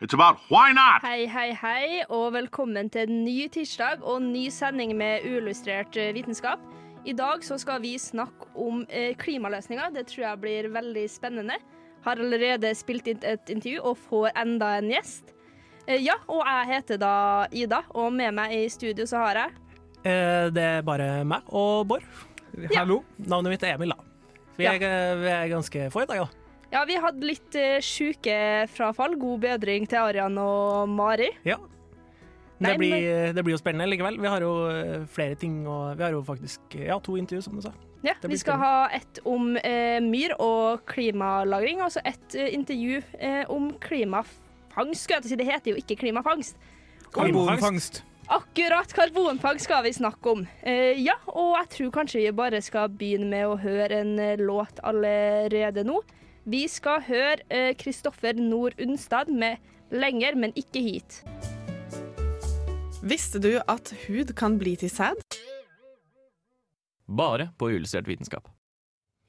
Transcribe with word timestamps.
it's 0.00 0.14
about 0.14 0.36
why 0.48 0.72
not. 0.72 1.02
Hei, 1.02 1.26
hei, 1.26 1.52
hei, 1.58 2.02
og 2.08 2.32
velkommen 2.36 2.90
til 2.92 3.08
en 3.08 3.24
ny 3.24 3.48
tirsdag 3.52 4.02
og 4.04 4.20
en 4.20 4.30
ny 4.32 4.46
sending 4.54 4.94
med 4.98 5.26
uillustrert 5.26 5.96
eh, 5.98 6.12
vitenskap. 6.16 6.62
I 7.08 7.14
dag 7.16 7.42
så 7.46 7.56
skal 7.60 7.80
vi 7.82 7.94
snakke 7.98 8.50
om 8.58 8.84
eh, 8.88 9.14
klimaløsninger. 9.18 9.90
Det 9.94 10.06
tror 10.10 10.24
jeg 10.26 10.42
blir 10.42 10.70
veldig 10.74 11.06
spennende. 11.10 11.56
Har 12.04 12.20
allerede 12.22 12.70
spilt 12.78 13.08
inn 13.10 13.22
et 13.26 13.50
intervju 13.50 13.82
og 13.90 13.98
får 14.08 14.30
enda 14.38 14.74
en 14.78 14.90
gjest. 14.92 15.32
Eh, 15.86 15.98
ja, 16.04 16.18
og 16.28 16.44
jeg 16.44 16.70
heter 16.74 17.00
da 17.00 17.14
Ida, 17.50 17.82
og 17.96 18.12
med 18.14 18.36
meg 18.38 18.54
i 18.58 18.66
studio 18.72 19.08
så 19.08 19.24
har 19.26 19.44
jeg 19.44 19.56
Eh, 20.06 20.46
Det 20.54 20.62
er 20.62 20.82
bare 20.86 21.24
meg 21.26 21.42
og 21.50 21.88
Bård. 21.90 22.04
Hallo. 22.76 23.00
Navnet 23.18 23.50
mitt 23.50 23.64
er 23.66 23.74
Emil, 23.74 23.90
da. 23.90 23.96
Vi 24.56 24.64
er, 24.64 24.78
ja. 24.78 25.14
vi 25.18 25.26
er 25.26 25.48
ganske 25.50 25.88
få 25.90 26.04
i 26.04 26.06
dag, 26.06 26.22
da. 26.22 26.37
Ja, 26.72 26.84
vi 26.84 26.98
hadde 27.00 27.24
litt 27.24 27.56
uh, 27.56 27.78
sjukefrafall. 27.80 29.16
God 29.20 29.40
bedring 29.46 29.88
til 29.88 30.00
Arian 30.02 30.36
og 30.42 30.88
Mari. 30.92 31.30
Ja. 31.48 31.56
Nei, 32.58 32.72
Det 32.72 32.78
blir, 32.80 33.32
det 33.36 33.44
blir 33.46 33.54
jo 33.54 33.60
spennende 33.60 33.86
likevel. 33.86 34.16
Vi 34.18 34.26
har 34.26 34.42
jo 34.42 34.50
eh, 34.66 35.04
flere 35.14 35.36
ting, 35.38 35.60
og 35.70 35.92
vi 35.94 36.02
har 36.02 36.10
jo 36.10 36.24
faktisk 36.26 36.74
eh, 36.74 36.88
ja, 36.88 36.96
to 36.98 37.14
intervjuer, 37.14 37.44
som 37.46 37.54
du 37.54 37.62
sa. 37.62 37.70
Ja, 38.02 38.16
vi 38.26 38.38
skal 38.38 38.58
ha 38.58 38.72
et 38.94 39.20
om 39.26 39.52
eh, 39.62 40.00
myr 40.02 40.34
og 40.42 40.82
klimalagring, 40.90 41.78
og 41.86 41.92
så 41.94 42.02
et 42.06 42.34
eh, 42.34 42.50
intervju 42.54 42.98
eh, 43.14 43.44
om 43.46 43.70
klimafangst. 43.78 45.04
Skulle 45.04 45.20
jeg 45.20 45.22
til 45.22 45.30
å 45.30 45.32
si. 45.36 45.38
Det 45.38 45.48
heter 45.48 45.70
jo 45.72 45.78
ikke 45.84 45.98
klimafangst. 46.02 46.58
Karbonfangst. 47.14 48.02
Akkurat 48.28 48.90
karbonfangst 48.92 49.64
skal 49.70 49.86
vi 49.86 49.94
snakke 49.94 50.34
om. 50.34 50.42
Eh, 50.66 50.98
ja, 51.00 51.14
og 51.30 51.54
jeg 51.60 51.72
tror 51.76 51.94
kanskje 52.00 52.26
vi 52.26 52.34
bare 52.42 52.58
skal 52.62 52.90
begynne 52.90 53.30
med 53.30 53.46
å 53.48 53.56
høre 53.62 54.02
en 54.02 54.16
eh, 54.18 54.34
låt 54.42 54.82
allerede 54.82 55.86
nå. 55.86 56.02
Vi 56.48 56.62
skal 56.70 57.02
høre 57.04 57.74
Kristoffer 57.76 58.38
Nord 58.40 58.78
Unstad 58.80 59.28
med 59.28 59.58
'Lenger, 59.90 60.34
men 60.34 60.52
ikke 60.56 60.80
hit'. 60.80 61.20
Visste 63.02 63.38
du 63.38 63.60
at 63.68 63.92
hud 64.06 64.32
kan 64.36 64.58
bli 64.58 64.76
til 64.76 64.90
sæd? 64.90 65.20
Bare 67.08 67.50
på 67.58 67.68
uillustrert 67.68 68.08
vitenskap. 68.08 68.48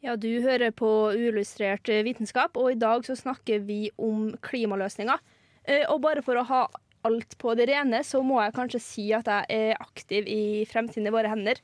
Ja, 0.03 0.15
du 0.15 0.41
hører 0.41 0.71
på 0.71 1.11
Uillustrert 1.11 1.87
vitenskap, 2.05 2.55
og 2.57 2.71
i 2.71 2.79
dag 2.79 3.03
så 3.03 3.17
snakker 3.19 3.59
vi 3.59 3.89
om 3.99 4.31
klimaløsninger. 4.41 5.19
Eh, 5.67 5.83
Og 5.89 6.01
bare 6.01 6.21
for 6.21 6.39
å 6.39 6.43
ha 6.47 6.67
alt 7.03 7.37
på 7.37 7.55
det 7.55 7.67
rene, 7.67 7.99
så 8.03 8.23
må 8.23 8.39
jeg 8.41 8.53
kanskje 8.55 8.79
si 8.79 9.11
at 9.11 9.27
jeg 9.27 9.45
er 9.49 9.75
aktiv 9.79 10.23
i 10.27 10.65
Fremtiden 10.65 11.07
i 11.07 11.11
våre 11.11 11.27
hender, 11.27 11.59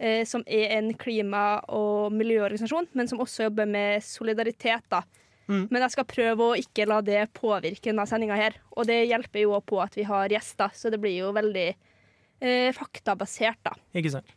eh, 0.00 0.24
som 0.28 0.42
er 0.48 0.76
en 0.78 0.90
klima- 0.98 1.60
og 1.68 2.14
miljøorganisasjon, 2.16 2.90
men 2.96 3.10
som 3.10 3.20
også 3.22 3.46
jobber 3.48 3.68
med 3.68 4.02
solidaritet. 4.04 4.88
da. 4.90 5.04
Mm. 5.50 5.66
Men 5.68 5.82
jeg 5.82 5.94
skal 5.96 6.08
prøve 6.08 6.46
å 6.46 6.58
ikke 6.58 6.86
la 6.88 7.00
det 7.04 7.22
påvirke 7.36 7.90
denne 7.90 8.06
sendinga 8.08 8.38
her. 8.38 8.58
Og 8.76 8.86
det 8.88 9.02
hjelper 9.10 9.44
jo 9.44 9.60
på 9.66 9.80
at 9.82 9.96
vi 9.98 10.06
har 10.08 10.32
gjester, 10.32 10.72
så 10.74 10.92
det 10.92 11.00
blir 11.02 11.18
jo 11.18 11.32
veldig 11.36 11.68
eh, 11.70 12.70
faktabasert, 12.76 13.60
da. 13.66 13.74
Ikke 13.98 14.14
sant? 14.14 14.36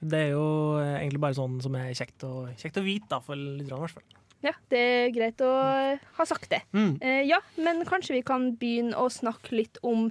Det 0.00 0.16
er 0.16 0.32
jo 0.32 0.80
eh, 0.80 0.96
egentlig 1.02 1.22
bare 1.22 1.36
sånn 1.36 1.60
som 1.62 1.76
er 1.78 1.92
kjekt 1.96 2.24
å, 2.26 2.48
kjekt 2.58 2.80
å 2.80 2.84
vite, 2.84 3.08
da, 3.12 3.20
for 3.24 3.38
lytterne 3.38 3.78
i 3.78 3.84
hvert 3.86 3.98
fall. 3.98 4.18
Ja, 4.40 4.54
det 4.72 4.80
er 4.80 5.10
greit 5.12 5.42
å 5.44 5.50
ha 6.16 6.24
sagt 6.28 6.48
det. 6.52 6.62
Mm. 6.72 6.94
Eh, 7.04 7.22
ja, 7.28 7.42
men 7.60 7.84
kanskje 7.88 8.16
vi 8.16 8.24
kan 8.24 8.54
begynne 8.60 8.96
å 8.96 9.10
snakke 9.12 9.52
litt 9.58 9.76
om 9.84 10.08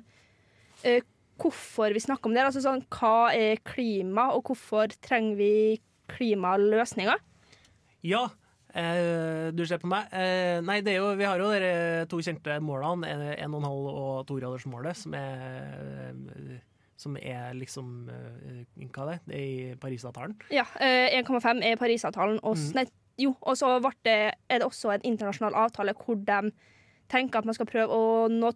eh, 0.86 1.02
hvorfor 1.39 1.94
vi 1.95 2.03
snakker 2.03 2.29
om 2.29 2.35
det. 2.35 2.44
Altså 2.45 2.61
sånn, 2.63 2.83
Hva 2.94 3.31
er 3.35 3.61
klima, 3.66 4.29
og 4.35 4.44
hvorfor 4.50 4.91
trenger 5.03 5.39
vi 5.39 5.51
klimaløsninger? 6.09 7.19
Ja, 8.07 8.23
eh, 8.73 9.50
du 9.51 9.66
ser 9.67 9.81
på 9.81 9.89
meg. 9.91 10.07
Eh, 10.13 10.59
nei, 10.66 10.79
det 10.81 10.95
er 10.95 11.01
jo, 11.01 11.11
vi 11.19 11.27
har 11.27 11.41
jo 11.41 11.51
de 11.51 11.73
to 12.09 12.22
kjente 12.23 12.59
målene, 12.63 13.35
1,5 13.38 13.67
og 13.69 14.25
2-gradersmålet, 14.29 14.95
som 14.95 15.13
er 15.13 16.11
eh, 16.11 16.59
som 17.00 17.16
er 17.16 17.53
liksom 17.56 18.09
eh, 18.11 18.88
Hva 18.91 19.06
er 19.06 19.11
det? 19.13 19.19
Det 19.25 19.35
er 19.38 19.44
i 19.45 19.75
Parisavtalen. 19.79 20.35
Ja, 20.51 20.66
eh, 20.83 21.16
1,5 21.21 21.63
er 21.63 21.77
Parisavtalen. 21.79 22.39
Og, 22.44 22.57
Mm. 22.57 22.73
nei, 22.75 22.85
jo, 23.17 23.35
og 23.41 23.56
så 23.56 23.79
det, 24.03 24.33
er 24.50 24.59
det 24.59 24.67
også 24.67 24.94
en 24.94 25.01
internasjonal 25.07 25.56
avtale 25.56 25.94
hvor 25.95 26.16
de 26.16 26.51
tenker 27.09 27.39
at 27.39 27.45
man 27.45 27.53
skal 27.56 27.66
prøve 27.66 27.88
å 27.89 28.27
nå 28.29 28.51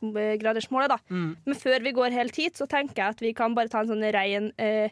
togradersmålet. 0.00 0.88
da. 0.94 0.98
Mm. 1.10 1.36
Men 1.46 1.54
før 1.58 1.82
vi 1.84 1.92
går 1.92 2.14
helt 2.16 2.36
hit, 2.36 2.56
så 2.56 2.66
tenker 2.70 3.02
jeg 3.02 3.16
at 3.16 3.20
vi 3.24 3.32
kan 3.36 3.54
bare 3.54 3.68
ta 3.72 3.80
en 3.80 3.90
sånn 3.90 4.04
ren 4.14 4.52
eh, 4.58 4.90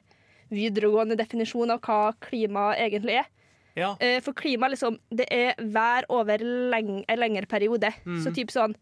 videregående 0.55 1.17
definisjon 1.19 1.73
av 1.75 1.81
hva 1.85 2.13
klima 2.25 2.73
egentlig 2.77 3.21
er. 3.23 3.31
Ja. 3.75 3.97
Eh, 3.99 4.21
For 4.23 4.37
klima 4.39 4.69
liksom, 4.71 5.01
det 5.11 5.27
er 5.35 5.55
vær 5.59 6.07
over 6.09 6.39
leng 6.71 7.01
en 7.09 7.19
lengre 7.19 7.47
periode. 7.51 7.91
Mm. 8.07 8.21
Så 8.23 8.31
typ 8.35 8.53
sånn 8.55 8.77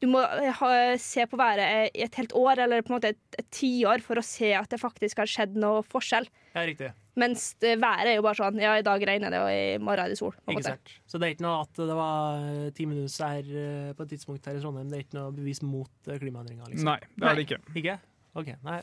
Du 0.00 0.06
må 0.08 0.22
eh, 0.24 0.48
ha, 0.56 0.96
se 0.96 1.26
på 1.28 1.36
været 1.36 1.90
i 1.92 2.00
et 2.06 2.14
helt 2.16 2.32
år 2.32 2.62
eller 2.64 2.80
på 2.80 2.88
en 2.88 2.96
måte 2.96 3.10
et 3.12 3.50
tiår 3.52 4.00
for 4.00 4.16
å 4.16 4.24
se 4.24 4.54
at 4.56 4.70
det 4.72 4.78
faktisk 4.80 5.18
har 5.20 5.28
skjedd 5.28 5.58
noe 5.60 5.82
forskjell. 5.84 6.24
ja, 6.54 6.62
riktig. 6.64 6.88
Mens 7.18 7.56
været 7.60 8.06
er 8.06 8.14
jo 8.16 8.22
bare 8.22 8.38
sånn 8.38 8.60
Ja, 8.62 8.76
i 8.78 8.82
dag 8.86 9.02
regner 9.02 9.30
det, 9.34 9.40
og 9.42 9.50
i 9.50 9.78
morgen 9.82 10.04
er 10.04 10.08
det 10.12 10.18
sol. 10.18 10.30
På 10.46 10.52
Ikke 10.52 10.60
måte. 10.60 10.74
sant. 10.76 10.92
Så 11.10 11.18
det 11.18 11.26
er 11.26 11.34
ikke 11.34 11.42
noe 11.46 11.62
at 11.64 11.80
det 11.80 11.96
var 11.98 12.44
eh, 12.44 12.70
ti 12.76 12.86
minutter 12.86 13.26
her 13.26 13.50
eh, 13.64 13.92
på 13.98 14.02
et 14.06 14.12
tidspunkt 14.14 14.46
her 14.46 14.54
i 14.56 14.62
Trondheim. 14.62 14.88
Det 14.92 14.98
er 15.00 15.04
ikke 15.08 15.18
noe 15.18 15.32
bevis 15.34 15.62
mot 15.66 15.90
eh, 16.08 16.18
klimaendringer, 16.22 16.70
liksom. 16.70 16.86
Nei, 16.86 16.98
det 17.18 17.26
er 17.32 17.34
det 17.40 17.46
ikke. 17.48 17.60
Ikke? 17.82 17.98
OK. 18.38 18.50
Nei, 18.62 18.78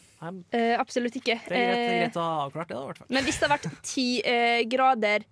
Eh, 0.52 0.74
absolutt 0.78 1.16
ikke. 1.16 1.38
det 1.48 1.56
er 1.56 2.02
greit, 2.04 2.18
å 2.20 2.26
ha 2.28 2.46
avklart 2.50 2.68
det, 2.68 2.76
da, 2.76 2.84
i 2.84 2.90
hvert 2.92 2.98
fall. 3.00 3.08
Men 3.16 3.24
hvis 3.24 3.40
det 3.40 3.48
har 3.48 3.58
vært 3.58 3.82
ti 3.88 4.08
eh, 4.28 4.64
grader 4.68 5.24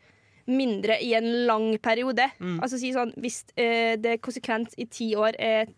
mindre 0.47 0.99
i 1.03 1.11
en 1.17 1.27
lang 1.49 1.67
periode, 1.83 2.29
Mm. 2.39 2.59
altså 2.61 2.77
si 2.79 2.91
sånn 2.93 3.11
hvis 3.17 3.41
uh, 3.57 3.95
det 3.97 4.21
konsekvent 4.21 4.75
i 4.77 4.85
ti 4.85 5.07
år 5.17 5.33
er 5.41 5.71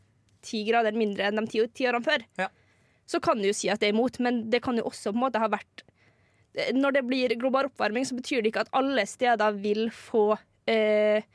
ti 0.43 0.65
grader 0.67 0.91
mindre 0.91 1.23
enn 1.31 1.39
de 1.39 1.45
ti, 1.47 1.61
ti 1.73 1.85
årene 1.87 2.03
før, 2.03 2.25
Ja. 2.37 2.49
så 3.07 3.21
kan 3.23 3.37
du 3.39 3.47
jo 3.47 3.53
si 3.55 3.69
at 3.69 3.79
det 3.79 3.87
er 3.89 3.93
imot, 3.95 4.19
men 4.19 4.49
det 4.51 4.61
kan 4.61 4.75
jo 4.75 4.83
også 4.83 5.13
på 5.13 5.15
en 5.15 5.23
måte 5.23 5.39
ha 5.39 5.47
vært 5.47 5.83
Når 6.73 6.95
det 6.97 7.03
blir 7.05 7.35
global 7.39 7.69
oppvarming, 7.69 8.05
så 8.07 8.17
betyr 8.17 8.41
det 8.41 8.51
ikke 8.51 8.65
at 8.65 8.71
alle 8.77 9.05
steder 9.09 9.59
vil 9.61 9.89
få 9.93 10.31
eh, 10.69 11.25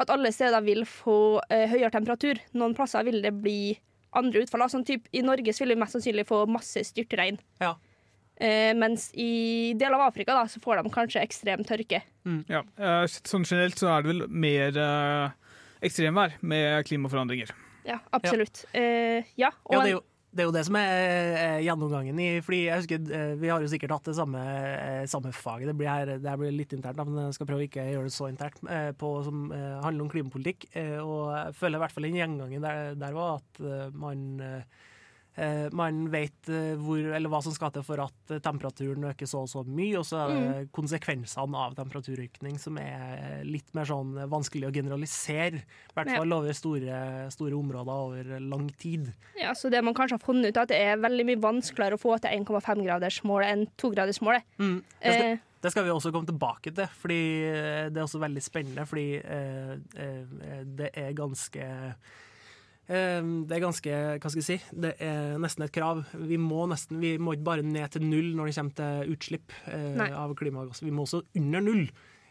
At 0.00 0.10
alle 0.10 0.32
steder 0.32 0.64
vil 0.64 0.82
få 0.88 1.40
eh, 1.50 1.68
høyere 1.70 1.92
temperatur. 1.94 2.40
Noen 2.56 2.74
plasser 2.74 3.04
vil 3.06 3.20
det 3.22 3.34
bli 3.42 3.76
andre 4.16 4.42
utfall. 4.42 4.64
Sånn 4.70 4.86
typ, 4.86 5.06
I 5.14 5.22
Norge 5.22 5.54
vil 5.54 5.74
vi 5.74 5.78
mest 5.78 5.94
sannsynlig 5.96 6.26
få 6.28 6.42
masse 6.50 6.82
styrtregn. 6.88 7.38
Ja. 7.62 7.76
Eh, 8.40 8.72
mens 8.74 9.10
i 9.12 9.74
deler 9.76 9.98
av 9.98 10.06
Afrika 10.08 10.34
da, 10.34 10.46
så 10.48 10.62
får 10.62 10.80
de 10.80 10.92
kanskje 10.94 11.22
ekstrem 11.22 11.64
tørke. 11.68 12.00
Ja. 12.48 12.62
eh, 12.80 13.04
Sånn 13.06 13.44
generelt 13.44 13.78
så 13.78 13.90
er 13.92 14.06
det 14.06 14.14
vel 14.14 14.24
mer 14.32 14.78
uh, 14.80 15.56
ekstremvær 15.84 16.38
med 16.40 16.86
klimaforandringer. 16.88 17.52
Ja, 17.84 17.98
absolutt. 18.16 18.64
Eh, 18.72 19.28
ja, 19.40 19.52
og 19.64 19.76
Ja, 19.76 19.82
det 19.82 19.90
er 19.90 19.94
jo 19.98 20.04
det, 20.30 20.42
er 20.42 20.46
jo 20.46 20.54
det 20.54 20.62
som 20.66 20.76
er 20.78 21.32
eh, 21.34 21.62
gjennomgangen 21.66 22.18
i 22.22 22.28
Fordi 22.44 22.60
jeg 22.62 22.82
husker 22.82 23.14
eh, 23.16 23.32
Vi 23.40 23.50
har 23.50 23.62
jo 23.62 23.70
sikkert 23.70 23.96
hatt 23.96 24.10
det 24.10 24.16
samme, 24.18 24.42
eh, 24.42 25.06
samme 25.10 25.32
faget. 25.34 25.70
Det 25.70 25.76
blir, 25.78 25.90
her, 25.90 26.12
det 26.22 26.36
blir 26.38 26.54
litt 26.54 26.74
internt, 26.76 27.00
men 27.02 27.26
jeg 27.26 27.38
skal 27.38 27.48
prøve 27.48 27.64
å 27.64 27.66
ikke 27.66 27.88
gjøre 27.88 28.06
det 28.06 28.14
så 28.14 28.28
internt. 28.30 28.62
På, 29.00 29.10
som 29.26 29.50
handler 29.50 30.04
om 30.04 30.10
klimapolitikk. 30.12 30.68
Og 31.02 31.32
jeg 31.34 31.56
føler 31.58 31.78
i 31.78 31.82
hvert 31.82 31.94
fall 31.94 32.06
den 32.06 32.18
gjengangen 32.20 32.64
der, 32.64 32.94
der 32.98 33.16
var 33.16 33.40
at 33.40 33.60
man 33.96 34.38
man 35.76 36.02
vet 36.12 36.50
eh, 36.52 36.74
hvor, 36.80 37.00
eller 37.00 37.30
hva 37.32 37.40
som 37.44 37.54
skal 37.54 37.72
til 37.74 37.84
for 37.86 38.02
at 38.04 38.34
eh, 38.34 38.42
temperaturen 38.44 39.06
øker 39.10 39.28
så 39.28 39.44
og 39.44 39.50
så 39.52 39.62
mye, 39.66 39.98
og 40.00 40.06
så 40.08 40.22
er 40.22 40.32
det 40.34 40.64
konsekvensene 40.76 41.64
av 41.64 41.76
temperaturøkning 41.78 42.58
som 42.60 42.78
er 42.82 43.44
litt 43.46 43.70
mer 43.76 43.88
sånn 43.88 44.14
vanskelig 44.30 44.68
å 44.68 44.74
generalisere. 44.74 45.62
I 45.62 45.96
hvert 45.96 46.12
fall 46.12 46.36
over 46.36 46.56
store, 46.56 47.02
store 47.32 47.56
områder 47.56 48.06
over 48.06 48.32
lang 48.44 48.68
tid. 48.80 49.12
ja, 49.40 49.54
så 49.56 49.72
det 49.72 49.82
man 49.86 49.96
kanskje 49.96 50.18
har 50.18 50.24
funnet 50.24 50.52
ut, 50.52 50.62
at 50.64 50.72
det 50.72 50.80
er 50.90 51.00
veldig 51.00 51.28
mye 51.30 51.42
vanskeligere 51.42 51.96
å 51.96 52.02
få 52.02 52.18
til 52.20 52.42
1,5-gradersmålet 52.42 53.54
enn 53.54 53.68
2-gradersmålet. 53.80 54.48
Mm. 54.60 54.80
Det, 55.00 55.14
skal, 55.14 55.30
Eh, 55.30 55.44
det 55.62 55.72
skal 55.74 55.86
vi 55.86 55.92
også 55.92 56.12
komme 56.14 56.28
tilbake 56.28 56.72
til, 56.76 56.96
fordi 57.02 57.20
eh, 57.48 57.86
det 57.92 58.00
er 58.00 58.06
også 58.06 58.22
veldig 58.22 58.42
spennende. 58.44 58.86
Fordi 58.88 59.06
eh, 59.20 59.76
eh, 60.04 60.64
det 60.80 60.90
er 60.94 61.16
ganske 61.16 61.64
eh, 61.64 62.18
det 62.90 63.54
er 63.54 63.62
ganske 63.62 63.98
Hva 64.18 64.30
skal 64.32 64.40
jeg 64.40 64.46
si? 64.46 64.56
Det 64.82 64.96
er 65.04 65.36
nesten 65.38 65.62
et 65.62 65.74
krav. 65.74 66.02
Vi 66.26 66.38
må, 66.42 66.64
nesten, 66.70 66.98
vi 67.02 67.14
må 67.22 67.36
ikke 67.36 67.46
bare 67.46 67.66
ned 67.66 67.86
til 67.94 68.02
null 68.02 68.32
når 68.34 68.50
det 68.50 68.54
kommer 68.56 68.78
til 68.80 69.12
utslipp 69.14 69.54
eh, 69.70 69.92
Nei. 70.00 70.08
av 70.10 70.34
klimagass. 70.38 70.82
Vi 70.82 70.94
må 70.94 71.06
også 71.06 71.22
under 71.38 71.62
null 71.62 71.84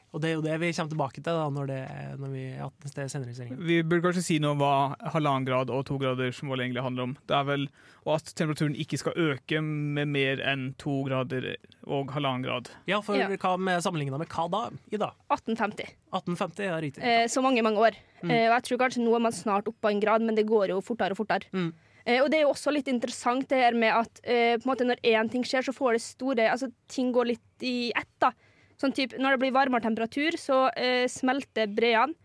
Og 0.10 0.22
det 0.24 0.32
er 0.32 0.38
jo 0.40 0.42
det 0.42 0.56
vi 0.62 0.72
kommer 0.74 0.90
tilbake 0.90 1.22
til 1.22 1.28
da, 1.38 1.46
når, 1.54 1.68
det, 1.70 1.82
når 2.18 2.32
vi 2.34 2.44
er 2.58 3.12
senere 3.12 3.30
i 3.30 3.38
sendingen. 3.38 3.60
Vi 3.62 3.82
burde 3.86 4.08
kanskje 4.08 4.24
si 4.26 4.40
noe 4.42 4.56
om 4.56 4.64
hva 4.64 4.74
halvannen 5.14 5.46
grad 5.46 5.70
og 5.70 5.84
to 5.86 6.00
graders 6.02 6.42
mål 6.46 6.64
egentlig 6.66 6.82
handler 6.86 7.10
om. 7.12 7.16
Det 7.30 7.38
er 7.38 7.46
vel 7.46 7.68
og 8.08 8.16
at 8.16 8.32
temperaturen 8.38 8.78
ikke 8.80 8.98
skal 8.98 9.18
øke 9.20 9.60
med 9.62 10.10
mer 10.10 10.42
enn 10.50 10.72
to 10.82 11.02
grader 11.06 11.52
og 11.86 12.14
halvannen 12.16 12.46
grad. 12.48 12.72
Ja, 12.90 13.02
for 13.06 13.20
Ja. 13.20 13.28
hva 13.30 13.58
med 13.60 13.84
sammenligna 13.86 14.18
med 14.18 14.32
hva 14.32 14.48
da? 14.50 14.64
Ida? 14.90 15.12
1850. 15.30 15.94
1850, 16.14 16.66
ja, 16.66 16.80
riktig. 16.82 17.04
Eh, 17.04 17.28
så 17.28 17.44
mange, 17.44 17.62
mange 17.62 17.78
år. 17.78 18.00
Mm. 18.24 18.32
Eh, 18.32 18.48
og 18.50 18.56
jeg 18.58 18.64
tror 18.64 18.78
kanskje 18.86 19.04
nå 19.04 19.14
er 19.16 19.20
man 19.28 19.32
snart 19.36 19.68
oppe 19.68 19.82
på 19.82 19.92
en 19.92 20.00
grad, 20.02 20.22
men 20.26 20.36
det 20.36 20.48
går 20.48 20.70
jo 20.74 20.82
fortere 20.82 21.12
og 21.14 21.22
fortere. 21.22 21.46
Mm. 21.54 21.74
Eh, 22.06 22.22
og 22.24 22.32
det 22.32 22.40
er 22.40 22.48
jo 22.48 22.54
også 22.56 22.74
litt 22.74 22.88
interessant 22.88 23.48
det 23.52 23.60
her 23.62 23.76
med 23.78 23.94
at 23.94 24.22
eh, 24.24 24.58
på 24.58 24.66
en 24.66 24.72
måte 24.72 24.88
når 24.88 25.04
én 25.04 25.30
ting 25.30 25.44
skjer, 25.44 25.62
så 25.68 25.76
får 25.76 25.94
det 25.94 26.02
store 26.02 26.50
Altså 26.50 26.72
ting 26.88 27.12
går 27.14 27.36
litt 27.36 27.66
i 27.68 27.92
ett, 27.96 28.10
da. 28.20 28.32
Sånn 28.80 28.96
typ, 28.96 29.18
når 29.20 29.36
det 29.36 29.42
blir 29.44 29.56
varmere 29.56 29.84
temperatur, 29.84 30.38
så 30.40 30.70
eh, 30.72 31.04
smelter 31.12 31.68
breene, 31.68 32.16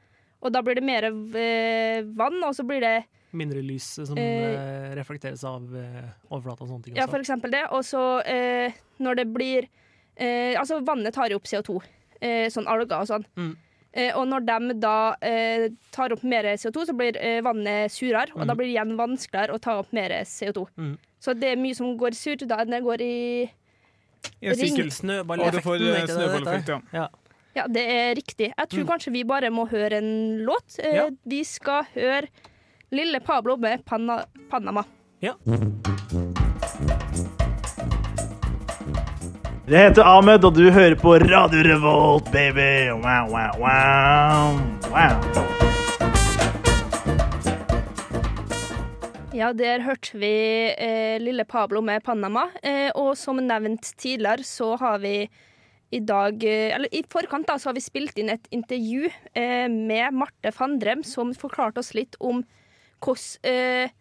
og 0.45 0.53
da 0.55 0.61
blir 0.63 0.79
det 0.79 0.85
mer 0.87 1.09
eh, 1.09 2.05
vann, 2.15 2.37
og 2.45 2.53
så 2.55 2.67
blir 2.69 2.85
det 2.85 2.97
Mindre 3.35 3.63
lys 3.67 3.87
som 3.99 4.19
Eh, 4.19 4.45
eh, 4.55 4.91
reflekteres 4.95 5.43
av 5.49 5.73
eh, 5.75 6.05
overflata 6.31 6.65
og 6.65 6.71
sånne 6.71 6.85
ting. 6.87 6.99
Ja, 6.99 7.09
for 7.11 7.19
eksempel 7.19 7.51
det. 7.51 7.65
Og 7.75 7.83
så 7.87 8.23
når 9.03 9.23
det 9.23 9.31
blir 9.35 9.73
Altså, 10.15 10.77
vannet 10.87 11.11
tar 11.17 11.33
jo 11.33 11.41
opp 11.41 11.49
CO2. 11.51 11.81
Eh, 12.23 12.45
sånn 12.47 12.69
alger 12.71 13.01
og 13.01 13.09
sånn. 13.09 13.25
Mm. 13.35 13.55
Og 14.15 14.29
når 14.31 14.45
de 14.47 14.75
da 14.79 14.99
tar 15.91 16.13
opp 16.15 16.23
mer 16.23 16.47
CO2, 16.55 16.85
så 16.87 16.95
blir 16.95 17.19
vannet 17.43 17.91
surere. 17.91 18.31
Og 18.39 18.47
da 18.47 18.55
blir 18.55 18.69
det 18.69 18.77
igjen 18.77 18.95
vanskeligere 18.99 19.57
å 19.57 19.59
ta 19.59 19.75
opp 19.81 19.91
mer 19.91 20.15
CO2. 20.23 20.69
Mm. 20.79 20.93
Så 21.19 21.35
det 21.35 21.51
er 21.51 21.59
mye 21.59 21.75
som 21.75 21.97
går 21.99 22.15
surt. 22.15 22.47
Da 22.47 22.61
enn 22.63 22.71
det 22.77 22.85
går 22.87 23.03
i 23.03 23.19
Og 24.25 24.57
du 24.59 24.91
Snøballeffekten, 24.91 25.63
får 25.63 25.75
eh, 25.75 25.81
det 25.81 26.01
det 26.07 26.15
snøballeffekt, 26.17 26.69
ja. 26.69 26.79
Ja. 26.93 27.07
Ja, 27.57 27.67
det 27.71 27.83
er 27.91 28.15
riktig. 28.19 28.49
Jeg 28.59 28.69
tror 28.69 28.81
Mm. 28.83 28.89
kanskje 28.89 29.13
vi 29.13 29.23
bare 29.25 29.51
må 29.51 29.65
høre 29.71 29.99
en 29.99 30.39
låt. 30.45 30.79
Eh, 30.83 30.95
Ja. 30.97 31.09
Vi 31.25 31.45
skal 31.45 31.85
høre 31.95 32.27
Lille 32.91 33.21
Pablo 33.21 33.57
med 33.57 33.85
Pana 33.85 34.25
Panama. 34.51 34.83
Ja. 35.23 35.33
Jeg 39.69 39.81
heter 39.89 40.03
Ahmed, 40.05 40.45
og 40.45 40.55
du 40.55 40.71
hører 40.71 40.95
på 40.95 41.15
Radio 41.17 41.63
Revolt, 41.65 42.25
baby. 42.33 42.91
Wow, 42.93 43.31
wow, 43.31 43.55
wow. 43.59 44.59
wow. 44.93 45.74
Ja, 49.35 49.49
der 49.51 49.83
hørte 49.83 50.15
vi 50.23 50.31
eh, 50.79 51.17
Lille 51.19 51.43
Pablo 51.49 51.81
med 51.83 52.05
Panama. 52.07 52.47
Eh, 52.63 52.93
og 52.95 53.17
som 53.19 53.41
nevnt 53.43 53.89
tidligere, 53.99 54.47
så 54.47 54.77
har 54.79 55.01
vi 55.03 55.27
i 55.95 56.01
dag 56.01 56.45
eh, 56.47 56.71
Eller 56.75 56.93
i 56.95 57.03
forkant 57.11 57.49
da, 57.49 57.57
så 57.59 57.71
har 57.71 57.75
vi 57.75 57.83
spilt 57.83 58.19
inn 58.21 58.31
et 58.31 58.47
intervju 58.55 59.09
eh, 59.35 59.67
med 59.67 60.15
Marte 60.15 60.55
Fandrem, 60.55 61.03
som 61.03 61.35
forklarte 61.35 61.83
oss 61.83 61.93
litt 61.99 62.15
om 62.23 62.45
hvordan 63.03 63.51
eh, 63.51 63.95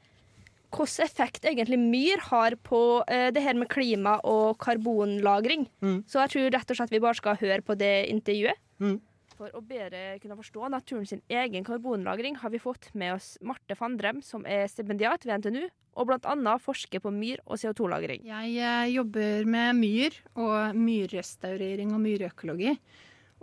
hvilken 0.74 1.06
effekt 1.06 1.46
egentlig 1.46 1.78
myr 1.82 2.22
har 2.30 2.56
på 2.66 3.02
eh, 3.08 3.32
det 3.34 3.42
her 3.46 3.58
med 3.58 3.70
klima 3.74 4.20
og 4.26 4.60
karbonlagring. 4.62 5.66
Mm. 5.82 6.00
Så 6.10 6.22
jeg 6.22 6.34
tror 6.34 6.54
rett 6.60 6.74
og 6.74 6.78
slett 6.78 6.94
vi 6.94 7.02
bare 7.02 7.18
skal 7.18 7.42
høre 7.42 7.62
på 7.66 7.78
det 7.78 7.94
intervjuet. 8.14 8.62
Mm. 8.82 9.00
For 9.44 9.58
å 9.60 9.60
bedre 9.68 10.22
kunne 10.24 10.38
forstå 10.40 10.70
naturen 10.72 11.08
sin 11.10 11.22
egen 11.28 11.66
karbonlagring 11.68 12.38
har 12.40 12.52
vi 12.54 12.62
fått 12.64 12.86
med 12.96 13.18
oss 13.18 13.34
Marte 13.44 13.76
Fandrem, 13.76 14.22
som 14.24 14.46
er 14.48 14.70
stipendiat 14.72 15.26
ved 15.28 15.42
NTNU, 15.42 15.66
og 16.00 16.08
bl.a. 16.08 16.54
forsker 16.64 17.04
på 17.04 17.12
myr 17.12 17.42
og 17.44 17.60
CO2-lagring. 17.60 18.24
Jeg 18.30 18.54
eh, 18.56 18.94
jobber 18.94 19.44
med 19.44 19.76
myr 19.82 20.16
og 20.40 20.80
myrrestaurering 20.80 21.92
og 21.92 22.00
myrøkologi. 22.06 22.72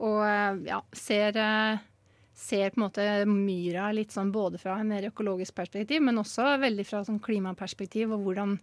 Og 0.01 0.23
eh, 0.25 0.63
ja, 0.71 0.81
ser, 0.97 1.37
eh, 1.37 1.85
ser 2.33 2.73
på 2.73 2.81
en 2.81 2.87
måte 2.87 3.07
myra 3.29 3.91
litt 3.93 4.17
sånn 4.17 4.33
både 4.33 4.63
fra 4.63 4.79
en 4.81 4.89
mer 4.95 5.11
økologisk 5.11 5.59
perspektiv, 5.61 6.01
men 6.09 6.25
også 6.25 6.55
veldig 6.65 6.89
fra 6.89 7.05
sånn 7.05 7.21
klimaperspektiv, 7.21 8.17
og 8.17 8.25
hvordan 8.25 8.57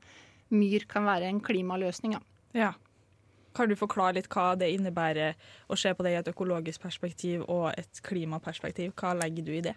myr 0.57 0.89
kan 0.89 1.05
være 1.05 1.29
en 1.29 1.45
klimaløsning. 1.45 2.17
Ja. 2.17 2.25
Ja. 2.57 2.73
Kan 3.57 3.71
du 3.71 3.77
forklare 3.79 4.19
litt 4.19 4.29
hva 4.33 4.51
det 4.59 4.69
innebærer 4.75 5.33
å 5.67 5.77
se 5.79 5.93
på 5.97 6.05
det 6.05 6.13
i 6.13 6.19
et 6.19 6.29
økologisk 6.29 6.83
perspektiv 6.85 7.43
og 7.47 7.71
et 7.73 8.03
klimaperspektiv? 8.05 8.93
Hva 8.99 9.15
legger 9.17 9.47
du 9.47 9.51
i 9.57 9.63
det? 9.65 9.75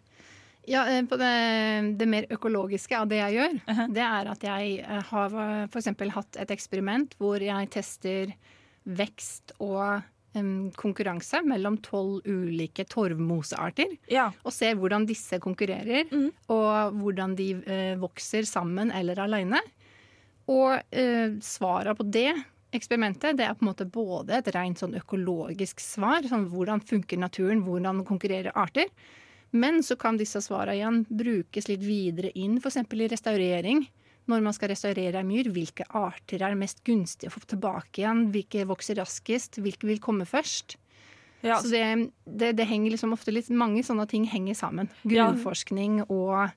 Ja, 0.69 0.85
eh, 0.93 1.01
på 1.09 1.17
det, 1.17 1.33
det 1.97 2.07
mer 2.09 2.29
økologiske 2.31 2.99
av 2.99 3.09
det 3.09 3.23
jeg 3.23 3.39
gjør, 3.39 3.59
Mhm. 3.73 3.93
det 3.97 4.05
er 4.05 4.31
at 4.37 4.43
jeg 4.45 4.79
eh, 4.85 5.03
har 5.11 5.37
f.eks. 5.73 5.89
hatt 6.15 6.37
et 6.45 6.51
eksperiment 6.53 7.17
hvor 7.19 7.41
jeg 7.41 7.71
tester 7.73 8.35
vekst 8.85 9.53
og 9.61 10.03
um, 10.37 10.71
konkurranse 10.77 11.41
mellom 11.47 11.79
tolv 11.85 12.21
ulike 12.29 12.85
torvmosearter. 12.89 13.97
Ja. 14.13 14.31
Og 14.45 14.55
ser 14.55 14.79
hvordan 14.79 15.07
disse 15.09 15.41
konkurrerer, 15.43 16.07
mm. 16.11 16.31
og 16.49 16.97
hvordan 17.01 17.37
de 17.39 17.51
uh, 17.61 17.95
vokser 18.01 18.49
sammen 18.49 18.93
eller 18.93 19.21
aleine. 19.21 19.61
Og 20.51 20.77
uh, 20.81 21.37
svara 21.45 21.95
på 21.95 22.07
det 22.11 22.33
eksperimentet 22.77 23.39
det 23.39 23.47
er 23.47 23.57
på 23.57 23.65
en 23.65 23.71
måte 23.71 23.87
både 23.89 24.39
et 24.39 24.51
rent 24.55 24.81
sånn 24.81 24.97
økologisk 24.99 25.83
svar, 25.83 26.27
sånn 26.29 26.49
hvordan 26.53 26.83
funker 26.87 27.21
naturen, 27.21 27.65
hvordan 27.67 28.05
konkurrerer 28.09 28.57
arter. 28.59 28.91
Men 29.51 29.83
så 29.83 29.97
kan 29.99 30.19
disse 30.19 30.43
svarene 30.45 30.77
igjen 30.79 31.01
brukes 31.09 31.67
litt 31.71 31.83
videre 31.83 32.31
inn, 32.39 32.61
f.eks. 32.61 32.79
i 32.85 33.09
restaurering. 33.11 33.83
Når 34.31 34.45
man 34.45 34.55
skal 34.55 34.71
restaurere 34.71 35.19
ei 35.19 35.27
myr, 35.27 35.49
hvilke 35.51 35.89
arter 35.97 36.45
er 36.47 36.55
mest 36.59 36.85
gunstige 36.87 37.33
å 37.33 37.35
få 37.35 37.43
tilbake 37.51 38.05
igjen? 38.05 38.29
Hvilke 38.35 38.69
vokser 38.69 39.01
raskest? 39.01 39.59
Hvilke 39.59 39.89
vil 39.91 40.03
komme 40.03 40.29
først? 40.29 40.77
Ja, 41.43 41.57
Så 41.59 41.73
det, 41.73 42.11
det, 42.27 42.53
det 42.59 42.67
henger 42.69 42.93
liksom 42.93 43.15
ofte 43.17 43.33
litt 43.33 43.49
Mange 43.49 43.81
sånne 43.87 44.05
ting 44.07 44.27
henger 44.29 44.59
sammen. 44.59 44.91
Grunnforskning 45.09 46.03
og 46.05 46.53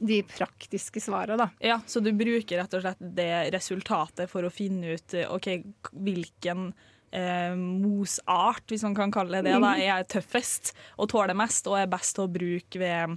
de 0.00 0.22
praktiske 0.26 1.00
svarene, 1.00 1.36
da. 1.38 1.50
ja, 1.62 1.76
så 1.86 2.00
du 2.02 2.10
bruker 2.12 2.58
rett 2.58 2.74
og 2.74 2.82
slett 2.82 3.04
det 3.14 3.30
resultatet 3.54 4.30
for 4.30 4.44
å 4.46 4.50
finne 4.52 4.96
ut 4.96 5.14
eh, 5.14 5.28
ok, 5.30 5.46
hvilken 5.92 6.72
eh, 7.14 7.54
mosart, 7.54 8.64
hvis 8.72 8.82
man 8.88 8.96
kan 8.98 9.12
kalle 9.14 9.38
det 9.42 9.52
det, 9.52 9.60
da, 9.62 9.74
er 9.78 10.08
tøffest 10.10 10.72
og 10.98 11.08
tåler 11.14 11.36
mest 11.38 11.68
og 11.70 11.78
er 11.78 11.86
best 11.92 12.18
å 12.18 12.26
bruke 12.30 12.80
ved 12.82 13.14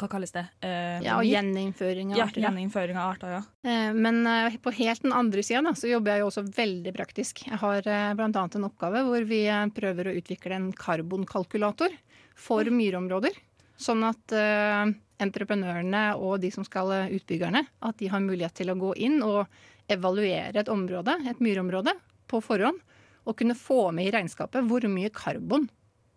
Hva 0.00 0.08
kalles 0.10 0.32
det? 0.34 0.42
Eh, 0.64 1.04
Ja, 1.04 1.20
og 1.20 1.28
gjeninnføring 1.28 2.14
av 2.16 2.24
arter. 2.24 2.40
Ja. 2.42 2.48
gjeninnføring 2.50 2.96
av 2.98 3.12
arter. 3.12 3.36
Ja. 3.36 3.42
Eh, 3.70 3.92
Men 3.94 4.26
eh, 4.26 4.56
på 4.58 4.72
helt 4.74 5.04
den 5.04 5.12
andre 5.14 5.44
sida 5.46 5.74
så 5.78 5.86
jobber 5.92 6.16
jeg 6.16 6.24
jo 6.24 6.30
også 6.32 6.42
veldig 6.56 6.94
praktisk. 6.96 7.44
Jeg 7.46 7.60
har 7.62 7.86
eh, 7.86 8.10
annet 8.16 8.56
en 8.58 8.66
oppgave 8.66 9.04
hvor 9.06 9.22
vi 9.28 9.44
eh, 9.46 9.68
prøver 9.76 10.10
å 10.10 10.16
utvikle 10.18 10.58
en 10.58 10.72
karbonkalkulator 10.74 11.94
for 12.34 12.66
myrområder. 12.74 13.36
Sånn 13.78 14.02
at 14.08 14.34
eh, 14.34 14.90
entreprenørene 15.22 16.04
og 16.18 16.40
de 16.42 16.50
som 16.54 16.66
skal 16.66 16.92
eh, 16.94 17.12
utbyggerne, 17.18 17.64
at 17.84 17.98
de 18.00 18.10
har 18.12 18.24
mulighet 18.24 18.56
til 18.58 18.72
å 18.72 18.78
gå 18.78 18.94
inn 19.06 19.20
og 19.24 19.44
evaluere 19.92 20.62
et 20.62 20.72
område, 20.72 21.18
et 21.28 21.42
myrområde, 21.42 21.94
på 22.30 22.40
forhånd. 22.44 22.80
Og 23.28 23.36
kunne 23.38 23.54
få 23.58 23.92
med 23.94 24.08
i 24.08 24.12
regnskapet 24.14 24.66
hvor 24.66 24.82
mye 24.90 25.12
karbon 25.14 25.68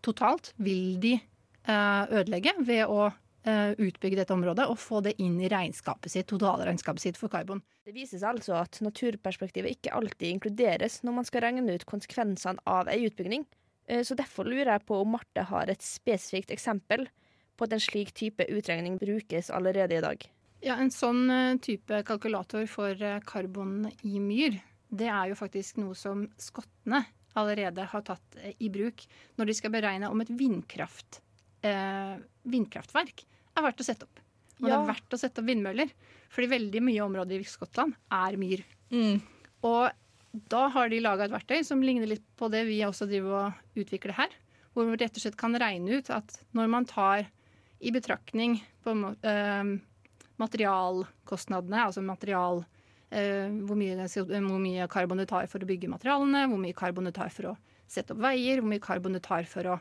totalt 0.06 0.54
vil 0.62 0.96
de 1.02 1.14
eh, 1.18 2.04
ødelegge 2.18 2.56
ved 2.66 2.86
å 2.90 3.10
eh, 3.10 3.74
utbygge 3.78 4.22
dette 4.22 4.34
området 4.34 4.66
og 4.72 4.80
få 4.82 5.04
det 5.06 5.16
inn 5.22 5.38
i 5.42 5.50
regnskapet 5.52 6.14
sitt, 6.14 6.30
totalregnskapet 6.32 7.04
sitt 7.04 7.20
for 7.20 7.34
karbon. 7.34 7.62
Det 7.86 7.94
viser 7.94 8.22
seg 8.22 8.40
altså 8.40 8.58
at 8.58 8.82
naturperspektivet 8.82 9.78
ikke 9.78 9.94
alltid 9.94 10.32
inkluderes 10.32 11.04
når 11.06 11.20
man 11.20 11.28
skal 11.28 11.46
regne 11.46 11.78
ut 11.78 11.86
konsekvensene 11.90 12.64
av 12.66 12.90
ei 12.90 13.04
utbygging. 13.06 13.46
Så 13.86 14.16
derfor 14.18 14.48
lurer 14.50 14.72
jeg 14.72 14.82
på 14.88 14.98
om 14.98 15.12
Marte 15.14 15.44
har 15.46 15.70
et 15.70 15.84
spesifikt 15.86 16.50
eksempel 16.56 17.04
på 17.56 17.68
at 17.68 17.76
en 17.76 17.84
slik 17.84 18.14
type 18.18 18.46
utregning 18.52 18.98
brukes 19.02 19.52
allerede 19.54 19.98
i 19.98 20.04
dag. 20.04 20.26
Ja, 20.66 20.80
En 20.82 20.92
sånn 20.94 21.28
eh, 21.30 21.58
type 21.62 22.02
kalkulator 22.08 22.66
for 22.72 22.96
eh, 22.96 23.22
karbon 23.28 23.86
i 24.08 24.20
myr, 24.24 24.58
det 24.90 25.10
er 25.12 25.30
jo 25.32 25.38
faktisk 25.38 25.78
noe 25.82 25.98
som 25.98 26.26
skottene 26.42 27.04
allerede 27.36 27.86
har 27.92 28.04
tatt 28.08 28.38
eh, 28.42 28.56
i 28.64 28.72
bruk 28.74 29.04
når 29.38 29.50
de 29.50 29.58
skal 29.58 29.74
beregne 29.74 30.10
om 30.12 30.24
et 30.24 30.32
vindkraft, 30.34 31.20
eh, 31.66 32.16
vindkraftverk 32.50 33.26
er 33.56 33.66
verdt 33.66 33.84
å 33.84 33.88
sette 33.88 34.08
opp. 34.08 34.24
Og 34.62 34.70
det 34.70 34.76
er 34.76 34.88
verdt 34.88 35.16
å 35.16 35.20
sette 35.20 35.42
opp 35.42 35.50
vindmøller, 35.50 35.92
fordi 36.32 36.52
veldig 36.54 36.82
mye 36.88 37.04
områder 37.04 37.44
i 37.44 37.48
Skottland 37.48 37.96
er 38.14 38.38
myr. 38.40 38.64
Mm. 38.94 39.20
Og 39.68 40.46
da 40.52 40.66
har 40.72 40.92
de 40.92 41.02
laga 41.04 41.28
et 41.28 41.34
verktøy 41.34 41.60
som 41.68 41.84
ligner 41.84 42.08
litt 42.10 42.26
på 42.40 42.48
det 42.52 42.64
vi 42.68 42.80
også 42.88 43.08
driver 43.10 43.36
og 43.42 43.82
utvikler 43.84 44.16
her. 44.16 44.36
Hvor 44.76 44.88
man 44.88 45.00
rett 45.00 45.16
og 45.16 45.24
slett 45.24 45.38
kan 45.40 45.56
regne 45.60 46.00
ut 46.00 46.12
at 46.12 46.40
når 46.56 46.72
man 46.72 46.88
tar 46.88 47.28
i 47.80 47.92
betraktning 47.92 48.58
på 48.84 48.94
uh, 48.96 49.12
eh, 49.26 49.74
materialkostnadene, 50.42 51.86
altså 51.88 52.04
material 52.06 52.64
uh, 52.64 53.48
hvor, 53.68 53.76
mye, 53.80 54.08
hvor 54.08 54.62
mye 54.62 54.88
karbon 54.92 55.24
det 55.24 55.30
tar 55.32 55.50
for 55.52 55.64
å 55.64 55.70
bygge 55.70 55.92
materialene, 55.92 56.46
hvor 56.52 56.62
mye 56.62 56.78
karbon 56.78 57.10
det 57.10 57.16
tar 57.18 57.34
for 57.34 57.52
å 57.52 57.58
sette 57.88 58.16
opp 58.16 58.24
veier, 58.24 58.62
hvor 58.62 58.72
mye 58.72 58.84
karbon 58.84 59.18
det 59.18 59.26
tar 59.28 59.48
for 59.50 59.76
å 59.76 59.80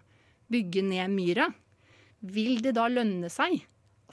bygge 0.53 0.85
ned 0.85 1.13
myra, 1.15 1.49
vil 2.25 2.61
det 2.65 2.75
da 2.77 2.89
lønne 2.91 3.31
seg 3.33 3.63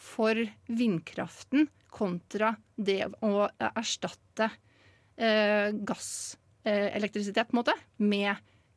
for 0.02 0.40
vindkraften 0.72 1.68
kontra 1.92 2.54
det 2.76 3.04
å 3.26 3.48
erstatte 3.58 4.48
eh, 5.20 5.76
gasselektrisitet 5.76 7.52
på 7.52 7.56
en 7.56 7.62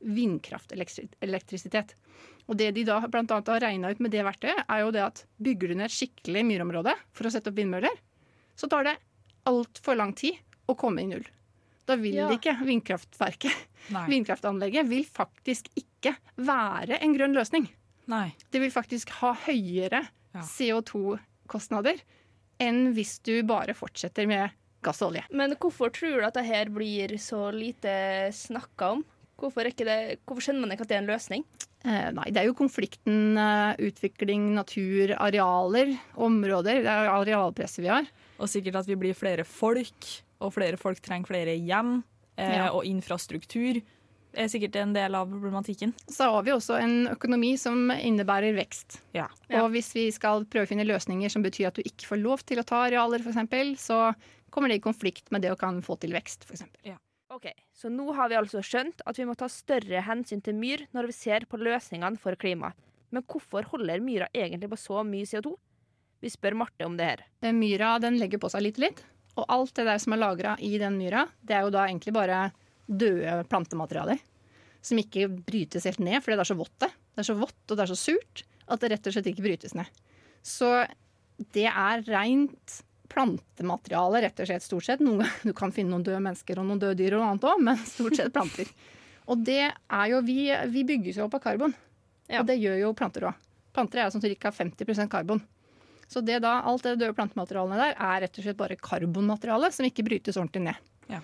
vindkraftelektrisitet. 0.04 1.94
Og 2.46 2.56
det 2.60 2.70
de 2.76 2.84
da 2.84 2.98
annet 3.00 3.48
har 3.48 3.60
regna 3.64 3.90
ut 3.90 4.00
med 4.04 4.12
det 4.12 4.24
verktøyet, 4.26 4.64
er 4.68 4.80
jo 4.84 4.90
det 4.92 5.02
at 5.04 5.22
bygger 5.40 5.68
du 5.72 5.74
ned 5.78 5.86
et 5.88 5.94
skikkelig 5.96 6.42
myrområde 6.44 6.92
for 7.16 7.26
å 7.28 7.32
sette 7.32 7.48
opp 7.50 7.56
vindmøller, 7.58 7.94
så 8.56 8.68
tar 8.70 8.84
det 8.84 8.96
altfor 9.48 9.96
lang 9.96 10.12
tid 10.16 10.36
å 10.68 10.76
komme 10.76 11.02
i 11.02 11.08
null. 11.08 11.24
Da 11.86 11.96
vil 12.00 12.14
Ja. 12.16 12.28
ikke 12.32 12.54
vindkraftverket, 12.64 13.52
Nei. 13.94 14.06
vindkraftanlegget, 14.08 14.86
vil 14.88 15.04
faktisk 15.04 15.68
ikke 15.76 16.14
være 16.36 17.00
en 17.02 17.16
grønn 17.16 17.34
løsning. 17.36 17.68
Nei. 18.08 18.34
Det 18.52 18.60
vil 18.60 18.70
faktisk 18.72 19.10
ha 19.20 19.34
høyere 19.46 20.06
Ja. 20.34 20.40
CO2-kostnader 20.42 22.00
enn 22.60 22.92
hvis 22.94 23.18
du 23.22 23.42
bare 23.46 23.74
fortsetter 23.76 24.26
med 24.26 24.50
gass 24.84 25.00
og 25.02 25.12
olje. 25.12 25.24
Men 25.32 25.54
hvorfor 25.56 25.92
tror 25.94 26.20
du 26.20 26.26
at 26.26 26.34
det 26.34 26.44
her 26.48 26.66
blir 26.72 27.14
så 27.22 27.48
lite 27.54 28.30
snakka 28.36 28.90
om? 28.98 29.04
Hvorfor, 29.40 29.66
ikke 29.66 29.84
det, 29.88 29.96
hvorfor 30.24 30.44
skjønner 30.46 30.62
man 30.64 30.74
ikke 30.74 30.84
at 30.86 30.92
det 30.92 30.96
er 30.96 31.02
en 31.02 31.10
løsning? 31.10 31.44
Eh, 31.84 32.10
nei, 32.16 32.28
det 32.32 32.40
er 32.40 32.46
jo 32.48 32.54
konflikten 32.56 33.36
eh, 33.40 33.74
utvikling, 33.90 34.52
natur, 34.56 35.12
arealer, 35.20 35.90
områder. 36.16 36.82
Det 36.84 36.92
er 36.92 37.10
arealpresset 37.12 37.82
vi 37.84 37.90
har. 37.92 38.06
Og 38.38 38.48
sikkert 38.50 38.78
at 38.82 38.88
vi 38.88 38.96
blir 39.00 39.16
flere 39.18 39.44
folk, 39.44 40.06
og 40.40 40.54
flere 40.54 40.78
folk 40.80 41.02
trenger 41.04 41.28
flere 41.32 41.56
hjem 41.58 41.98
eh, 42.38 42.54
Ja. 42.56 42.70
og 42.72 42.86
infrastruktur. 42.88 43.82
Er 44.34 44.48
sikkert 44.50 44.74
en 44.80 44.94
del 44.96 45.14
av 45.14 45.28
problematikken. 45.30 45.92
Så 46.10 46.26
har 46.26 46.42
vi 46.42 46.50
også 46.50 46.78
en 46.82 46.94
økonomi 47.12 47.52
som 47.60 47.92
innebærer 47.94 48.56
vekst. 48.56 48.96
Ja. 49.14 49.28
Og 49.60 49.68
hvis 49.76 49.92
vi 49.94 50.08
skal 50.10 50.42
prøve 50.50 50.66
å 50.66 50.70
finne 50.72 50.86
løsninger 50.88 51.30
som 51.30 51.44
betyr 51.44 51.68
at 51.68 51.78
du 51.78 51.84
ikke 51.86 52.08
får 52.08 52.18
lov 52.22 52.42
til 52.48 52.58
å 52.58 52.66
ta 52.66 52.80
arealer, 52.88 53.22
f.eks., 53.22 53.84
så 53.84 54.00
kommer 54.50 54.70
det 54.72 54.80
i 54.80 54.82
konflikt 54.86 55.30
med 55.30 55.42
det 55.46 55.52
å 55.54 55.58
kan 55.58 55.78
få 55.86 55.94
til 56.02 56.14
vekst, 56.16 56.48
f.eks. 56.48 56.64
Ok, 57.34 57.48
Så 57.74 57.88
nå 57.90 58.12
har 58.14 58.28
vi 58.30 58.36
altså 58.38 58.60
skjønt 58.62 59.00
at 59.02 59.16
vi 59.18 59.24
må 59.26 59.34
ta 59.34 59.48
større 59.50 60.04
hensyn 60.06 60.38
til 60.44 60.54
myr 60.54 60.84
når 60.94 61.08
vi 61.10 61.16
ser 61.16 61.46
på 61.50 61.58
løsningene 61.58 62.20
for 62.20 62.38
klimaet. 62.38 62.78
Men 63.10 63.24
hvorfor 63.26 63.66
holder 63.72 64.02
myra 64.02 64.28
egentlig 64.30 64.68
på 64.70 64.78
så 64.78 65.02
mye 65.06 65.26
CO2? 65.26 65.50
Vi 66.22 66.30
spør 66.30 66.54
Marte 66.60 66.86
om 66.86 66.94
det 66.98 67.08
her. 67.08 67.24
Den 67.42 67.58
myra 67.58 67.96
den 68.02 68.20
legger 68.20 68.38
på 68.42 68.52
seg 68.52 68.62
litt 68.62 68.78
og 68.78 68.86
litt. 68.86 69.02
Og 69.34 69.50
alt 69.50 69.74
det 69.74 69.88
der 69.88 69.98
som 70.02 70.14
er 70.14 70.22
lagra 70.22 70.54
i 70.62 70.76
den 70.78 70.94
myra, 71.00 71.24
det 71.42 71.58
er 71.58 71.66
jo 71.66 71.74
da 71.74 71.88
egentlig 71.88 72.14
bare 72.14 72.38
døde 72.86 73.34
plantematerialer. 73.50 74.22
Som 74.84 75.02
ikke 75.02 75.26
brytes 75.34 75.90
helt 75.90 76.02
ned, 76.06 76.20
fordi 76.22 76.38
det 76.38 76.46
er 76.46 76.52
så 76.52 76.58
vått 76.60 76.76
det. 76.86 76.92
Det 76.94 77.24
er 77.24 77.30
så 77.32 77.38
vått 77.40 77.62
og 77.66 77.74
det 77.74 77.86
er 77.86 77.94
så 77.96 77.98
surt 77.98 78.46
at 78.70 78.80
det 78.82 78.94
rett 78.94 79.10
og 79.10 79.16
slett 79.16 79.34
ikke 79.34 79.48
brytes 79.48 79.74
ned. 79.74 80.02
Så 80.46 80.70
det 81.54 81.66
er 81.66 82.06
rent 82.06 82.82
plantemateriale, 83.12 84.22
rett 84.24 84.42
og 84.42 84.48
slett, 84.48 84.64
stort 84.64 84.86
sett. 84.86 85.02
Noen 85.04 85.24
du 85.46 85.52
kan 85.56 85.72
finne 85.74 85.92
noen 85.92 86.04
døde 86.06 86.22
mennesker 86.24 86.60
og 86.60 86.68
noen 86.68 86.82
døde 86.82 86.98
dyr 87.00 87.16
og 87.16 87.24
noe 87.24 87.32
annet 87.34 87.48
òg, 87.50 87.64
men 87.68 87.80
stort 87.94 88.18
sett 88.18 88.32
planter. 88.34 88.70
Og 89.30 89.40
det 89.40 89.62
er 89.72 90.06
jo 90.12 90.20
Vi, 90.24 90.38
vi 90.72 90.84
bygges 90.84 91.18
jo 91.18 91.26
opp 91.26 91.38
av 91.38 91.44
karbon. 91.46 91.74
Ja. 92.28 92.40
Og 92.40 92.48
det 92.48 92.58
gjør 92.60 92.78
jo 92.80 92.94
planter 92.96 93.28
òg. 93.30 93.44
Planter 93.74 94.04
er 94.04 94.12
sånn 94.12 94.22
ca. 94.22 94.52
50% 94.54 95.10
karbon. 95.12 95.42
Så 96.08 96.20
det 96.20 96.42
da, 96.44 96.58
alt 96.68 96.84
det 96.84 96.98
døde 97.00 97.16
plantematerialet 97.16 97.80
der 97.80 97.94
er 97.96 98.20
rett 98.24 98.38
og 98.38 98.46
slett 98.46 98.60
bare 98.60 98.76
karbonmateriale 98.78 99.70
som 99.72 99.88
ikke 99.88 100.04
brytes 100.06 100.36
ordentlig 100.38 100.68
ned. 100.68 100.90
Ja. 101.10 101.20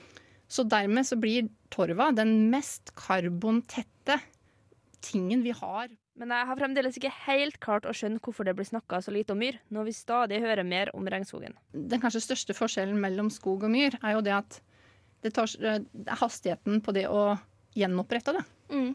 Så 0.51 0.65
dermed 0.67 1.07
så 1.07 1.19
blir 1.21 1.51
torva 1.71 2.09
den 2.17 2.51
mest 2.51 2.91
karbontette 2.99 4.19
tingen 5.05 5.45
vi 5.45 5.53
har. 5.57 5.93
Men 6.21 6.35
jeg 6.37 6.49
har 6.51 6.59
fremdeles 6.59 6.97
ikke 6.99 7.13
helt 7.25 7.57
klart 7.65 7.87
å 7.89 7.95
skjønne 7.97 8.21
hvorfor 8.21 8.45
det 8.45 8.53
blir 8.59 8.69
snakka 8.69 8.99
så 9.01 9.13
lite 9.15 9.33
om 9.33 9.41
myr, 9.41 9.57
når 9.73 9.87
vi 9.89 9.95
stadig 9.97 10.43
hører 10.43 10.67
mer 10.69 10.91
om 10.97 11.07
regnskogen. 11.09 11.55
Den 11.73 12.03
kanskje 12.03 12.21
største 12.27 12.57
forskjellen 12.57 12.99
mellom 13.01 13.31
skog 13.33 13.65
og 13.65 13.73
myr 13.73 13.97
er 14.03 14.19
jo 14.19 14.25
det 14.27 14.35
at 14.37 14.59
det 15.25 15.33
tar, 15.37 15.49
er 15.65 15.81
hastigheten 16.21 16.83
på 16.85 16.93
det 16.97 17.07
å 17.09 17.39
gjenopprette 17.77 18.37
det. 18.37 18.45
Mm. 18.69 18.93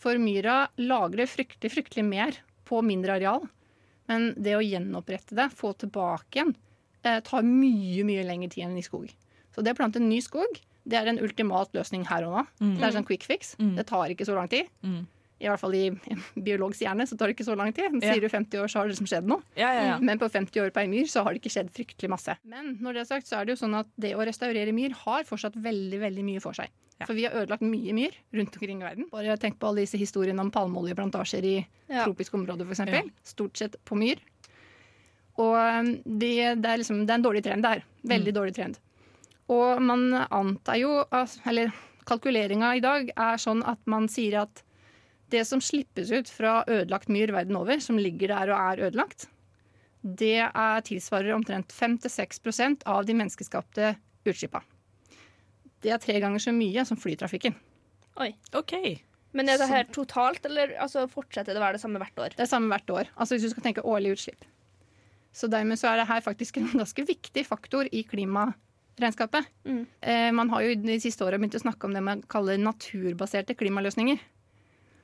For 0.00 0.18
myra 0.20 0.56
lagrer 0.80 1.28
fryktelig, 1.28 1.74
fryktelig 1.76 2.06
mer 2.08 2.40
på 2.68 2.80
mindre 2.84 3.18
areal. 3.20 3.44
Men 4.08 4.32
det 4.40 4.56
å 4.56 4.64
gjenopprette 4.64 5.36
det, 5.36 5.50
få 5.52 5.74
tilbake 5.76 6.40
igjen, 6.40 6.56
eh, 7.04 7.20
tar 7.24 7.44
mye, 7.46 8.04
mye 8.08 8.24
lengre 8.26 8.50
tid 8.52 8.66
enn 8.66 8.80
i 8.80 8.84
skog. 8.84 9.12
Så 9.52 9.60
det 9.64 9.76
å 9.76 9.82
plante 9.84 10.00
en 10.00 10.08
ny 10.08 10.22
skog, 10.24 10.60
det 10.88 10.98
er 10.98 11.10
en 11.10 11.20
ultimat 11.22 11.72
løsning 11.76 12.08
her 12.08 12.24
og 12.26 12.38
nå. 12.38 12.46
Mm. 12.64 12.76
Det 12.80 12.86
er 12.88 12.96
sånn 12.96 13.06
quick 13.06 13.28
fix. 13.28 13.54
Mm. 13.60 13.74
Det 13.76 13.86
tar 13.92 14.12
ikke 14.12 14.26
så 14.26 14.40
lang 14.40 14.48
tid. 14.50 14.72
Mm. 14.82 15.04
I 15.42 15.48
hvert 15.50 15.60
fall 15.60 15.74
i 15.74 15.86
en 15.90 16.20
biologs 16.46 16.82
hjerne 16.84 17.06
så 17.08 17.18
tar 17.18 17.30
det 17.30 17.36
ikke 17.36 17.48
så 17.48 17.56
lang 17.58 17.72
tid. 17.74 17.96
Sier 18.02 18.22
du 18.22 18.28
50 18.30 18.62
år, 18.62 18.70
så 18.70 18.80
har 18.80 18.88
det 18.88 18.94
liksom 18.94 19.10
skjedd 19.10 19.26
noe. 19.30 19.42
Ja, 19.58 19.72
ja, 19.74 19.82
ja. 19.92 19.96
Men 20.02 20.20
på 20.22 20.28
50 20.30 20.62
år 20.62 20.70
på 20.74 20.84
ei 20.84 20.90
myr 20.92 21.10
så 21.10 21.24
har 21.26 21.34
det 21.34 21.42
ikke 21.42 21.54
skjedd 21.56 21.72
fryktelig 21.74 22.12
masse. 22.12 22.36
Men 22.48 22.76
når 22.82 22.98
det 22.98 23.04
er 23.04 23.10
sagt, 23.10 23.30
så 23.30 23.40
er 23.40 23.48
det 23.48 23.56
jo 23.56 23.62
sånn 23.64 23.74
at 23.80 23.90
det 24.00 24.14
å 24.14 24.24
restaurere 24.26 24.74
myr 24.76 24.94
har 25.02 25.26
fortsatt 25.28 25.58
veldig 25.58 26.00
veldig 26.06 26.26
mye 26.30 26.42
for 26.44 26.56
seg. 26.58 26.72
For 27.02 27.18
vi 27.18 27.24
har 27.26 27.34
ødelagt 27.34 27.64
mye 27.66 27.94
myr 27.96 28.14
rundt 28.36 28.56
omkring 28.56 28.82
i 28.82 28.86
verden. 28.86 29.08
Bare 29.10 29.34
tenk 29.40 29.58
på 29.58 29.70
alle 29.70 29.82
disse 29.82 29.98
historiene 29.98 30.38
om 30.44 30.52
palmeoljeplantasjer 30.54 31.48
i 31.48 31.56
tropiske 31.90 32.38
områder, 32.38 32.68
f.eks. 32.68 33.10
Stort 33.32 33.58
sett 33.58 33.78
på 33.88 33.98
myr. 33.98 34.22
Og 35.40 35.56
um, 35.56 35.94
det, 36.04 36.34
det, 36.60 36.68
er 36.68 36.82
liksom, 36.82 37.02
det 37.06 37.14
er 37.14 37.18
en 37.18 37.26
dårlig 37.26 37.42
trend 37.44 37.66
der. 37.66 37.82
Veldig 38.06 38.34
dårlig 38.36 38.54
trend. 38.56 38.78
Og 39.52 39.80
man 39.82 40.12
antar 40.28 40.78
jo, 40.80 41.00
eller 41.48 41.72
kalkuleringa 42.08 42.74
i 42.76 42.84
dag 42.84 43.10
er 43.10 43.40
sånn 43.40 43.62
at 43.68 43.80
man 43.90 44.08
sier 44.12 44.42
at 44.44 44.62
det 45.32 45.44
som 45.48 45.62
slippes 45.64 46.12
ut 46.12 46.30
fra 46.30 46.60
ødelagt 46.68 47.10
myr 47.12 47.32
verden 47.34 47.56
over, 47.58 47.80
som 47.82 48.00
ligger 48.00 48.34
der 48.34 48.52
og 48.52 48.58
er 48.60 48.86
ødelagt, 48.88 49.28
det 50.02 50.40
er 50.42 50.82
tilsvarer 50.86 51.34
omtrent 51.34 51.72
5-6% 51.72 52.82
av 52.90 53.06
de 53.06 53.14
menneskeskapte 53.14 53.94
utslippa. 54.26 54.62
Det 55.82 55.92
er 55.94 56.02
tre 56.02 56.18
ganger 56.22 56.42
så 56.42 56.54
mye 56.54 56.84
som 56.86 56.98
flytrafikken. 56.98 57.54
Oi. 58.22 58.32
OK. 58.58 58.74
Men 59.32 59.48
er 59.48 59.60
det 59.60 59.70
her 59.70 59.86
totalt, 59.94 60.44
eller 60.46 60.74
altså, 60.82 61.06
fortsetter 61.10 61.54
det 61.54 61.60
å 61.60 61.64
være 61.64 61.78
det 61.78 61.84
samme 61.84 62.02
hvert 62.02 62.18
år? 62.20 62.34
Det 62.36 62.44
er 62.44 62.50
samme 62.50 62.68
hvert 62.72 62.92
år. 62.92 63.12
Altså 63.16 63.36
hvis 63.36 63.46
du 63.46 63.54
skal 63.54 63.64
tenke 63.64 63.86
årlig 63.88 64.16
utslipp. 64.16 64.44
Så 65.32 65.48
dermed 65.48 65.80
så 65.80 65.88
er 65.92 66.02
det 66.02 66.10
her 66.10 66.20
faktisk 66.24 66.60
en 66.60 66.68
ganske 66.82 67.06
viktig 67.08 67.46
faktor 67.48 67.88
i 67.88 68.02
klimaregnskapet. 68.08 69.48
Mm. 69.64 69.84
Eh, 70.02 70.28
man 70.36 70.52
har 70.52 70.66
jo 70.66 70.76
de 70.82 70.98
siste 71.02 71.24
åra 71.24 71.40
begynt 71.40 71.56
å 71.56 71.64
snakke 71.64 71.88
om 71.88 71.96
det 71.96 72.04
man 72.04 72.22
kaller 72.30 72.60
naturbaserte 72.60 73.56
klimaløsninger. 73.58 74.20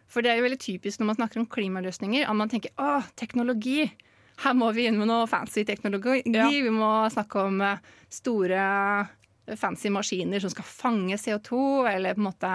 For 0.09 0.25
det 0.25 0.33
er 0.33 0.41
jo 0.41 0.47
veldig 0.47 0.61
typisk 0.63 1.01
når 1.01 1.11
man 1.11 1.19
snakker 1.21 1.43
om 1.43 1.49
klimaløsninger, 1.53 2.25
at 2.25 2.37
man 2.37 2.51
tenker 2.51 2.73
å, 2.81 2.99
teknologi. 3.19 3.85
Her 4.43 4.57
må 4.57 4.71
vi 4.73 4.87
inn 4.89 4.99
med 5.01 5.11
noe 5.11 5.29
fancy 5.29 5.67
teknologi. 5.69 6.23
Ja. 6.33 6.49
Vi 6.49 6.73
må 6.73 6.91
snakke 7.13 7.45
om 7.49 7.61
eh, 7.65 7.81
store, 8.13 8.63
fancy 9.59 9.93
maskiner 9.93 10.41
som 10.41 10.53
skal 10.53 10.69
fange 10.69 11.19
CO2, 11.21 11.61
eller 11.93 12.17
på 12.17 12.23
en 12.23 12.29
måte 12.31 12.53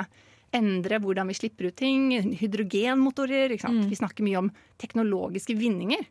endre 0.53 0.99
hvordan 1.01 1.29
vi 1.29 1.37
slipper 1.37 1.69
ut 1.69 1.77
ting. 1.77 2.11
Hydrogenmotorer. 2.39 3.53
Ikke? 3.57 3.71
Mm. 3.73 3.87
Vi 3.91 3.99
snakker 3.99 4.25
mye 4.25 4.45
om 4.45 4.51
teknologiske 4.81 5.57
vinninger. 5.59 6.05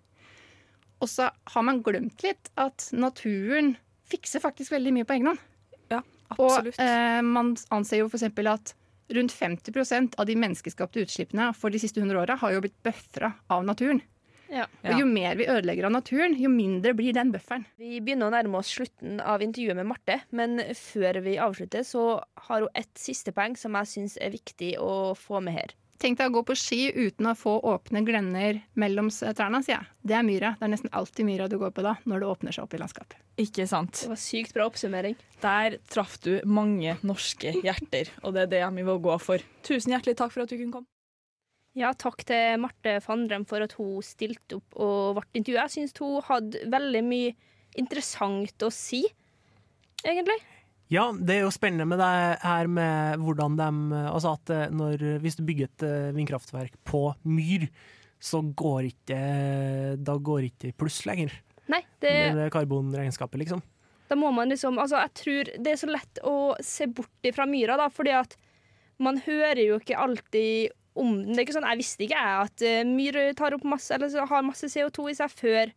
Og 1.02 1.10
så 1.10 1.30
har 1.54 1.66
man 1.66 1.82
glemt 1.82 2.22
litt 2.22 2.52
at 2.60 2.86
naturen 2.94 3.74
fikser 4.12 4.42
faktisk 4.42 4.74
veldig 4.74 4.92
mye 4.94 5.08
på 5.08 5.16
egen 5.16 5.32
hånd. 5.32 5.42
Ja, 5.90 6.02
absolutt. 6.30 6.76
Og 6.76 6.84
eh, 6.84 7.18
man 7.26 7.56
anser 7.74 8.02
jo 8.02 8.10
f.eks. 8.10 8.28
at 8.52 8.74
rundt 9.16 9.34
50% 9.34 10.18
av 10.20 10.28
de 10.28 10.36
menneskeskapte 10.38 11.04
utslippene 11.04 11.50
for 11.56 11.72
de 11.72 11.80
siste 11.82 12.02
100 12.02 12.22
åra 12.22 12.38
har 12.40 12.54
jo 12.54 12.62
blitt 12.64 12.78
bøfra 12.84 13.32
av 13.52 13.66
naturen. 13.68 14.02
Ja. 14.52 14.66
Og 14.84 15.00
jo 15.00 15.06
mer 15.08 15.38
vi 15.40 15.46
ødelegger 15.48 15.86
av 15.88 15.94
naturen, 15.94 16.34
jo 16.36 16.50
mindre 16.52 16.92
blir 16.96 17.14
den 17.16 17.30
bufferen. 17.32 17.64
Vi 17.80 18.02
begynner 18.04 18.28
å 18.28 18.34
nærme 18.34 18.60
oss 18.60 18.74
slutten 18.74 19.22
av 19.24 19.44
intervjuet 19.44 19.78
med 19.78 19.88
Marte, 19.88 20.18
men 20.36 20.60
før 20.76 21.22
vi 21.24 21.38
avslutter, 21.40 21.86
så 21.88 22.20
har 22.48 22.66
hun 22.66 22.76
et 22.76 22.92
siste 23.00 23.32
poeng 23.32 23.56
som 23.56 23.78
jeg 23.80 23.92
syns 23.94 24.18
er 24.20 24.34
viktig 24.34 24.74
å 24.82 25.14
få 25.16 25.40
med 25.44 25.56
her. 25.56 25.72
Tenk 26.02 26.18
deg 26.18 26.32
å 26.32 26.34
gå 26.34 26.40
på 26.48 26.54
ski 26.58 26.88
uten 26.90 27.28
å 27.30 27.32
få 27.38 27.52
åpne 27.70 28.00
glenner 28.02 28.56
mellom 28.74 29.06
trærne, 29.12 29.60
sier 29.62 29.76
jeg. 29.76 29.90
Det 30.02 30.16
er 30.18 30.24
myra. 30.26 30.48
Det 30.58 30.66
er 30.66 30.72
nesten 30.72 30.90
alltid 30.98 31.28
myra 31.28 31.46
du 31.46 31.54
går 31.60 31.70
på 31.76 31.84
da, 31.86 31.92
når 32.10 32.24
det 32.24 32.30
åpner 32.32 32.56
seg 32.56 32.64
opp 32.64 32.74
i 32.74 32.80
landskapet. 32.80 33.20
Ikke 33.38 33.68
sant. 33.70 34.00
Det 34.02 34.10
var 34.10 34.18
sykt 34.18 34.56
bra 34.56 34.66
oppsummering. 34.66 35.14
Der 35.44 35.76
traff 35.92 36.16
du 36.24 36.32
mange 36.42 36.96
norske 37.06 37.54
hjerter, 37.54 38.10
og 38.26 38.34
det 38.34 38.48
er 38.48 38.50
det 38.56 38.64
vi 38.80 38.86
vil 38.90 38.98
gå 39.04 39.14
for. 39.22 39.46
Tusen 39.62 39.94
hjertelig 39.94 40.16
takk 40.18 40.34
for 40.34 40.42
at 40.42 40.50
du 40.50 40.56
kunne 40.56 40.74
komme. 40.74 40.90
Ja, 41.78 41.94
takk 41.94 42.26
til 42.26 42.58
Marte 42.60 42.98
Fandrem 43.00 43.46
for 43.48 43.62
at 43.62 43.78
hun 43.78 44.02
stilte 44.02 44.58
opp 44.58 44.74
og 44.82 45.20
ble 45.20 45.28
intervjua. 45.38 45.68
Jeg 45.68 45.76
syns 45.76 45.94
hun 46.02 46.18
hadde 46.26 46.66
veldig 46.74 47.06
mye 47.06 47.36
interessant 47.78 48.66
å 48.66 48.74
si, 48.74 49.04
egentlig. 50.02 50.40
Ja, 50.90 51.06
det 51.16 51.36
er 51.38 51.44
jo 51.46 51.52
spennende 51.54 51.86
med 51.88 52.00
det 52.02 52.10
her 52.42 52.68
med 52.68 53.22
hvordan 53.22 53.54
de 53.56 53.68
Altså 54.02 54.34
at 54.36 54.50
eh, 54.52 54.72
når, 54.74 55.04
hvis 55.22 55.38
du 55.38 55.44
bygger 55.46 55.70
et 55.70 55.84
eh, 55.86 56.10
vindkraftverk 56.16 56.74
på 56.88 57.06
myr, 57.24 57.68
så 58.22 58.42
går 58.42 58.90
ikke 58.90 59.20
Da 60.04 60.16
går 60.18 60.48
ikke 60.50 60.74
pluss 60.78 61.02
lenger. 61.08 61.32
Nei, 61.70 61.80
det, 62.02 62.12
Det 62.36 62.44
er 62.48 62.52
karbonregnskapet, 62.52 63.40
liksom. 63.40 63.62
da 64.10 64.18
må 64.18 64.30
man 64.34 64.50
liksom 64.52 64.78
Altså, 64.78 65.00
jeg 65.00 65.14
tror 65.22 65.50
det 65.64 65.72
er 65.72 65.80
så 65.80 65.88
lett 65.90 66.22
å 66.26 66.36
se 66.60 66.86
bort 66.86 67.28
ifra 67.28 67.46
myra, 67.48 67.78
da, 67.80 67.88
fordi 67.88 68.12
at 68.18 68.36
man 69.02 69.18
hører 69.24 69.62
jo 69.64 69.78
ikke 69.80 69.98
alltid 69.98 70.74
om 70.94 71.14
den. 71.16 71.32
Det 71.32 71.40
er 71.40 71.46
ikke 71.46 71.56
sånn, 71.56 71.70
Jeg 71.70 71.80
visste 71.80 72.04
ikke 72.04 72.20
jeg 72.20 72.42
at 72.44 72.66
eh, 72.68 72.82
myr 72.86 73.18
tar 73.38 73.56
opp 73.56 73.64
masse, 73.64 73.94
eller 73.94 74.28
har 74.28 74.44
masse 74.44 74.68
CO2 74.68 75.08
i 75.10 75.16
seg 75.16 75.32
før, 75.32 75.72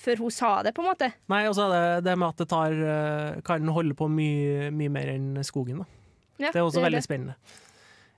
før 0.00 0.24
hun 0.24 0.30
sa 0.34 0.62
det, 0.62 0.74
på 0.74 0.82
en 0.82 0.90
måte. 0.90 1.10
Nei, 1.32 1.44
og 1.48 1.54
så 1.56 1.68
er 1.68 1.74
det 1.74 2.04
det 2.08 2.18
med 2.18 2.28
at 2.28 2.42
det 2.42 2.48
tar, 2.50 2.72
eh, 2.72 3.40
kan 3.46 3.68
holde 3.68 3.94
på 3.98 4.08
mye, 4.10 4.70
mye 4.74 4.92
mer 4.92 5.10
enn 5.14 5.42
skogen. 5.46 5.82
Da. 5.84 5.86
Ja, 6.38 6.50
Det 6.50 6.60
er 6.60 6.64
også 6.64 6.80
det 6.80 6.86
veldig 6.88 7.02
det. 7.02 7.08
spennende. 7.08 7.34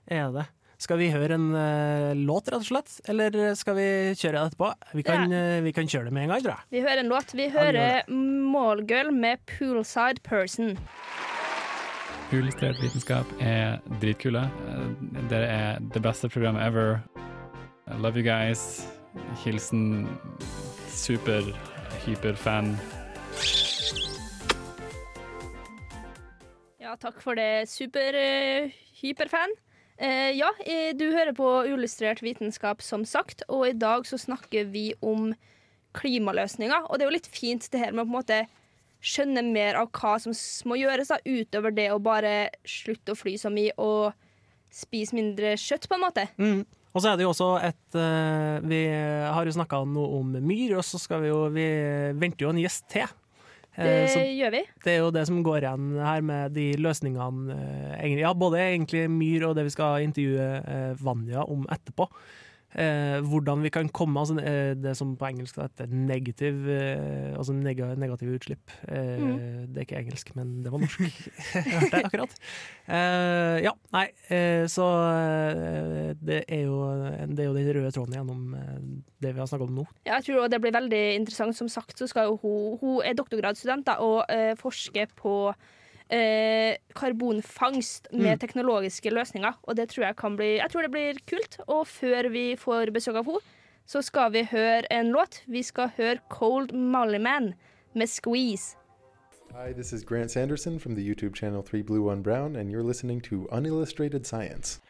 Er 0.07 0.31
det. 0.31 0.47
Skal 0.77 0.99
vi 0.99 1.07
høre 1.09 1.33
en 1.33 1.47
uh, 1.57 2.13
låt, 2.13 2.51
rett 2.53 2.61
og 2.61 2.67
slett? 2.67 2.99
Eller 3.09 3.55
skal 3.57 3.73
vi 3.79 3.87
kjøre 4.13 4.37
det 4.37 4.41
etterpå? 4.51 4.67
Vi 4.93 5.03
kan, 5.03 5.31
eh, 5.33 5.61
vi 5.65 5.71
kan 5.73 5.89
kjøre 5.89 6.05
det 6.05 6.13
med 6.13 6.27
en 6.27 6.29
gang, 6.35 6.43
tror 6.43 6.53
jeg. 6.53 6.67
Vi 6.69 6.81
hører 6.85 7.01
en 7.01 7.09
låt. 7.09 7.33
Vi 7.33 7.47
hører 7.49 8.03
Mallgirl 8.13 9.09
med 9.11 9.39
'Poolside 9.47 10.21
Person'. 10.21 10.77
Illustrert 12.31 12.77
vitenskap 12.83 13.25
er 13.39 13.79
dritkule. 14.01 14.43
Det 15.11 15.29
Dere 15.31 15.47
er 15.47 15.79
det 15.79 16.01
beste 16.03 16.29
programmet 16.29 16.61
ever. 16.61 17.01
I 17.87 17.97
love 17.97 18.15
you 18.17 18.23
guys. 18.23 18.85
Hilsen 19.45 20.07
super 20.87 21.43
hyperfan. 22.05 22.73
Ja, 26.81 26.95
takk 26.95 27.19
for 27.21 27.35
det, 27.35 27.67
super-hyperfan. 27.67 29.55
Eh, 29.97 30.37
ja, 30.37 30.51
eh, 30.65 30.93
du 30.95 31.09
hører 31.11 31.33
på 31.35 31.47
Uillustrert 31.65 32.21
vitenskap, 32.21 32.81
som 32.85 33.03
sagt, 33.05 33.43
og 33.49 33.65
i 33.67 33.73
dag 33.73 34.05
så 34.05 34.19
snakker 34.21 34.69
vi 34.71 34.93
om 35.01 35.33
klimaløsninger. 35.97 36.85
Og 36.87 36.97
det 36.97 37.05
er 37.05 37.09
jo 37.09 37.17
litt 37.17 37.33
fint 37.33 37.67
det 37.73 37.81
her 37.81 37.91
med 37.91 38.05
å 38.05 38.07
på 38.07 38.13
en 38.13 38.19
måte 38.19 38.39
skjønne 39.01 39.43
mer 39.45 39.77
av 39.79 39.89
hva 39.93 40.15
som 40.21 40.35
må 40.69 40.77
gjøres, 40.79 41.11
da, 41.11 41.19
utover 41.25 41.73
det 41.73 41.89
å 41.93 41.99
bare 42.01 42.49
slutte 42.67 43.13
å 43.13 43.17
fly 43.17 43.35
så 43.41 43.51
mye 43.53 43.73
og 43.81 44.13
spise 44.73 45.15
mindre 45.17 45.55
kjøtt, 45.57 45.87
på 45.89 45.97
en 45.97 46.05
måte. 46.05 46.27
Mm. 46.37 46.63
Og 46.97 47.03
så 47.03 47.11
er 47.11 47.19
det 47.19 47.27
jo 47.27 47.29
også 47.29 47.51
et 47.61 47.97
uh, 47.99 48.57
Vi 48.65 48.81
har 48.89 49.45
jo 49.45 49.53
snakka 49.53 49.83
noe 49.85 50.17
om 50.17 50.31
myr, 50.41 50.79
og 50.79 50.85
så 50.87 50.97
skal 50.97 51.21
vi 51.21 51.29
jo 51.29 51.43
Vi 51.53 51.65
venter 52.17 52.47
jo 52.47 52.53
en 52.55 52.61
gjest 52.63 52.87
til. 52.89 53.05
Eh, 53.77 53.85
Det 53.85 54.09
så 54.15 54.23
gjør 54.25 54.55
vi. 54.55 54.63
det 54.81 54.93
er 54.95 55.03
jo 55.03 55.11
det 55.13 55.27
som 55.29 55.43
går 55.45 55.59
igjen 55.61 55.91
her 56.01 56.23
med 56.25 56.55
de 56.57 56.71
løsningene 56.81 57.57
eh, 58.01 58.15
Ja, 58.17 58.33
både 58.33 58.63
egentlig 58.63 59.03
myr 59.13 59.45
og 59.51 59.53
det 59.59 59.67
vi 59.67 59.75
skal 59.75 60.01
intervjue 60.07 60.95
Vanja 60.97 61.45
om 61.45 61.67
etterpå. 61.69 62.09
Eh, 62.77 63.19
hvordan 63.25 63.63
vi 63.65 63.71
kan 63.73 63.87
komme 63.89 64.21
altså, 64.21 64.35
eh, 64.37 64.75
det 64.77 64.91
som 64.99 65.15
på 65.17 65.25
engelsk 65.25 65.55
heter 65.57 65.89
negativ, 65.89 66.59
eh, 66.69 67.31
altså 67.33 67.55
neg 67.57 67.79
negative 67.97 68.35
utslipp. 68.37 68.73
Eh, 68.87 69.15
Mm. 69.17 69.73
Det 69.73 69.77
er 69.81 69.85
ikke 69.85 69.97
engelsk, 69.97 70.29
men 70.35 70.61
det 70.63 70.71
var 70.71 70.79
norsk. 70.83 70.99
Jeg 71.55 71.63
hørte 71.73 71.89
det 71.95 72.01
akkurat. 72.05 72.35
Eh, 72.87 73.57
ja, 73.65 73.71
nei, 73.95 74.03
eh, 74.29 74.67
så 74.69 74.85
det 76.21 76.43
er, 76.47 76.61
jo, 76.67 76.77
det 77.33 77.39
er 77.41 77.49
jo 77.49 77.55
den 77.57 77.71
røde 77.79 77.91
tråden 77.95 78.13
gjennom 78.13 78.43
det 79.21 79.33
vi 79.33 79.41
har 79.41 79.49
snakka 79.49 79.65
om 79.65 79.79
nå. 79.79 79.87
Ja, 80.05 80.19
jeg 80.19 80.27
tror 80.27 80.43
også 80.43 80.53
det 80.53 80.61
blir 80.61 80.77
veldig 80.77 81.01
interessant. 81.17 81.57
Som 81.57 81.69
sagt, 81.71 81.97
så 81.97 82.07
skal 82.07 82.29
jo 82.29 82.37
hun, 82.43 82.77
hun 82.81 83.01
er 83.01 83.17
doktorgradsstudent 83.17 83.87
da, 83.89 83.97
og 84.03 84.29
forsker 84.61 85.09
på 85.17 85.33
eh, 86.09 86.75
karbonfangst 86.95 88.07
med 88.11 88.37
Mm. 88.37 88.39
teknologiske 88.39 89.09
løsninger. 89.09 89.53
Og 89.63 89.75
det 89.77 89.89
tror 89.89 90.05
jeg 90.05 90.15
kan 90.15 90.35
bli 90.37 90.57
Jeg 90.57 90.69
tror 90.69 90.81
det 90.81 90.91
blir 90.91 91.13
kult. 91.27 91.57
Og 91.67 91.87
før 91.87 92.29
vi 92.31 92.55
får 92.55 92.91
besøk 92.93 93.15
av 93.15 93.25
henne, 93.25 93.39
så 93.85 94.01
skal 94.01 94.31
vi 94.31 94.43
høre 94.43 94.83
en 94.91 95.11
låt. 95.11 95.41
Vi 95.47 95.63
skal 95.63 95.89
høre 95.97 96.19
Cold 96.29 96.73
Molly 96.73 97.17
Man 97.19 97.53
med 97.95 98.07
Squeeze. 98.07 98.75
Hi, 99.53 99.73
this 99.73 99.93
is 99.93 100.03
Grant 100.03 100.29
Sanderson 100.31 100.79
from 100.79 100.95
the 100.95 101.01
YouTube 101.01 101.35
channel 101.35 101.63
3 101.63 101.81
Blue 101.83 102.11
1 102.11 102.21
Brown, 102.23 102.55
and 102.55 102.69
you're 102.71 102.83
listening 102.87 103.21
to 103.23 103.47
Unillustrated 103.51 104.25
Science. 104.25 104.81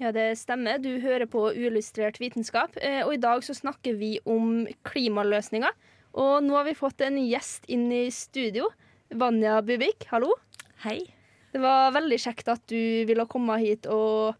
Ja, 0.00 0.10
det 0.12 0.38
stemmer. 0.38 0.78
Du 0.78 1.00
hører 1.00 1.26
på 1.26 1.48
Uillustrert 1.54 2.18
vitenskap, 2.20 2.76
eh, 2.82 3.06
og 3.06 3.14
i 3.14 3.16
dag 3.16 3.44
så 3.44 3.54
snakker 3.54 3.94
vi 3.98 4.18
om 4.26 4.66
klimaløsninger. 4.84 5.70
Og 6.14 6.44
nå 6.46 6.54
har 6.54 6.66
vi 6.68 6.76
fått 6.78 7.02
en 7.02 7.18
gjest 7.18 7.66
inn 7.72 7.88
i 7.92 8.06
studio. 8.14 8.68
Vanja 9.14 9.58
Bubik, 9.66 10.06
hallo. 10.12 10.30
Hei. 10.84 11.00
Det 11.54 11.62
var 11.62 11.94
veldig 11.94 12.18
kjekt 12.22 12.50
at 12.50 12.62
du 12.70 13.06
ville 13.08 13.26
komme 13.30 13.56
hit 13.62 13.88
og 13.90 14.34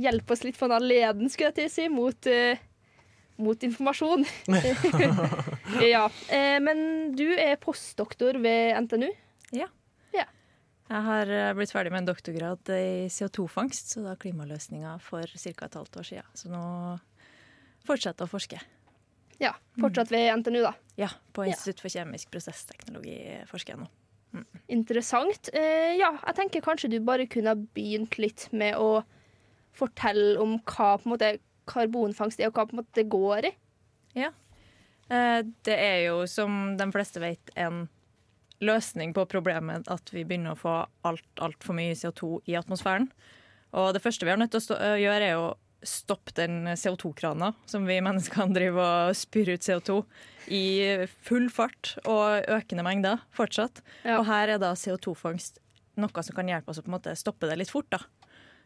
hjelpe 0.00 0.34
oss 0.34 0.44
litt 0.46 0.58
på 0.58 0.68
den 0.70 0.86
leden, 0.88 1.28
skulle 1.32 1.50
jeg 1.50 1.56
til 1.58 1.68
å 1.68 1.72
si, 1.74 1.86
mot, 1.92 2.28
uh, 2.28 2.60
mot 3.44 3.66
informasjon. 3.68 4.24
ja. 5.94 6.06
Eh, 6.32 6.56
men 6.64 6.80
du 7.18 7.26
er 7.34 7.58
postdoktor 7.60 8.40
ved 8.44 8.78
NTNU. 8.86 9.08
Ja. 9.56 9.68
Ja. 10.16 10.24
Jeg 10.88 11.04
har 11.08 11.34
eh, 11.34 11.52
blitt 11.58 11.74
ferdig 11.74 11.92
med 11.92 12.04
en 12.04 12.10
doktorgrad 12.12 12.72
i 12.72 13.08
CO2-fangst, 13.12 13.92
så 13.94 14.06
da 14.06 14.16
klimaløsninger 14.20 15.00
for 15.04 15.28
ca. 15.28 15.68
et 15.68 15.80
halvt 15.82 16.00
år 16.00 16.10
siden. 16.12 16.34
Så 16.36 16.52
nå 16.52 16.64
fortsetter 17.88 18.24
jeg 18.24 18.28
å 18.28 18.32
forske. 18.32 18.64
Ja, 19.40 19.52
Fortsatt 19.78 20.10
ved 20.10 20.32
NTNU, 20.40 20.62
da. 20.64 20.72
Ja, 20.98 21.08
på. 21.32 21.44
Institutt 21.46 21.80
for 21.84 21.92
kjemisk 21.94 22.30
prosessteknologi 22.34 23.18
forsker 23.46 23.76
jeg 23.76 23.84
nå. 23.84 23.88
Interessant. 24.68 25.48
Eh, 25.56 25.94
ja, 25.96 26.10
jeg 26.26 26.36
tenker 26.36 26.64
kanskje 26.64 26.90
du 26.92 26.98
bare 27.06 27.28
kunne 27.30 27.54
ha 27.54 27.60
begynt 27.76 28.18
litt 28.18 28.48
med 28.52 28.76
å 28.76 29.04
fortelle 29.78 30.36
om 30.42 30.56
hva 30.66 30.96
på 30.98 31.06
en 31.06 31.12
måte 31.14 31.30
karbonfangst 31.70 32.40
er, 32.40 32.50
og 32.50 32.58
hva 32.58 32.66
på 32.66 32.74
en 32.76 32.80
måte 32.82 32.98
det 32.98 33.06
går 33.12 33.48
i. 33.48 33.54
Ja. 34.18 34.32
Eh, 35.08 35.42
Det 35.64 35.76
er 35.78 36.02
jo, 36.08 36.26
som 36.26 36.76
de 36.76 36.90
fleste 36.92 37.22
vet, 37.22 37.54
en 37.56 37.86
løsning 38.60 39.14
på 39.14 39.22
problemet 39.30 39.86
at 39.88 40.10
vi 40.10 40.24
begynner 40.26 40.56
å 40.56 40.58
få 40.58 40.74
alt 41.06 41.22
altfor 41.38 41.76
mye 41.78 41.94
CO2 41.94 42.40
i 42.50 42.56
atmosfæren. 42.58 43.06
Og 43.78 43.92
det 43.94 44.02
første 44.02 44.26
vi 44.26 44.32
har 44.32 44.40
nødt 44.40 44.50
til 44.50 44.58
å 44.60 44.66
stå, 44.66 44.74
å 44.82 44.98
gjøre, 44.98 45.28
er 45.30 45.38
å 45.38 45.48
stoppe 45.84 46.34
den 46.34 46.66
CO2-krana 46.74 47.52
som 47.70 47.86
vi 47.86 48.00
menneskene 48.02 48.54
driver 48.56 49.08
og 49.10 49.16
spyr 49.18 49.54
ut 49.54 49.64
CO2 49.64 50.00
i 50.54 50.64
full 51.22 51.48
fart 51.52 51.94
og 52.04 52.48
økende 52.50 52.84
mengder 52.86 53.22
fortsatt. 53.36 53.82
Og 54.16 54.24
her 54.26 54.54
er 54.54 54.62
da 54.62 54.72
CO2-fangst 54.78 55.60
noe 55.98 56.24
som 56.24 56.36
kan 56.36 56.50
hjelpe 56.50 56.72
oss 56.72 56.80
å 56.80 56.84
på 56.86 56.90
en 56.90 56.96
måte 56.96 57.14
stoppe 57.18 57.48
det 57.50 57.58
litt 57.60 57.72
fort. 57.72 57.90
da. 57.90 58.00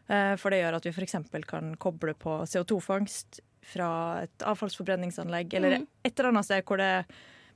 Eh, 0.07 0.35
For 0.37 0.53
det 0.53 0.61
gjør 0.61 0.79
at 0.79 0.87
vi 0.87 0.93
f.eks. 0.93 1.17
kan 1.49 1.75
koble 1.81 2.15
på 2.17 2.41
CO2-fangst 2.49 3.41
fra 3.63 4.23
et 4.25 4.43
avfallsforbrenningsanlegg 4.43 5.53
eller 5.55 5.79
mm. 5.79 5.87
et 6.03 6.13
eller 6.17 6.33
annet 6.33 6.47
sted 6.49 6.65
hvor 6.67 6.81
det 6.81 7.05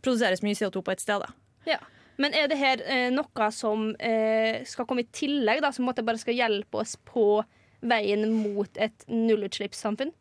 produseres 0.06 0.44
mye 0.46 0.56
CO2 0.56 0.82
på 0.82 0.94
et 0.94 1.04
sted. 1.04 1.24
da. 1.24 1.34
Ja. 1.68 1.80
Men 2.18 2.34
er 2.34 2.48
det 2.50 2.58
her 2.58 2.82
eh, 2.90 3.10
noe 3.14 3.50
som 3.54 3.92
eh, 4.02 4.64
skal 4.66 4.88
komme 4.90 5.04
i 5.04 5.12
tillegg, 5.14 5.62
da, 5.62 5.70
som 5.76 5.86
bare 5.86 6.18
skal 6.18 6.38
hjelpe 6.38 6.82
oss 6.82 6.96
på 7.06 7.44
veien 7.82 8.30
mot 8.34 8.70
et 8.78 9.06
nullutslippssamfunn? 9.08 10.12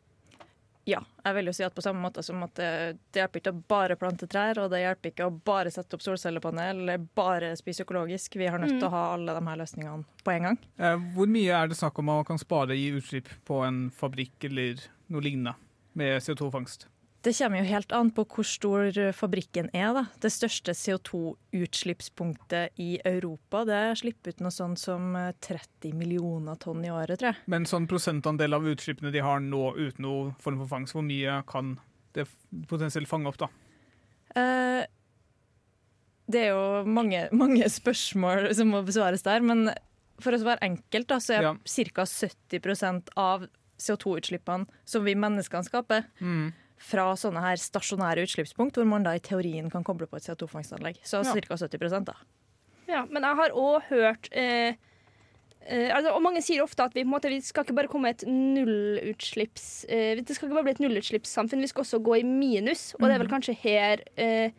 Ja, 0.86 1.00
jeg 1.24 1.34
vil 1.34 1.48
jo 1.50 1.52
si 1.56 1.64
at 1.66 1.74
på 1.74 1.82
samme 1.82 1.98
måte 1.98 2.22
som 2.22 2.38
at 2.46 2.52
det, 2.54 2.98
det 3.10 3.18
hjelper 3.18 3.40
ikke 3.40 3.52
å 3.56 3.62
bare 3.72 3.96
plante 3.98 4.28
trær, 4.30 4.60
og 4.62 4.70
det 4.70 4.84
hjelper 4.84 5.10
ikke 5.10 5.26
å 5.26 5.32
bare 5.44 5.72
sette 5.74 5.96
opp 5.98 6.04
solcellepanel 6.04 6.84
eller 6.84 6.98
bare 7.18 7.48
spise 7.58 7.82
økologisk. 7.82 8.36
Vi 8.38 8.46
har 8.46 8.58
nødt 8.62 8.76
til 8.78 8.86
å 8.86 8.92
Mm. 8.92 8.94
ha 8.94 9.14
alle 9.16 9.34
de 9.34 9.46
her 9.48 9.56
løsningene 9.56 10.04
på 10.22 10.30
en 10.36 10.42
gang. 10.42 10.58
Eh, 10.78 10.96
Hvor 11.16 11.26
mye 11.26 11.50
er 11.64 11.66
det 11.66 11.76
snakk 11.76 11.98
om 11.98 12.04
man 12.06 12.24
kan 12.24 12.38
spare 12.38 12.76
i 12.78 12.92
utslipp 12.94 13.26
på 13.44 13.64
en 13.66 13.90
fabrikk 13.90 14.44
eller 14.44 14.76
noe 15.10 15.20
lignende 15.26 15.56
med 15.94 16.20
CO2-fangst? 16.22 16.86
Det 17.26 17.32
kommer 17.34 17.58
jo 17.58 17.66
helt 17.66 17.90
an 17.96 18.12
på 18.14 18.22
hvor 18.30 18.46
stor 18.46 18.94
fabrikken 19.18 19.66
er. 19.74 19.88
Da. 19.96 20.04
Det 20.22 20.30
største 20.30 20.70
CO2-utslippspunktet 20.78 22.68
i 22.78 23.00
Europa 23.02 23.64
det 23.66 23.80
slipper 23.98 24.30
ut 24.34 24.40
noe 24.44 24.54
sånt 24.54 24.78
som 24.78 25.16
eh, 25.18 25.32
30 25.42 25.90
millioner 25.98 26.54
tonn 26.62 26.84
i 26.86 26.90
året, 26.94 27.18
tror 27.18 27.32
jeg. 27.32 27.40
Men 27.50 27.66
sånn 27.66 27.88
prosentandel 27.90 28.54
av 28.54 28.66
utslippene 28.70 29.10
de 29.14 29.22
har 29.26 29.42
nå 29.42 29.64
uten 29.74 30.04
noen 30.06 30.34
form 30.42 30.60
for 30.62 30.70
fangst, 30.70 30.94
hvor 30.94 31.02
mye 31.06 31.40
kan 31.50 31.74
det 32.16 32.28
potensielt 32.70 33.10
fange 33.10 33.26
opp 33.32 33.40
da? 33.42 33.48
Eh, 34.38 34.82
det 36.30 36.40
er 36.44 36.52
jo 36.54 36.84
mange, 36.90 37.24
mange 37.42 37.66
spørsmål 37.70 38.52
som 38.58 38.70
må 38.74 38.84
besvares 38.86 39.26
der, 39.26 39.42
men 39.42 39.70
for 40.22 40.32
å 40.32 40.38
være 40.46 40.62
enkelt, 40.64 41.10
da, 41.10 41.18
så 41.20 41.34
er 41.36 41.42
Ja. 41.50 41.54
ca. 41.92 42.06
70% 42.06 43.10
av 43.20 43.48
CO2-utslippene 43.82 44.66
som 44.88 45.04
vi 45.04 45.14
menneskene 45.18 45.66
skaper, 45.66 46.06
Mm. 46.20 46.52
Fra 46.78 47.12
sånne 47.16 47.40
her 47.40 47.56
stasjonære 47.56 48.24
utslippspunkt, 48.26 48.76
hvor 48.76 48.86
man 48.86 49.02
da 49.02 49.14
i 49.16 49.18
teorien 49.24 49.70
kan 49.72 49.84
koble 49.84 50.06
på 50.06 50.16
et 50.18 50.22
CO2-fangstanlegg. 50.28 50.98
Så 51.02 51.22
Ja. 51.24 51.32
ca. 51.32 51.56
70 51.56 52.04
da. 52.04 52.14
Ja, 52.88 53.04
men 53.06 53.22
jeg 53.22 53.36
har 53.36 53.50
òg 53.50 53.82
hørt 53.88 54.28
eh, 54.32 54.74
eh, 55.66 55.88
altså, 55.90 56.14
Og 56.14 56.22
mange 56.22 56.40
sier 56.42 56.62
ofte 56.62 56.84
at 56.84 56.94
vi, 56.94 57.02
måte, 57.02 57.28
vi 57.28 57.40
skal 57.40 57.64
ikke 57.64 57.74
bare 57.74 57.88
komme 57.88 58.08
et 58.10 58.22
nullutslipps 58.26 59.84
eh, 59.88 60.20
Det 60.22 60.34
skal 60.36 60.48
ikke 60.48 60.54
bare 60.60 60.68
bli 60.68 60.74
et 60.76 60.82
nullutslippssamfunn, 60.84 61.60
vi 61.64 61.70
skal 61.70 61.82
også 61.84 62.00
gå 62.04 62.20
i 62.20 62.22
minus. 62.26 62.94
Og 63.00 63.08
det 63.08 63.14
er 63.14 63.18
vel 63.18 63.26
Mhm. 63.28 63.34
kanskje 63.34 63.56
her 63.56 64.02
eh, 64.16 64.50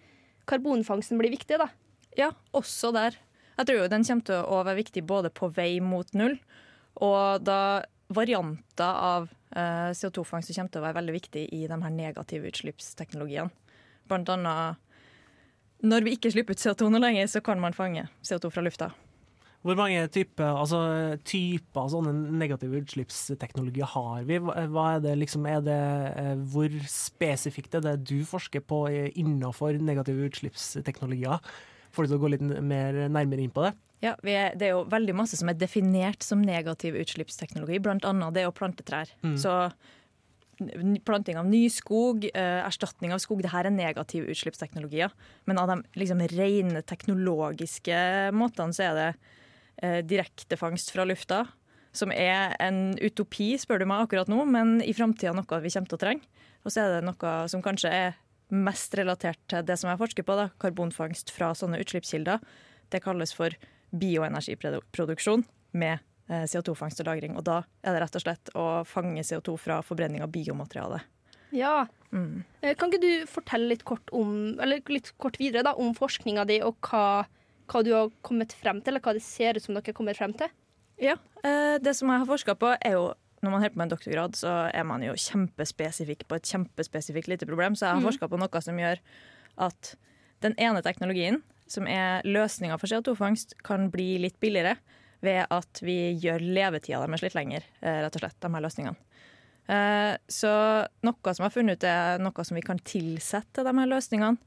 karbonfangsten 0.48 1.18
blir 1.20 1.32
viktig, 1.32 1.58
da. 1.58 1.70
Ja, 2.18 2.32
også 2.54 2.92
der. 2.94 3.16
Jeg 3.58 3.66
tror 3.66 3.78
jo 3.84 3.88
den 3.88 4.04
kommer 4.04 4.24
til 4.26 4.36
å 4.44 4.64
være 4.66 4.84
viktig 4.84 5.06
både 5.06 5.30
på 5.30 5.50
vei 5.54 5.80
mot 5.80 6.08
null, 6.14 6.38
og 7.02 7.44
da 7.44 7.84
varianter 8.10 8.84
av 8.96 9.30
CO2-fangst 9.56 10.52
kommer 10.52 10.74
til 10.74 10.82
å 10.82 10.86
være 10.86 10.98
veldig 11.00 11.14
viktig 11.16 11.44
i 11.56 11.62
de 11.70 11.78
her 11.84 11.94
negative 11.94 12.50
utslippsteknologiene. 12.52 13.54
Blant 14.08 14.30
annet 14.32 14.84
når 15.86 16.08
vi 16.08 16.16
ikke 16.18 16.32
slipper 16.34 16.58
ut 16.58 16.62
CO2 16.62 16.90
noe 16.90 17.04
lenger, 17.04 17.28
så 17.30 17.42
kan 17.46 17.60
man 17.62 17.76
fange 17.78 18.08
CO2 18.26 18.50
fra 18.54 18.64
lufta. 18.66 18.90
Hvor 19.66 19.76
mange 19.78 20.06
typer, 20.14 20.56
altså, 20.62 20.80
typer 21.28 21.90
sånne 21.92 22.14
negative 22.40 22.80
utslippsteknologier 22.82 23.90
har 23.92 24.26
vi? 24.30 24.38
Hva 24.40 24.86
er 24.96 25.02
det 25.04 25.16
liksom, 25.20 25.48
er 25.50 25.64
det, 25.66 25.80
eh, 26.22 26.36
hvor 26.54 26.78
spesifikt 26.90 27.76
er 27.76 27.84
det 27.84 27.96
du 28.08 28.22
forsker 28.26 28.64
på 28.64 28.86
eh, 28.90 29.10
innenfor 29.18 29.78
negative 29.82 30.30
utslippsteknologier? 30.30 31.42
Får 31.92 32.06
du 32.06 32.14
til 32.14 32.20
å 32.20 32.24
gå 32.24 32.32
litt 32.32 32.46
mer 32.46 33.04
nærmere 33.10 33.44
inn 33.44 33.54
på 33.54 33.66
det? 33.66 33.74
Ja, 34.04 34.14
er, 34.22 34.56
Det 34.56 34.68
er 34.68 34.76
jo 34.76 34.86
veldig 34.90 35.16
masse 35.18 35.38
som 35.40 35.50
er 35.50 35.58
definert 35.58 36.26
som 36.26 36.42
negativ 36.46 36.98
utslippsteknologi, 37.02 37.80
annet 37.82 38.34
det 38.36 38.46
å 38.48 38.54
plante 38.56 38.86
trær. 38.86 39.10
Mm. 39.24 39.38
Så 39.42 39.54
planting 41.06 41.38
av 41.38 41.46
ny 41.46 41.68
skog, 41.70 42.26
eh, 42.26 42.62
erstatning 42.66 43.14
av 43.14 43.20
skog, 43.22 43.42
det 43.42 43.52
her 43.52 43.66
er 43.66 43.74
negative 43.74 44.30
utslippsteknologier. 44.32 45.12
Men 45.46 45.58
av 45.58 45.68
de 45.68 45.84
liksom, 45.96 46.22
rene 46.34 46.82
teknologiske 46.82 48.32
måtene 48.34 48.74
så 48.74 48.88
er 48.90 48.94
det 48.98 49.10
eh, 49.84 50.02
direktefangst 50.02 50.92
fra 50.92 51.06
lufta, 51.06 51.46
som 51.94 52.12
er 52.12 52.56
en 52.62 52.98
utopi, 52.98 53.56
spør 53.58 53.80
du 53.80 53.86
meg 53.90 54.06
akkurat 54.06 54.30
nå, 54.30 54.44
men 54.46 54.82
i 54.82 54.94
framtida 54.94 55.34
noe 55.34 55.62
vi 55.62 55.72
kommer 55.74 55.90
til 55.90 55.98
å 55.98 56.02
trenge. 56.02 56.26
Og 56.66 56.74
så 56.74 56.84
er 56.84 56.98
det 56.98 57.06
noe 57.08 57.36
som 57.50 57.64
kanskje 57.66 57.94
er 57.94 58.18
mest 58.54 58.94
relatert 58.98 59.40
til 59.50 59.66
det 59.66 59.78
som 59.80 59.90
jeg 59.92 60.00
forsker 60.00 60.26
på, 60.26 60.36
da, 60.38 60.50
karbonfangst 60.62 61.32
fra 61.36 61.54
sånne 61.58 61.80
utslippskilder. 61.84 62.44
Det 62.94 63.02
kalles 63.04 63.34
for 63.36 63.56
bioenergiproduksjon 63.92 65.46
med 65.78 66.00
eh, 66.30 66.46
CO2-fangst 66.50 67.02
og 67.04 67.08
-lagring. 67.08 67.38
Og 67.38 67.44
da 67.44 67.62
er 67.84 67.94
det 67.94 68.02
rett 68.02 68.16
og 68.20 68.26
slett 68.26 68.52
å 68.56 68.66
fange 68.86 69.24
CO2 69.24 69.58
fra 69.58 69.82
forbrenning 69.82 70.24
av 70.24 70.32
biomateriale. 70.32 71.02
Ja. 71.56 71.88
Mm. 72.12 72.44
Eh, 72.62 72.76
Kan 72.76 72.92
ikke 72.92 73.02
du 73.04 73.28
fortelle 73.30 73.72
litt 73.72 73.84
kort, 73.84 74.10
om, 74.12 74.60
eller 74.60 74.82
litt 74.92 75.14
kort 75.18 75.40
videre 75.40 75.64
da, 75.64 75.76
om 75.76 75.96
forskninga 75.96 76.46
di, 76.48 76.62
og 76.64 76.80
hva, 76.90 77.26
hva 77.68 77.84
du 77.84 77.94
har 77.94 78.12
kommet 78.22 78.54
frem 78.54 78.82
til, 78.82 78.94
eller 78.94 79.04
hva 79.04 79.16
det 79.18 79.24
ser 79.24 79.58
ut 79.58 79.64
som 79.64 79.76
dere 79.76 79.92
har 79.92 79.98
kommet 79.98 80.20
frem 80.20 80.36
til? 80.38 80.52
Ja, 80.98 81.18
eh, 81.44 81.78
Det 81.78 81.96
som 81.96 82.10
jeg 82.10 82.20
har 82.20 82.30
forska 82.30 82.56
på, 82.56 82.76
er 82.82 82.98
jo 82.98 83.14
når 83.42 83.52
man 83.52 83.62
holder 83.62 83.74
på 83.74 83.78
med 83.78 83.86
en 83.86 83.94
doktorgrad, 83.94 84.36
så 84.36 84.54
er 84.74 84.84
man 84.84 85.04
jo 85.06 85.14
kjempespesifikk 85.14 86.26
på 86.28 86.40
et 86.40 86.50
kjempespesifikt 86.50 87.30
lite 87.30 87.46
problem. 87.46 87.76
Så 87.76 87.86
jeg 87.86 87.94
har 87.94 88.02
mm. 88.02 88.08
forska 88.10 88.30
på 88.32 88.40
noe 88.42 88.62
som 88.66 88.80
gjør 88.82 89.02
at 89.68 89.96
den 90.42 90.56
ene 90.58 90.82
teknologien, 90.82 91.44
som 91.72 91.88
er 91.88 92.22
løsninga 92.28 92.78
for 92.80 92.88
CO2-fangst, 92.92 93.58
kan 93.64 93.90
bli 93.94 94.18
litt 94.24 94.40
billigere 94.44 94.78
ved 95.26 95.48
at 95.50 95.82
vi 95.82 96.14
gjør 96.22 96.44
levetida 96.44 97.02
deres 97.04 97.24
litt 97.26 97.36
lenger, 97.38 97.64
eh, 97.82 98.02
rett 98.06 98.16
og 98.16 98.22
slett, 98.22 98.38
de 98.40 98.52
her 98.54 98.62
løsningene. 98.62 98.96
Eh, 99.68 100.18
Så 100.30 100.52
noe 101.04 101.34
som 101.34 101.44
jeg 101.44 101.50
har 101.50 101.56
funnet 101.56 101.78
ut, 101.78 101.84
er 101.84 102.20
noe 102.20 102.46
som 102.46 102.56
vi 102.56 102.62
kan 102.62 102.80
tilsette 102.80 103.64
de 103.66 103.74
her 103.80 103.88
løsningene 103.88 104.38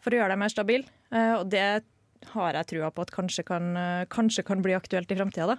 for 0.00 0.10
å 0.10 0.20
gjøre 0.20 0.28
dem 0.36 0.38
mer 0.38 0.48
stabile. 0.48 0.86
Eh, 1.12 1.34
Og 1.40 1.50
det 1.50 1.84
har 2.32 2.52
jeg 2.54 2.66
trua 2.66 2.90
på 2.90 3.02
at 3.02 3.10
kanskje 3.10 3.44
kan, 3.44 3.74
kanskje 4.08 4.44
kan 4.46 4.62
bli 4.62 4.72
aktuelt 4.72 5.10
i 5.12 5.16
framtida, 5.18 5.46
da. 5.46 5.56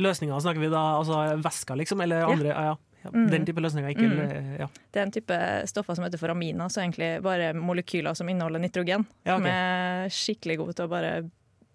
Løsninger 0.00 0.40
snakker 0.40 0.60
vi 0.60 0.70
da 0.72 0.98
altså 0.98 1.18
væsker, 1.42 1.76
liksom? 1.76 2.00
Eller 2.02 2.24
andre? 2.24 2.48
Ja, 2.48 2.62
ja. 2.72 2.76
Ja. 3.04 3.10
Mm. 3.12 3.28
Den 3.30 3.46
type 3.48 3.60
løsninger, 3.64 3.90
ikke 3.94 4.08
Mm. 4.08 4.56
ja. 4.60 4.66
Det 4.92 5.00
er 5.00 5.06
en 5.06 5.12
type 5.14 5.38
stoffer 5.70 5.94
som 5.98 6.04
heter 6.06 6.20
foraminer, 6.20 6.68
så 6.70 6.82
egentlig 6.82 7.22
bare 7.22 7.52
molekyler 7.54 8.14
som 8.14 8.28
inneholder 8.28 8.60
nitrogen. 8.62 9.06
Ja, 9.24 9.36
okay. 9.36 9.38
Som 9.38 9.46
er 9.52 10.08
skikkelig 10.08 10.58
gode 10.58 10.74
til 10.78 10.86
å 10.86 10.92
bare 10.92 11.12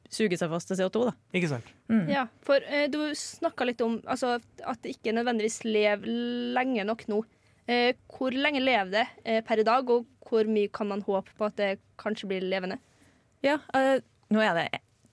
suge 0.10 0.38
seg 0.40 0.50
fast 0.50 0.70
til 0.72 0.78
CO2. 0.80 1.06
Da. 1.10 1.14
Ikke 1.36 1.50
sant? 1.52 1.72
Mm. 1.92 2.06
Ja, 2.10 2.28
for 2.48 2.64
eh, 2.64 2.88
du 2.88 3.00
snakka 3.16 3.68
litt 3.68 3.82
om 3.84 4.00
altså, 4.08 4.38
at 4.64 4.82
det 4.84 4.96
ikke 4.96 5.16
nødvendigvis 5.18 5.64
lever 5.68 6.08
lenge 6.56 6.86
nok 6.88 7.08
nå. 7.12 7.24
Eh, 7.68 7.92
hvor 8.16 8.32
lenge 8.32 8.62
lever 8.64 8.92
det 8.94 9.08
eh, 9.26 9.42
per 9.44 9.60
i 9.60 9.68
dag, 9.68 9.90
og 9.92 10.06
hvor 10.30 10.48
mye 10.48 10.72
kan 10.72 10.88
man 10.88 11.04
håpe 11.04 11.36
på 11.38 11.50
at 11.50 11.58
det 11.60 11.74
kanskje 12.00 12.30
blir 12.32 12.46
levende? 12.48 12.80
Ja, 13.44 13.60
eh, 13.76 14.00
nå 14.32 14.40
er 14.44 14.56
det 14.56 14.68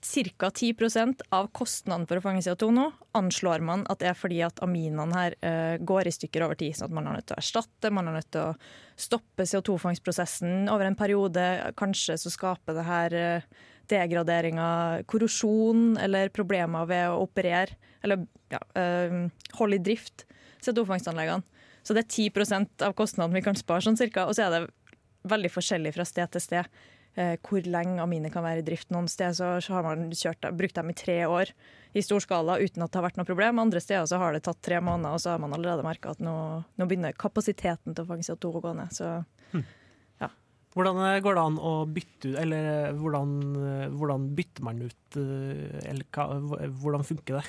ca. 0.05 0.51
10% 0.51 1.23
av 1.35 1.49
kostnaden 1.57 2.07
for 2.09 2.21
å 2.21 2.25
fange 2.25 2.43
CO2 2.45 2.69
nå, 2.77 2.87
anslår 3.17 3.63
man 3.65 3.85
at 3.91 4.03
det 4.03 4.11
er 4.11 4.19
fordi 4.19 4.43
at 4.45 4.61
aminene 4.65 5.17
her 5.17 5.37
uh, 5.41 5.77
går 5.81 6.09
i 6.11 6.15
stykker 6.15 6.45
over 6.45 6.59
tid. 6.61 6.77
sånn 6.77 6.91
at 6.91 6.97
man 6.99 7.09
er 7.09 7.19
nødt 7.19 7.29
til 7.31 7.37
å 7.37 7.43
erstatte, 7.43 7.93
man 7.95 8.11
er 8.11 8.19
nødt 8.19 8.31
til 8.35 8.51
å 8.51 8.57
stoppe 9.01 9.47
CO2-fangstprosessen 9.49 10.69
over 10.73 10.89
en 10.89 10.99
periode. 10.99 11.47
Kanskje 11.81 12.19
så 12.21 12.33
skaper 12.33 12.77
det 12.77 12.87
her 12.89 13.17
uh, 13.17 13.65
degradering 13.91 14.61
av 14.61 15.03
korrosjon 15.11 15.97
eller 16.01 16.33
problemer 16.35 16.89
ved 16.89 17.09
å 17.11 17.25
operere, 17.25 17.77
eller 18.05 18.27
ja, 18.53 18.61
uh, 18.77 19.19
holde 19.59 19.81
i 19.81 19.85
drift 19.91 20.27
CO2-fangstanleggene. 20.65 21.45
Så 21.85 21.93
det 21.97 22.07
er 22.07 22.31
10% 22.33 22.85
av 22.87 22.95
kostnaden 22.97 23.37
vi 23.37 23.45
kan 23.45 23.57
spare, 23.59 23.85
sånn 23.85 23.99
cirka. 24.01 24.25
Og 24.25 24.37
så 24.37 24.47
er 24.47 24.55
det 24.55 24.63
veldig 25.29 25.51
forskjellig 25.53 25.95
fra 25.97 26.07
sted 26.09 26.33
til 26.33 26.43
sted 26.43 26.65
eh, 26.65 26.83
hvor 27.15 27.67
lenge 27.71 28.03
aminer 28.03 28.33
kan 28.35 28.43
være 28.43 28.59
i 28.59 28.67
drift. 28.67 28.89
Noen 28.91 29.07
steder 29.07 29.37
så 29.39 29.51
så 29.63 29.77
har 29.77 29.85
man 29.87 30.09
kjørt, 30.11 30.49
brukt 30.59 30.75
dem 30.75 30.91
i 30.91 30.97
tre 30.99 31.21
år 31.31 31.53
i 31.95 32.03
stor 32.03 32.25
skala 32.25 32.57
uten 32.59 32.83
at 32.83 32.91
det 32.91 32.99
har 32.99 33.07
vært 33.07 33.21
noe 33.21 33.29
problem. 33.29 33.61
Andre 33.63 33.83
steder 33.83 34.09
så 34.11 34.19
har 34.19 34.35
det 34.35 34.43
tatt 34.49 34.59
tre 34.67 34.81
måneder, 34.83 35.15
og 35.15 35.23
så 35.23 35.37
har 35.37 35.45
man 35.45 35.55
allerede 35.55 35.87
merka 35.87 36.11
at 36.11 36.23
nå, 36.25 36.35
nå 36.75 36.89
begynner 36.91 37.15
kapasiteten 37.15 37.95
til 37.95 38.03
å 38.03 38.09
fange 38.09 38.27
CO2 38.27 38.51
å 38.51 38.65
gå 38.65 38.75
ned. 38.81 38.91
Så 38.99 39.13
Hvordan 40.75 40.99
eh, 41.07 41.21
går 41.23 41.37
det 41.37 41.45
an 41.47 41.61
å 41.63 41.73
bytte 41.87 42.33
ut 42.33 42.41
Eller 42.41 42.69
eh, 42.73 42.99
hvordan, 42.99 43.33
eh, 43.63 43.87
hvordan 43.95 44.29
bytter 44.35 44.67
man 44.67 44.83
ut 44.83 45.19
eh, 45.21 45.79
Eller 45.91 46.73
hvordan 46.83 47.07
funker 47.07 47.39
det? 47.39 47.45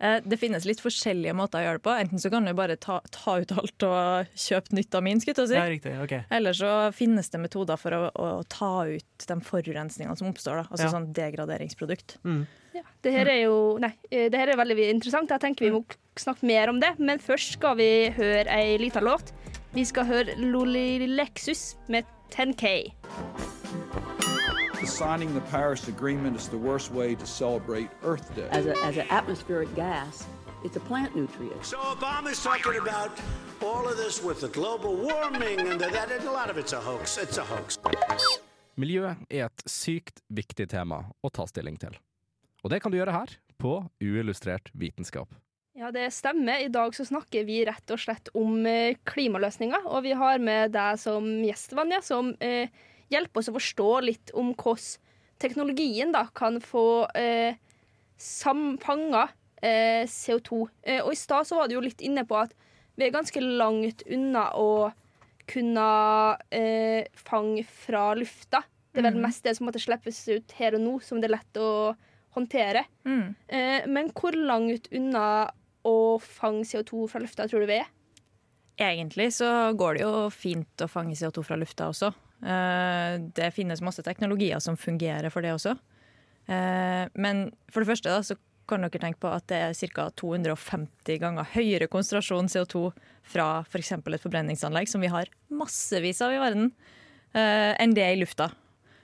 Eh, 0.00 0.20
det 0.24 0.38
finnes 0.40 0.64
litt 0.68 0.80
forskjellige 0.82 1.34
måter 1.36 1.60
å 1.60 1.64
gjøre 1.66 1.78
det 1.80 1.84
på. 1.86 1.94
Enten 2.04 2.18
så 2.22 2.30
kan 2.32 2.44
du 2.48 2.52
bare 2.54 2.76
ta, 2.76 3.00
ta 3.14 3.38
ut 3.40 3.52
alt 3.52 3.86
og 3.88 4.34
kjøpe 4.34 4.74
nytt 4.78 4.94
amin, 4.98 5.20
skulle 5.20 5.46
si. 5.48 5.54
Ja, 5.58 5.66
riktig, 5.70 5.94
ok. 6.02 6.16
Eller 6.30 6.52
så 6.56 6.72
finnes 6.96 7.30
det 7.30 7.40
metoder 7.42 7.76
for 7.80 7.96
å, 7.96 8.02
å 8.14 8.28
ta 8.48 8.72
ut 8.90 9.26
de 9.28 9.38
forurensningene 9.40 10.16
som 10.18 10.28
oppstår. 10.32 10.62
Da. 10.62 10.66
Altså 10.70 10.86
Ja. 10.88 10.92
sånn 10.96 11.12
degraderingsprodukt. 11.16 12.18
Det 13.04 13.12
her 13.12 13.28
er 13.28 13.42
jo 13.44 13.78
Nei, 13.78 13.92
eh, 14.10 14.28
det 14.32 14.38
her 14.40 14.48
er 14.54 14.56
veldig 14.56 14.90
interessant. 14.90 15.30
Jeg 15.30 15.40
tenker 15.40 15.66
vi 15.68 15.74
må 15.76 15.84
snakke 16.16 16.42
mer 16.48 16.68
om 16.72 16.80
det. 16.80 16.94
Men 16.98 17.18
først 17.18 17.58
skal 17.58 17.76
vi 17.76 18.10
høre 18.16 18.46
ei 18.50 18.78
lita 18.78 19.00
låt. 19.00 19.32
Vi 19.74 19.84
skal 19.84 20.04
høre 20.06 20.36
Loli 20.38 21.06
Lexus 21.06 21.74
med 21.88 22.04
10K. 22.30 24.13
Signing 24.86 25.34
the 25.34 25.40
Paris 25.40 25.88
Agreement 25.88 26.36
is 26.36 26.48
the 26.48 26.58
worst 26.58 26.92
way 26.92 27.14
to 27.14 27.26
celebrate 27.26 27.88
Earth 28.02 28.34
Day. 28.34 28.48
As, 28.50 28.66
a, 28.66 28.76
as 28.84 28.96
an 28.96 29.06
atmospheric 29.10 29.74
gas, 29.74 30.26
it's 30.64 30.76
a 30.76 30.80
plant 30.80 31.16
nutrient. 31.16 31.64
So 31.64 31.78
Obama's 31.78 32.42
talking 32.42 32.80
about 32.80 33.10
all 33.62 33.88
of 33.88 33.96
this 33.96 34.22
with 34.22 34.40
the 34.40 34.48
global 34.48 34.96
warming 34.96 35.60
and 35.60 35.80
that, 35.80 36.10
and 36.10 36.24
a 36.24 36.30
lot 36.30 36.50
of 36.50 36.58
it's 36.58 36.72
a 36.72 36.80
hoax. 36.80 37.18
It's 37.18 37.38
a 37.38 37.44
hoax. 37.44 37.78
Miljø 38.76 39.14
er 39.30 39.46
et 39.46 39.62
sykt 39.70 40.18
viktig 40.34 40.66
tema 40.68 41.04
å 41.22 41.30
ta 41.30 41.46
stilling 41.46 41.76
til. 41.78 41.94
Og 42.64 42.72
det 42.72 42.80
kan 42.82 42.90
du 42.90 42.98
gjøre 42.98 43.14
her, 43.14 43.34
på 43.58 43.76
Uillustrert 44.02 44.72
vitenskap. 44.74 45.30
Ja, 45.78 45.90
det 45.94 46.08
stemmer. 46.14 46.58
I 46.62 46.68
dag 46.68 46.94
så 46.94 47.06
snakker 47.06 47.46
vi 47.46 47.60
rett 47.66 47.90
og 47.90 47.98
slett 47.98 48.28
om 48.34 48.66
eh, 48.66 48.98
klimaløsninger. 49.06 49.86
Og 49.90 50.04
vi 50.06 50.12
har 50.18 50.42
med 50.42 50.74
deg 50.74 50.98
som 51.02 51.26
gjest, 51.42 51.74
Vanja, 51.74 52.02
som 52.02 52.34
eh, 52.38 52.70
hjelper 53.14 53.40
oss 53.42 53.48
å 53.52 53.56
forstå 53.56 53.88
litt 54.04 54.34
om 54.34 54.52
hvordan 54.54 55.00
teknologien 55.42 56.12
da 56.14 56.26
kan 56.36 56.60
få 56.62 56.84
eh, 57.18 57.56
samfanga 58.18 59.28
eh, 59.62 60.04
CO2. 60.08 60.60
Eh, 60.82 61.00
og 61.04 61.12
i 61.12 61.18
stad 61.18 61.46
så 61.48 61.58
var 61.58 61.68
du 61.68 61.74
jo 61.78 61.82
litt 61.84 62.00
inne 62.04 62.22
på 62.28 62.38
at 62.44 62.54
vi 62.96 63.08
er 63.08 63.14
ganske 63.14 63.40
langt 63.42 64.04
unna 64.06 64.48
å 64.54 64.68
kunne 65.50 65.86
eh, 66.54 67.04
fange 67.18 67.64
fra 67.68 68.12
lufta. 68.16 68.62
Det 68.94 69.02
er 69.02 69.08
vel 69.10 69.18
Mhm. 69.18 69.22
mest 69.26 69.42
det 69.44 69.56
som 69.56 69.66
måtte 69.66 69.82
slippes 69.82 70.22
ut 70.30 70.52
her 70.60 70.74
og 70.76 70.80
nå, 70.80 70.94
som 71.02 71.20
det 71.20 71.28
er 71.28 71.34
lett 71.36 71.58
å 71.58 71.96
håndtere. 72.36 72.84
Mm. 73.04 73.34
Eh, 73.48 73.86
men 73.90 74.10
hvor 74.14 74.32
langt 74.38 74.86
unna 74.94 75.50
å 75.84 76.20
fange 76.22 76.64
CO2 76.64 77.08
fra 77.10 77.20
lufta 77.20 77.48
tror 77.50 77.60
du 77.60 77.66
vi 77.66 77.80
er? 77.82 77.90
Egentlig 78.78 79.32
så 79.34 79.74
går 79.76 79.94
det 79.94 80.02
jo 80.02 80.30
fint 80.30 80.76
å 80.82 80.88
fange 80.88 81.14
CO2 81.14 81.44
fra 81.44 81.56
lufta 81.56 81.90
også. 81.90 82.14
Eh, 82.44 83.18
Det 83.34 83.52
finnes 83.56 83.80
masse 83.80 84.02
teknologier 84.04 84.60
som 84.60 84.76
fungerer 84.76 85.30
for 85.32 85.42
det 85.42 85.54
også. 85.54 85.76
Eh, 86.48 87.08
Men 87.14 87.52
for 87.70 87.80
det 87.80 87.88
første 87.88 88.10
da, 88.12 88.20
så 88.20 88.36
kan 88.68 88.80
dere 88.80 89.00
tenke 89.00 89.20
på 89.20 89.28
at 89.28 89.46
det 89.46 89.56
er 89.60 89.74
ca. 89.92 90.08
250 90.16 91.18
ganger 91.20 91.44
høyere 91.52 91.88
konsentrasjon 91.88 92.48
CO2 92.48 92.92
fra 93.22 93.62
f.eks. 93.68 93.92
For 94.00 94.14
et 94.14 94.24
forbrenningsanlegg, 94.24 94.88
som 94.88 95.00
vi 95.04 95.08
har 95.12 95.28
massevis 95.52 96.22
av 96.24 96.32
i 96.32 96.40
verden, 96.40 96.72
eh, 97.34 97.74
enn 97.78 97.94
det 97.94 98.06
i 98.08 98.20
lufta. 98.20 98.50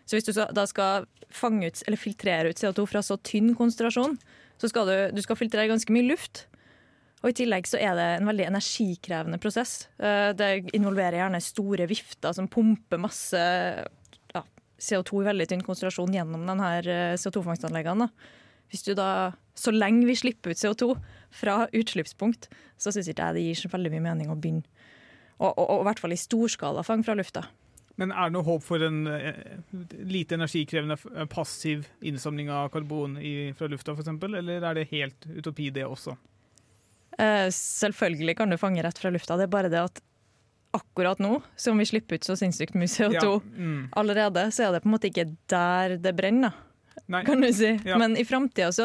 Så 0.06 0.16
hvis 0.16 0.26
du 0.26 0.32
da 0.32 0.64
skal 0.66 1.06
fange 1.30 1.66
ut, 1.68 1.82
eller 1.86 2.00
filtrere 2.00 2.50
ut 2.50 2.56
CO2 2.58 2.86
fra 2.88 3.02
så 3.04 3.18
tynn 3.22 3.54
konsentrasjon, 3.54 4.16
så 4.58 4.68
skal 4.68 4.86
du, 4.88 4.96
du 5.14 5.22
skal 5.22 5.36
filtrere 5.36 5.68
ganske 5.70 5.92
mye 5.92 6.08
luft. 6.08 6.46
Og 7.20 7.32
I 7.32 7.36
tillegg 7.36 7.68
så 7.68 7.76
er 7.76 7.96
det 7.98 8.06
en 8.16 8.28
veldig 8.30 8.46
energikrevende 8.48 9.40
prosess. 9.42 9.88
Eh, 10.00 10.32
Det 10.36 10.50
involverer 10.76 11.20
gjerne 11.20 11.40
store 11.44 11.86
vifter 11.90 12.32
som 12.36 12.48
pumper 12.48 13.00
masse 13.02 13.36
ja, 13.36 14.42
CO2 14.80 15.22
i 15.22 15.28
veldig 15.28 15.48
tynn 15.50 15.64
konsentrasjon 15.66 16.14
gjennom 16.16 16.46
denne 16.48 16.70
CO2-fangstanleggene. 17.20 18.08
Hvis 18.70 18.86
du 18.86 18.94
da, 18.94 19.32
Så 19.54 19.74
lenge 19.74 20.06
vi 20.06 20.14
slipper 20.16 20.54
ut 20.54 20.56
CO2 20.56 20.94
fra 21.30 21.66
utslippspunkt, 21.76 22.48
så 22.80 22.92
syns 22.94 23.10
ikke 23.10 23.26
jeg 23.26 23.36
det 23.36 23.42
gir 23.44 23.58
så 23.58 23.68
veldig 23.68 23.90
mye 23.92 24.06
mening 24.06 24.30
å 24.32 24.38
begynne. 24.38 24.64
Og, 25.40 25.52
og, 25.52 25.66
og 25.66 25.80
i 25.82 25.86
hvert 25.88 26.00
fall 26.00 26.14
i 26.14 26.20
storskala 26.20 26.84
fang 26.86 27.02
fra 27.04 27.16
lufta. 27.18 27.44
Men 28.00 28.14
er 28.16 28.30
det 28.30 28.36
noe 28.38 28.46
håp 28.46 28.64
for 28.64 28.80
en 28.80 29.02
eh, 29.10 29.36
lite 30.08 30.38
energikrevende 30.38 30.96
eh, 31.12 31.26
passiv 31.28 31.84
innsamling 32.00 32.48
av 32.48 32.70
karbon 32.72 33.18
i, 33.20 33.52
fra 33.58 33.68
lufta 33.68 33.92
f.eks., 33.92 34.08
eller 34.24 34.64
er 34.64 34.78
det 34.78 34.88
helt 34.94 35.26
utopi 35.28 35.68
det 35.74 35.84
også? 35.84 36.16
Eh, 37.20 37.48
selvfølgelig 37.52 38.36
kan 38.38 38.50
du 38.52 38.56
fange 38.60 38.82
rett 38.86 38.98
fra 39.00 39.10
lufta, 39.12 39.36
det 39.36 39.48
er 39.48 39.52
bare 39.52 39.68
det 39.72 39.80
at 39.82 40.00
akkurat 40.72 41.18
nå, 41.18 41.40
som 41.58 41.78
vi 41.82 41.84
slipper 41.88 42.20
ut 42.20 42.24
så 42.28 42.36
sinnssykt 42.38 42.76
mye 42.78 42.86
CO2 42.88 43.14
Ja, 43.18 43.30
mm. 43.42 43.88
allerede, 43.98 44.44
så 44.54 44.68
er 44.68 44.72
det 44.76 44.82
på 44.84 44.88
en 44.88 44.94
måte 44.94 45.08
ikke 45.10 45.24
der 45.50 45.96
det 45.98 46.12
brenner. 46.16 46.54
Nei. 47.10 47.24
kan 47.26 47.40
du 47.42 47.48
si. 47.54 47.72
Ja. 47.88 47.96
Men 47.98 48.14
i 48.18 48.22
framtida 48.26 48.68
så 48.74 48.84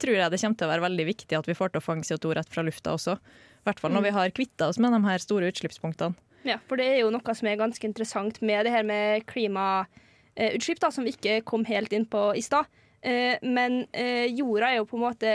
tror 0.00 0.16
jeg 0.16 0.30
det 0.32 0.38
kommer 0.40 0.56
til 0.56 0.66
å 0.68 0.70
være 0.70 0.84
veldig 0.86 1.04
viktig 1.10 1.36
at 1.36 1.48
vi 1.48 1.56
får 1.58 1.74
til 1.74 1.82
å 1.82 1.84
fange 1.84 2.06
CO2 2.08 2.32
rett 2.38 2.48
fra 2.52 2.64
lufta 2.64 2.94
også. 2.96 3.18
I 3.20 3.68
hvert 3.68 3.80
fall 3.82 3.92
når 3.92 4.00
Mm. 4.00 4.06
vi 4.08 4.14
har 4.16 4.30
kvitta 4.30 4.68
oss 4.70 4.78
med 4.80 4.92
de 4.96 5.00
her 5.04 5.18
store 5.18 5.50
utslippspunktene. 5.52 6.14
Ja, 6.46 6.56
for 6.68 6.76
det 6.80 6.86
er 6.86 6.98
jo 7.02 7.10
noe 7.10 7.34
som 7.34 7.48
er 7.48 7.56
ganske 7.60 7.84
interessant 7.84 8.40
med 8.40 8.64
det 8.64 8.72
her 8.72 8.82
med 8.86 9.26
klimautslipp, 9.26 10.78
da, 10.80 10.90
som 10.90 11.04
vi 11.04 11.12
ikke 11.16 11.40
kom 11.44 11.64
helt 11.68 11.92
inn 11.92 12.06
på 12.06 12.30
i 12.36 12.40
stad. 12.44 12.64
Eh, 13.02 13.36
Men 13.42 13.86
eh, 13.92 14.26
jorda 14.32 14.70
er 14.72 14.76
jo 14.80 14.86
på 14.88 14.96
en 14.96 15.04
måte 15.10 15.34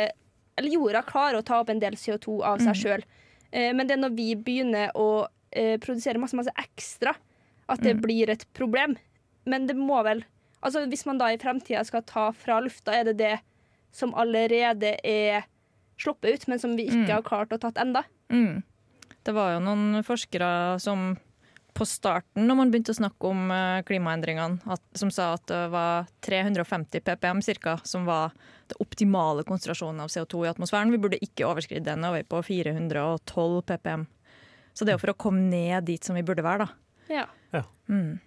Eller 0.61 0.75
jorda 0.77 1.01
klarer 1.07 1.39
å 1.41 1.45
ta 1.45 1.59
opp 1.63 1.69
en 1.73 1.81
del 1.81 1.97
CO2 1.97 2.37
av 2.45 2.59
seg 2.61 2.75
Mm. 2.75 2.81
sjøl. 2.83 3.03
Men 3.75 3.87
det 3.87 3.97
er 3.97 4.01
når 4.05 4.13
vi 4.15 4.29
begynner 4.35 4.91
å 4.95 5.27
eh, 5.51 5.75
produsere 5.83 6.15
masse, 6.21 6.37
masse 6.37 6.53
ekstra, 6.55 7.11
at 7.67 7.81
det 7.83 7.97
Mm. 7.97 8.01
blir 8.05 8.29
et 8.29 8.45
problem. 8.53 8.93
Men 9.45 9.65
det 9.67 9.75
må 9.75 10.03
vel 10.05 10.23
Altså 10.63 10.85
Hvis 10.87 11.07
man 11.07 11.17
da 11.17 11.25
i 11.33 11.37
fremtida 11.41 11.83
skal 11.83 12.03
ta 12.03 12.29
fra 12.31 12.59
lufta, 12.61 12.93
er 12.93 13.03
det 13.05 13.17
det 13.17 13.39
som 13.91 14.13
allerede 14.13 14.91
er 15.03 15.43
sluppet 15.97 16.35
ut, 16.35 16.47
men 16.47 16.59
som 16.59 16.75
vi 16.77 16.85
ikke 16.85 17.07
Mm. 17.07 17.11
har 17.15 17.21
klart 17.23 17.49
å 17.49 17.57
tatt 17.59 17.77
enda? 17.81 18.03
Mm. 18.29 18.61
Det 19.23 19.33
var 19.33 19.53
jo 19.55 19.59
noen 19.65 20.03
forskere 20.05 20.79
som 20.79 21.17
på 21.73 21.85
starten, 21.87 22.45
når 22.47 22.57
man 22.59 22.71
begynte 22.73 22.93
å 22.93 22.97
snakke 22.97 23.29
om 23.29 23.51
eh, 23.53 23.81
klimaendringene, 23.87 24.59
at, 24.71 24.81
som 24.99 25.11
sa 25.13 25.31
at 25.37 25.45
det 25.49 25.61
var 25.73 26.09
350 26.25 27.03
ppm 27.07 27.41
cirka, 27.45 27.77
som 27.87 28.05
var 28.09 28.33
det 28.71 28.77
optimale 28.83 29.45
konsentrasjonen 29.47 30.03
av 30.03 30.11
CO2 30.13 30.45
i 30.45 30.51
atmosfæren. 30.51 30.91
Vi 30.93 30.99
burde 31.01 31.21
ikke 31.23 31.47
overskride 31.47 31.85
den 31.87 32.03
over 32.07 32.23
på 32.27 32.41
412 32.47 33.61
ppm. 33.71 34.03
Så 34.73 34.85
det 34.87 34.93
er 34.93 34.99
jo 34.99 35.03
for 35.05 35.13
å 35.15 35.21
komme 35.27 35.47
ned 35.51 35.87
dit 35.87 36.03
som 36.03 36.15
vi 36.15 36.23
burde 36.27 36.43
være, 36.45 36.67
da. 36.67 37.07
Ja. 37.11 37.25
Ja. 37.55 37.63
Mm. 37.91 38.19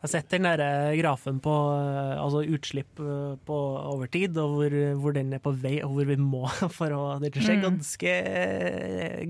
Jeg 0.00 0.06
har 0.06 0.12
sett 0.14 0.30
den 0.32 0.46
der 0.48 0.60
eh, 0.64 0.94
grafen 0.96 1.40
på 1.44 1.54
eh, 1.76 2.12
altså 2.22 2.40
utslipp 2.46 3.00
på 3.44 3.56
over 3.90 4.08
tid, 4.08 4.38
og 4.40 4.54
hvor, 4.56 4.76
hvor 5.02 5.16
den 5.16 5.34
er 5.36 5.42
på 5.44 5.52
vei, 5.60 5.74
og 5.84 5.92
hvor 5.98 6.08
vi 6.08 6.16
må 6.16 6.46
for 6.78 6.94
å 6.96 7.02
Det 7.20 7.34
ser 7.36 7.58
Mm. 7.58 7.66
ganske, 7.66 8.14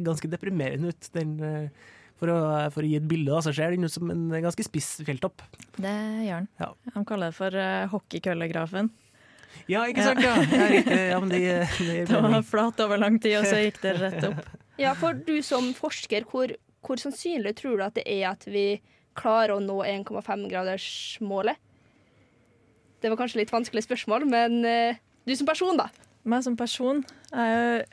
ganske 0.06 0.30
deprimerende 0.30 0.92
ut. 0.94 1.08
Den, 1.16 1.34
for, 2.20 2.30
å, 2.32 2.40
for 2.74 2.84
å 2.84 2.88
gi 2.90 2.98
et 3.00 3.06
bilde, 3.08 3.32
da, 3.32 3.40
så 3.44 3.52
ser 3.56 3.72
den 3.72 3.88
ut 3.88 3.94
som 3.94 4.10
en 4.12 4.26
ganske 4.44 4.64
spiss 4.66 4.98
fjelltopp. 5.06 5.42
Det 5.80 5.94
gjør 6.26 6.42
den. 6.42 6.50
Ja. 6.60 6.68
De 6.92 7.04
kaller 7.08 7.32
det 7.32 7.38
for 7.38 7.56
uh, 7.56 7.86
hockeykøllegrafen. 7.94 8.90
Ja, 9.70 9.86
ikke 9.88 10.04
sant? 10.04 10.20
Ja, 10.24 10.34
ja, 10.44 10.66
riktig. 10.70 10.98
Ja, 11.10 11.20
men 11.22 11.32
det, 11.32 11.40
det, 11.78 11.94
Det 12.10 12.14
var 12.14 12.28
mening. 12.28 12.46
flat 12.46 12.82
over 12.84 13.00
lang 13.00 13.16
tid, 13.22 13.38
og 13.40 13.48
så 13.48 13.62
gikk 13.64 13.80
det 13.84 13.96
rett 14.00 14.26
opp. 14.30 14.42
Ja, 14.80 14.94
for 14.96 15.12
du 15.12 15.42
som 15.44 15.74
forsker, 15.76 16.24
hvor, 16.30 16.54
hvor 16.86 16.96
sannsynlig 16.96 17.50
tror 17.58 17.74
du 17.76 17.82
at 17.84 17.98
det 17.98 18.06
er 18.08 18.30
at 18.30 18.46
vi 18.48 18.78
klarer 19.18 19.58
å 19.58 19.60
nå 19.60 19.82
1,5-gradersmålet? 19.84 21.60
Det 23.04 23.10
var 23.12 23.20
kanskje 23.20 23.42
litt 23.42 23.52
vanskelig 23.52 23.84
spørsmål, 23.84 24.24
men 24.30 24.56
uh, 24.64 25.02
du 25.28 25.34
som 25.36 25.48
person, 25.48 25.76
da? 25.76 25.90
Meg 26.24 26.46
som 26.46 26.56
person 26.56 27.02
er 27.32 27.52
jo 27.52 27.84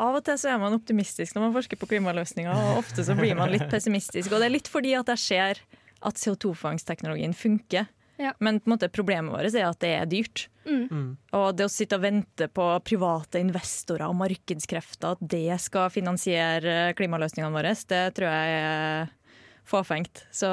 Av 0.00 0.16
og 0.16 0.24
til 0.24 0.38
så 0.40 0.54
er 0.54 0.60
man 0.62 0.74
optimistisk 0.76 1.36
når 1.36 1.48
man 1.48 1.56
forsker 1.58 1.80
på 1.80 1.88
klimaløsninger, 1.90 2.50
og 2.50 2.80
ofte 2.80 3.04
så 3.04 3.16
blir 3.18 3.36
man 3.38 3.52
litt 3.52 3.68
pessimistisk. 3.74 4.32
Og 4.32 4.40
det 4.40 4.48
er 4.48 4.56
litt 4.56 4.70
fordi 4.70 4.94
at 4.98 5.12
jeg 5.12 5.24
ser 5.26 5.64
at 6.00 6.20
CO2-fangstteknologien 6.20 7.34
funker. 7.36 7.90
Ja. 8.20 8.32
Men 8.38 8.60
på 8.60 8.68
en 8.68 8.74
måte 8.74 8.88
problemet 8.92 9.32
vårt 9.32 9.54
er 9.56 9.66
at 9.68 9.80
det 9.80 9.90
er 9.96 10.08
dyrt. 10.08 10.46
Mm. 10.68 11.16
Og 11.36 11.46
det 11.56 11.66
å 11.66 11.72
sitte 11.72 11.96
og 11.96 12.04
vente 12.04 12.50
på 12.52 12.66
private 12.84 13.40
investorer 13.40 14.06
og 14.08 14.18
markedskrefter, 14.20 15.16
at 15.16 15.22
det 15.36 15.56
skal 15.64 15.92
finansiere 15.92 16.92
klimaløsningene 16.98 17.54
våre, 17.54 17.72
det 17.72 18.02
tror 18.16 18.28
jeg 18.28 18.58
er 18.58 19.14
fåfengt. 19.68 20.26
Så 20.32 20.50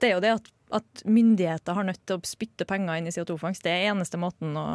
det 0.00 0.10
er 0.10 0.16
jo 0.16 0.24
det 0.24 0.32
at, 0.38 0.48
at 0.80 1.04
myndigheter 1.04 1.76
har 1.76 1.88
nødt 1.88 2.00
til 2.08 2.16
å 2.16 2.28
spytte 2.28 2.68
penger 2.68 3.00
inn 3.00 3.10
i 3.10 3.14
CO2-fangst. 3.14 3.64
Det 3.66 3.74
er 3.74 3.90
eneste 3.92 4.20
måten 4.20 4.56
å 4.56 4.68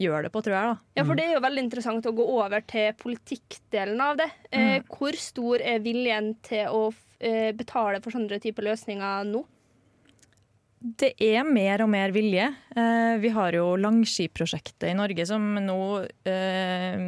gjøre 0.00 0.24
det 0.26 0.32
på, 0.32 0.42
tror 0.42 0.56
jeg. 0.56 0.72
da. 0.72 0.76
Ja, 0.96 1.04
for 1.04 1.18
det 1.18 1.26
er 1.28 1.34
jo 1.36 1.44
veldig 1.44 1.62
interessant 1.66 2.06
å 2.08 2.14
gå 2.16 2.24
over 2.40 2.62
til 2.66 2.92
politikkdelen 3.00 4.00
av 4.00 4.16
det. 4.20 4.30
Eh, 4.50 4.80
Mm. 4.80 4.84
hvor 4.88 5.16
stor 5.20 5.60
er 5.60 5.80
viljen 5.84 6.34
til 6.42 6.66
å 6.68 6.92
eh, 7.20 7.52
betale 7.52 8.00
for 8.00 8.10
sånne 8.16 8.40
typer 8.40 8.64
løsninger 8.64 9.24
nå? 9.28 9.44
Det 10.80 11.12
er 11.20 11.44
mer 11.44 11.82
og 11.84 11.90
mer 11.92 12.10
vilje. 12.10 12.46
Eh, 12.74 13.18
vi 13.20 13.28
har 13.28 13.52
jo 13.52 13.74
Langskip-prosjektet 13.76 14.88
i 14.88 14.94
Norge 14.96 15.26
som 15.28 15.42
nå 15.60 16.06
eh, 16.24 17.02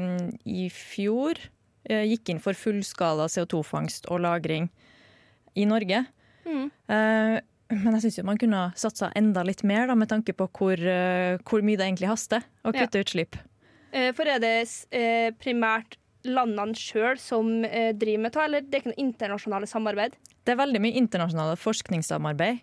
i 0.44 0.66
fjor 0.68 1.40
eh, 1.88 2.04
gikk 2.10 2.28
inn 2.34 2.42
for 2.44 2.52
fullskala 2.52 3.30
CO2-fangst 3.32 4.10
og 4.12 4.20
-lagring 4.20 4.68
i 5.56 5.64
Norge. 5.64 6.04
Mm. 6.44 6.68
Men 7.82 7.96
jeg 7.98 8.06
syns 8.06 8.24
man 8.26 8.38
kunne 8.40 8.62
satsa 8.78 9.10
enda 9.18 9.42
litt 9.46 9.64
mer, 9.66 9.88
da, 9.90 9.96
med 9.98 10.10
tanke 10.10 10.34
på 10.36 10.48
hvor, 10.54 10.78
eh, 10.78 11.38
hvor 11.48 11.64
mye 11.64 11.78
det 11.80 11.88
egentlig 11.88 12.10
haster 12.10 12.44
å 12.64 12.72
Ja. 12.74 12.84
kutte 12.84 13.02
utslipp. 13.04 13.36
Eh, 13.92 14.12
for 14.16 14.24
er 14.24 14.38
det 14.40 14.54
eh, 14.92 15.30
primært 15.36 15.98
landene 16.24 16.74
sjøl 16.78 17.18
som 17.18 17.62
driver 17.62 18.20
med 18.22 18.32
det, 18.32 18.42
eller 18.42 18.60
det 18.62 18.74
er 18.74 18.80
ikke 18.82 18.92
noe 18.92 19.02
internasjonale 19.02 19.66
samarbeid? 19.66 20.12
Det 20.46 20.52
er 20.54 20.60
veldig 20.60 20.80
mye 20.80 20.94
internasjonale 21.00 21.56
forskningssamarbeid. 21.58 22.60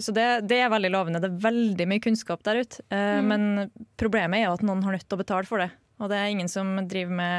Så 0.00 0.12
det, 0.12 0.24
det 0.48 0.58
er 0.60 0.70
veldig 0.72 0.90
lovende. 0.92 1.20
Det 1.20 1.28
er 1.30 1.42
veldig 1.44 1.86
mye 1.88 2.00
kunnskap 2.00 2.42
der 2.44 2.62
ute. 2.64 2.80
Mm. 2.88 3.28
Men 3.28 3.70
problemet 4.00 4.40
er 4.40 4.52
at 4.52 4.64
noen 4.64 4.82
har 4.84 4.96
nødt 4.96 5.04
til 5.08 5.18
å 5.18 5.20
betale 5.20 5.44
for 5.48 5.60
det. 5.60 5.70
Og 5.96 6.10
det 6.12 6.16
er 6.20 6.28
ingen 6.28 6.48
som 6.52 6.74
driver 6.84 7.14
med 7.16 7.36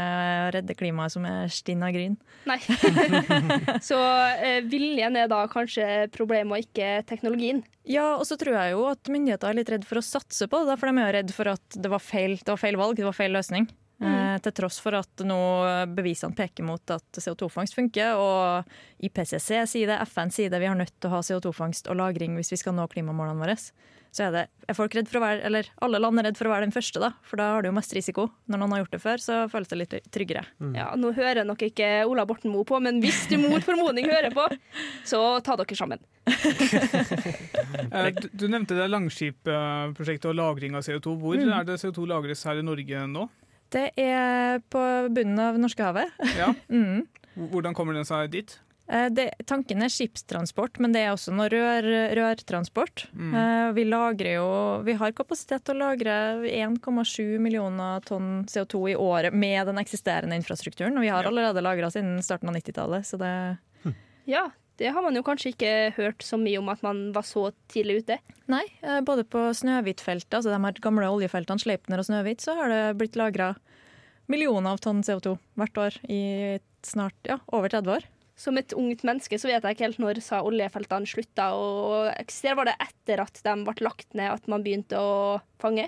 å 0.47 0.51
redde 0.55 0.75
klimaet 0.77 1.13
som 1.13 1.25
er 1.29 1.51
stinn 1.53 1.83
av 1.85 1.93
gryn. 1.93 2.15
Nei. 2.49 2.57
Så 3.89 3.97
eh, 4.41 4.63
viljen 4.65 5.19
er 5.19 5.29
da 5.29 5.43
kanskje 5.51 6.07
problemet, 6.15 6.49
og 6.55 6.65
ikke 6.65 7.03
teknologien? 7.09 7.61
Ja, 7.87 8.15
og 8.17 8.25
så 8.27 8.35
tror 8.39 8.57
jeg 8.57 8.73
jo 8.73 8.87
at 8.89 9.11
myndigheter 9.13 9.51
er 9.51 9.59
litt 9.59 9.69
redd 9.71 9.85
for 9.87 10.01
å 10.01 10.05
satse 10.05 10.49
på 10.49 10.63
det, 10.67 10.79
for 10.79 10.89
de 10.89 11.03
er 11.03 11.11
jo 11.11 11.17
redd 11.19 11.35
for 11.37 11.53
at 11.53 11.77
det 11.77 11.91
var 11.93 12.03
feil, 12.03 12.35
det 12.41 12.49
var 12.49 12.59
feil 12.59 12.79
valg, 12.81 12.97
det 12.97 13.05
var 13.07 13.15
feil 13.15 13.37
løsning. 13.37 13.69
Eh, 13.97 14.37
til 14.45 14.51
tross 14.53 14.77
for 14.83 14.93
at 14.93 15.23
nå 15.25 15.37
bevisene 15.97 16.35
peker 16.37 16.63
mot 16.67 16.91
at 16.93 17.17
CO2-fangst 17.17 17.73
funker, 17.73 18.13
og 18.21 18.67
IPCC 19.01 19.63
sier 19.65 19.87
det, 19.89 19.97
FN 20.11 20.29
sier 20.29 20.51
det, 20.53 20.59
vi 20.61 20.67
har 20.69 20.77
nødt 20.77 20.93
til 21.01 21.09
å 21.09 21.15
ha 21.15 21.21
CO2-fangst 21.25 21.89
og 21.89 21.97
-lagring 21.97 22.35
hvis 22.37 22.51
vi 22.53 22.57
skal 22.61 22.73
nå 22.77 22.85
klimamålene 22.87 23.41
våre. 23.41 23.57
Så 24.17 24.23
er, 24.23 24.31
det, 24.31 24.43
er 24.69 24.73
folk 24.73 24.93
redd 24.95 25.09
for 25.09 25.17
å 25.19 25.21
være, 25.21 25.41
eller 25.45 25.67
alle 25.83 25.99
land 25.99 26.17
er 26.19 26.23
redd 26.29 26.37
for 26.37 26.47
å 26.47 26.49
være 26.53 26.65
den 26.65 26.71
første, 26.71 26.97
da, 27.01 27.09
for 27.21 27.37
da 27.37 27.49
har 27.53 27.61
du 27.61 27.67
jo 27.69 27.73
mest 27.75 27.93
risiko. 27.93 28.29
Når 28.47 28.57
noen 28.61 28.71
har 28.71 28.79
gjort 28.81 28.91
det 28.95 29.01
før, 29.03 29.17
så 29.21 29.33
føles 29.51 29.67
det 29.67 29.77
litt 29.77 29.93
tryggere. 30.13 30.45
Ja, 30.73 30.87
Nå 30.95 31.11
hører 31.13 31.43
nok 31.45 31.61
ikke 31.61 32.05
Ola 32.07 32.25
Borten 32.25 32.49
Moe 32.51 32.63
på, 32.65 32.79
men 32.81 33.01
hvis 33.01 33.27
du 33.29 33.37
mot 33.37 33.61
formodning 33.61 34.05
hører 34.09 34.31
på, 34.33 34.47
så 35.05 35.41
ta 35.43 35.55
dere 35.57 35.75
sammen. 35.75 35.99
Eh, 37.91 38.13
Du, 38.13 38.27
du 38.33 38.47
nevnte 38.47 38.75
det 38.77 38.87
Langskip-prosjektet 38.89 40.25
og 40.31 40.35
lagring 40.37 40.75
av 40.75 40.81
CO2. 40.85 41.13
Hvor 41.19 41.35
Mm. 41.37 41.51
er 41.59 41.63
det 41.65 41.77
CO2 41.81 42.05
lagres 42.07 42.43
her 42.45 42.57
i 42.57 42.61
Norge 42.65 43.07
nå? 43.07 43.29
Det 43.73 43.89
er 43.99 44.61
på 44.71 44.83
bunnen 45.13 45.39
av 45.43 45.59
Norskehavet. 45.59 46.13
Ja. 46.37 46.53
mm. 46.69 47.03
Hvordan 47.51 47.75
kommer 47.77 47.97
den 47.97 48.07
seg 48.07 48.31
dit? 48.33 48.55
Eh, 48.87 49.09
Det, 49.11 49.27
tanken 49.45 49.83
er 49.83 49.91
skipstransport, 49.91 50.79
men 50.79 50.93
det 50.95 51.03
er 51.03 51.11
også 51.11 51.33
noe 51.35 51.49
rør, 51.51 51.87
rørtransport. 52.17 53.07
Mm. 53.11 53.33
Eh, 53.35 53.71
Vi 53.77 53.83
lagrer 53.83 54.37
jo 54.37 54.47
Vi 54.87 54.95
har 54.97 55.11
kapasitet 55.11 55.65
til 55.67 55.75
å 55.75 55.89
lagre 55.89 56.15
1,7 56.47 57.37
millioner 57.43 57.99
tonn 58.07 58.45
CO2 58.47 58.93
i 58.93 58.95
året 58.95 59.33
med 59.33 59.67
den 59.67 59.81
eksisterende 59.83 60.39
infrastrukturen. 60.39 60.95
Og 60.95 61.03
vi 61.03 61.11
har 61.11 61.27
allerede 61.27 61.63
lagra 61.63 61.91
siden 61.91 62.21
starten 62.23 62.49
av 62.49 62.55
90-tallet, 62.55 63.05
så 63.05 63.19
det 63.19 63.33
Ja, 64.27 64.49
det 64.77 64.91
har 64.93 65.03
man 65.05 65.17
jo 65.17 65.23
kanskje 65.25 65.51
ikke 65.53 65.71
hørt 65.97 66.25
så 66.25 66.39
mye 66.39 66.59
om 66.61 66.69
at 66.73 66.83
man 66.85 67.07
var 67.15 67.25
så 67.27 67.49
tidlig 67.71 68.03
ute. 68.03 68.19
Nei, 68.51 68.63
eh, 68.81 68.99
både 69.05 69.25
på 69.27 69.47
Snøhvit-feltet, 69.57 70.39
altså 70.39 70.53
de 70.53 70.59
her 70.63 70.83
gamle 70.83 71.09
oljefeltene 71.09 71.63
Sleipner 71.63 72.01
og 72.01 72.07
Snøhvit, 72.07 72.43
så 72.45 72.55
har 72.59 72.71
det 72.71 72.83
blitt 72.99 73.17
lagra 73.19 73.55
millioner 74.31 74.75
av 74.75 74.83
tonn 74.83 75.01
CO2 75.05 75.37
hvert 75.57 75.81
år 75.81 75.97
i 76.11 76.21
snart 76.85 77.29
ja, 77.29 77.39
over 77.55 77.71
30 77.73 77.97
år. 77.97 78.07
Som 78.37 78.59
et 78.59 78.73
ungt 78.77 79.01
menneske 79.07 79.39
så 79.41 79.49
vet 79.49 79.63
jeg 79.65 79.75
ikke 79.75 79.87
helt 79.87 80.01
når 80.01 80.19
sa 80.21 80.43
oljefeltene 80.45 81.09
slutta 81.09 81.49
å 81.57 82.03
eksistere. 82.11 82.59
Var 82.59 82.69
det 82.69 82.75
etter 82.85 83.23
at 83.23 83.39
de 83.41 83.55
ble 83.65 83.87
lagt 83.87 84.13
ned 84.13 84.29
at 84.29 84.51
man 84.51 84.65
begynte 84.65 84.99
å 85.01 85.39
fange? 85.61 85.87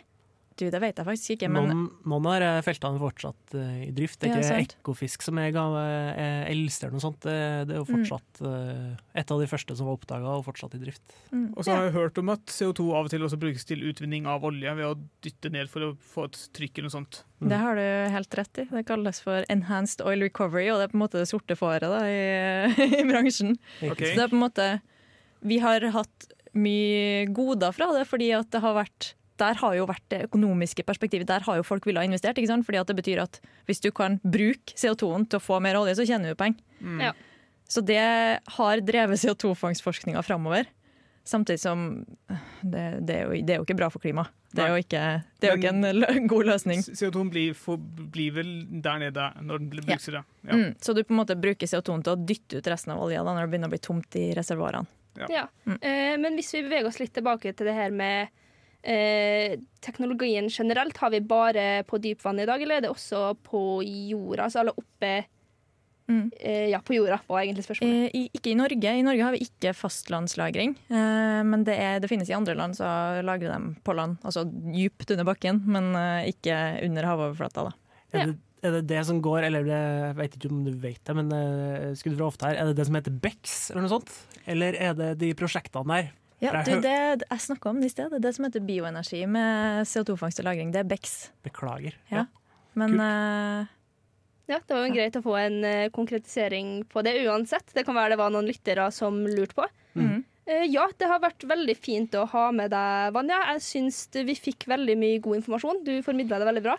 Du, 0.60 0.66
det 0.74 0.80
vet 0.84 0.98
jeg 1.00 1.08
faktisk 1.08 1.34
ikke, 1.38 1.48
men 1.56 1.70
Noen, 1.70 1.84
noen 2.12 2.28
av 2.44 2.60
feltene 2.68 2.98
er 3.00 3.04
fortsatt 3.06 3.54
uh, 3.56 3.78
i 3.86 3.92
drift. 3.96 4.20
Det 4.20 4.28
er 4.30 4.42
ikke 4.44 4.58
ja, 4.60 4.66
Ekofisk 4.82 5.24
som 5.24 5.40
er, 5.40 5.54
ga- 5.56 5.68
er 5.80 6.50
eldste 6.52 6.86
eller 6.88 6.98
noe 7.00 7.06
sånt. 7.06 7.22
Det, 7.24 7.38
det 7.70 7.76
er 7.78 7.80
jo 7.80 7.86
Mm. 7.90 7.94
fortsatt 8.04 8.42
eh, 8.46 9.22
et 9.24 9.32
av 9.34 9.40
de 9.42 9.48
første 9.50 9.76
som 9.80 9.88
var 9.90 9.96
oppdaga 9.98 10.34
og 10.38 10.44
fortsatt 10.46 10.76
i 10.78 10.82
drift. 10.84 11.02
Mm. 11.32 11.46
Og 11.58 11.64
så 11.66 11.74
har 11.74 11.88
jeg 11.88 11.96
hørt 11.96 12.20
om 12.22 12.30
at 12.36 12.52
CO2 12.54 12.86
av 12.94 13.08
og 13.08 13.14
til 13.14 13.24
også 13.26 13.40
brukes 13.42 13.66
til 13.66 13.82
utvinning 13.90 14.28
av 14.30 14.44
olje 14.46 14.74
ved 14.78 14.86
å 14.86 14.94
dytte 15.26 15.50
ned 15.56 15.72
for 15.72 15.88
å 15.88 15.90
få 16.14 16.28
et 16.30 16.38
trykk 16.54 16.78
eller 16.78 16.90
noe 16.90 16.96
sånt. 17.00 17.22
Det 17.40 17.58
har 17.64 17.80
du 17.80 17.86
helt 18.14 18.38
rett 18.38 18.62
i. 18.62 18.68
Det 18.70 18.84
kalles 18.92 19.22
for 19.24 19.48
enhanced 19.50 20.04
oil 20.06 20.22
recovery, 20.28 20.68
og 20.70 20.80
det 20.84 20.90
er 20.90 20.92
på 20.94 21.00
en 21.00 21.04
måte 21.08 21.22
det 21.24 21.30
sorte 21.32 21.56
fåret 21.58 21.88
i, 22.04 22.20
i 23.00 23.06
bransjen. 23.10 23.56
Okay. 23.82 24.12
Så 24.12 24.20
det 24.20 24.26
er 24.28 24.34
på 24.34 24.38
en 24.38 24.44
måte 24.46 24.68
Vi 25.48 25.58
har 25.64 25.86
hatt 25.96 26.30
mye 26.58 27.26
goder 27.32 27.72
fra 27.76 27.92
det, 27.96 28.06
fordi 28.10 28.32
at 28.36 28.50
det 28.52 28.62
har 28.64 28.74
vært 28.78 29.14
der 29.40 29.58
har 29.62 29.76
jo 29.78 29.86
vært 29.90 30.06
det 30.12 30.22
økonomiske 30.28 30.84
perspektivet. 30.88 31.28
Der 31.30 31.46
har 31.48 31.60
jo 31.60 31.64
folk 31.68 31.86
villet 31.88 32.04
ha 32.04 32.08
investert. 32.10 32.38
ikke 32.38 32.52
sant? 32.52 32.66
Fordi 32.68 32.80
at 32.82 32.88
det 32.92 32.98
betyr 33.00 33.22
at 33.24 33.40
hvis 33.70 33.82
du 33.84 33.90
kan 33.96 34.20
bruke 34.24 34.76
CO2-en 34.78 35.26
til 35.30 35.40
å 35.40 35.44
få 35.44 35.60
mer 35.64 35.80
olje, 35.80 35.96
så 36.00 36.06
tjener 36.08 36.34
du 36.34 36.40
penger. 36.40 36.60
Mm. 36.82 37.00
Ja. 37.08 37.14
Så 37.70 37.84
det 37.86 38.00
har 38.58 38.82
drevet 38.82 39.20
CO2-fangstforskninga 39.22 40.22
framover. 40.26 40.66
Samtidig 41.30 41.60
som 41.62 42.06
det, 42.64 42.84
det, 43.06 43.16
er 43.16 43.26
jo, 43.28 43.36
det 43.46 43.54
er 43.54 43.60
jo 43.60 43.66
ikke 43.68 43.76
bra 43.78 43.90
for 43.94 44.02
klimaet. 44.02 44.32
Det 44.50 44.64
er 44.66 44.72
jo 44.74 44.80
ikke, 44.82 45.02
det 45.38 45.46
er 45.46 45.52
jo 45.54 45.60
ikke 45.60 45.72
en 45.76 45.86
lø- 46.02 46.22
god 46.32 46.48
løsning. 46.50 46.80
CO2 46.82 47.26
blir, 47.30 47.52
for, 47.54 47.78
blir 47.78 48.32
vel 48.34 48.50
der 48.82 48.98
nede 49.04 49.28
når 49.46 49.62
den 49.62 49.68
blir 49.70 49.84
Ja. 49.86 49.92
brukes. 49.94 50.08
Ja. 50.16 50.24
Ja. 50.48 50.56
Mm, 50.58 50.72
så 50.82 50.96
du 50.98 51.04
på 51.04 51.14
en 51.14 51.20
måte 51.22 51.36
bruker 51.38 51.70
CO2-en 51.70 52.02
til 52.08 52.16
å 52.16 52.22
dytte 52.26 52.58
ut 52.58 52.70
resten 52.74 52.96
av 52.96 53.04
olja 53.04 53.22
da, 53.22 53.36
når 53.38 53.46
det 53.46 53.52
begynner 53.54 53.70
å 53.70 53.76
bli 53.76 53.82
tomt 53.86 54.18
i 54.18 54.32
reservoarene. 54.34 54.90
Ja. 55.30 55.46
Eh, 55.68 56.16
men 56.18 56.34
hvis 56.40 56.50
vi 56.56 56.64
beveger 56.66 56.88
oss 56.90 56.98
litt 57.02 57.14
tilbake 57.14 57.54
til 57.54 57.68
det 57.70 57.76
her 57.78 57.92
med 57.94 58.30
eh, 58.84 59.58
teknologien 59.86 60.50
generelt, 60.50 60.98
har 60.98 61.12
vi 61.14 61.20
bare 61.22 61.84
på 61.88 62.00
dypvann 62.02 62.40
i 62.40 62.48
dag, 62.50 62.62
eller 62.62 62.80
er 62.80 62.88
det 62.88 62.94
også 62.94 63.34
på 63.44 63.82
jorda? 63.86 64.48
Altså 64.48 64.64
alle 64.64 64.78
oppe 64.78 65.14
Mm. 66.10 66.32
Ja, 66.72 66.80
på 66.82 66.96
jorda 66.98 67.20
var 67.28 67.44
egentlig 67.44 67.64
spørsmålet. 67.68 68.10
Eh, 68.10 68.16
I, 68.18 68.22
ikke 68.34 68.50
i 68.50 68.58
Norge. 68.58 68.94
I 68.98 69.06
Norge 69.06 69.26
har 69.28 69.36
vi 69.36 69.44
ikke 69.46 69.76
fastlandslagring. 69.78 70.74
Eh, 70.90 71.42
men 71.46 71.66
det, 71.68 71.76
er, 71.78 72.00
det 72.02 72.10
finnes 72.10 72.32
i 72.32 72.36
andre 72.36 72.56
land, 72.58 72.78
så 72.80 72.90
lagrer 73.26 73.54
de 73.54 73.76
på 73.86 73.94
land. 73.94 74.18
Altså 74.26 74.44
dypt 74.50 75.14
under 75.14 75.28
bakken, 75.30 75.62
men 75.70 75.92
eh, 75.94 76.32
ikke 76.34 76.58
under 76.88 77.10
havoverflata. 77.12 77.68
Da. 77.70 78.00
Er 78.10 78.32
det, 78.32 78.38
er 78.66 78.78
det 78.80 78.84
det 78.90 79.04
som 79.06 79.22
går, 79.22 79.46
eller 79.52 79.68
det, 79.70 79.82
jeg 80.10 80.18
vet 80.18 80.40
ikke 80.40 80.50
om 80.50 80.64
du 80.66 80.72
vet 80.82 81.04
det, 81.06 81.18
men 81.20 81.30
skudd 82.00 82.18
fra 82.18 82.32
hofta 82.32 82.50
her, 82.50 82.58
er 82.58 82.72
det 82.72 82.80
det 82.80 82.90
som 82.90 82.98
heter 82.98 83.22
BEX, 83.28 83.60
eller 83.70 83.86
noe 83.86 83.94
sånt? 83.94 84.16
Eller 84.50 84.80
er 84.82 84.98
det 84.98 85.12
de 85.22 85.30
prosjektene 85.38 85.94
der? 85.94 86.10
Ja, 86.40 86.62
du, 86.64 86.72
det 86.80 86.96
jeg 87.26 87.44
snakka 87.44 87.74
om 87.74 87.82
det 87.82 87.90
i 87.90 87.94
sted, 87.94 88.14
det 88.24 88.32
som 88.36 88.46
heter 88.48 88.64
bioenergi 88.64 89.26
med 89.28 89.88
CO2-fangst 89.90 90.40
og 90.40 90.48
-lagring. 90.48 90.72
Det 90.72 90.80
er 90.80 90.88
BEX. 90.88 91.32
Beklager. 91.44 91.98
Ja. 92.12 92.26
Men 92.80 92.96
uh, 93.00 93.68
Ja, 94.48 94.58
det 94.66 94.74
var 94.74 94.88
jo 94.88 94.94
greit 94.96 95.18
å 95.20 95.22
få 95.26 95.36
en 95.38 95.60
uh, 95.66 95.90
konkretisering 95.94 96.86
på 96.90 97.04
det 97.04 97.20
uansett. 97.28 97.74
Det 97.76 97.84
kan 97.86 97.96
være 97.96 98.16
det 98.16 98.22
var 98.24 98.32
noen 98.32 98.48
lyttere 98.48 98.88
som 98.92 99.20
lurte 99.28 99.58
på. 99.58 99.68
Mm. 99.96 100.24
Eh, 100.50 100.66
ja, 100.74 100.88
det 100.98 101.10
har 101.10 101.22
vært 101.22 101.46
veldig 101.46 101.76
fint 101.78 102.16
å 102.18 102.26
ha 102.32 102.48
med 102.56 102.72
deg, 102.74 103.14
Vanja. 103.14 103.44
Jeg 103.54 103.66
syns 103.66 104.02
vi 104.16 104.34
fikk 104.38 104.66
veldig 104.72 104.96
mye 104.98 105.22
god 105.22 105.42
informasjon. 105.42 105.84
Du 105.86 106.00
formidla 106.06 106.40
det 106.42 106.50
veldig 106.50 106.66
bra. 106.66 106.78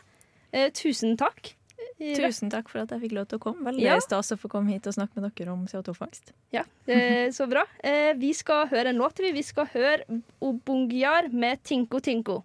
Eh, 0.51 0.73
tusen 0.75 1.15
takk. 1.21 1.53
Tusen 2.01 2.51
takk 2.51 2.69
for 2.73 2.81
at 2.81 2.91
jeg 2.91 3.01
fikk 3.05 3.13
lov 3.13 3.27
til 3.29 3.39
å 3.39 3.43
komme. 3.43 3.65
Veldig 3.71 3.83
Ja. 3.85 3.99
stas 4.01 4.33
å 4.33 4.37
få 4.41 4.49
komme 4.49 4.71
hit 4.73 4.87
og 4.87 4.95
snakke 4.95 5.21
med 5.21 5.33
dere 5.37 5.53
om 5.53 5.67
CO2-fangst. 5.67 6.33
Ja, 6.53 6.63
eh, 6.89 7.29
så 7.31 7.47
bra. 7.49 7.63
Eh, 7.85 8.15
vi 8.15 8.33
skal 8.33 8.67
høre 8.69 8.87
en 8.89 8.97
låt. 8.99 9.19
vi. 9.19 9.33
Vi 9.33 9.43
skal 9.43 9.67
høre 9.67 10.05
Obungyar 10.41 11.31
med 11.33 11.63
Tinko 11.63 12.01
Tinko. 12.01 12.43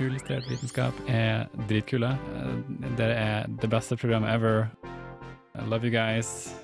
Uillustrert 0.00 0.48
vitenskap 0.48 0.94
er 1.08 1.46
dritkule. 1.68 2.12
Eh, 2.36 2.96
Dere 2.96 3.14
er 3.14 3.46
det 3.48 3.70
beste 3.70 3.96
programmet 3.96 4.30
ever. 4.34 4.70
I 5.54 5.62
love 5.68 5.84
you 5.84 5.90
guys. 5.90 6.54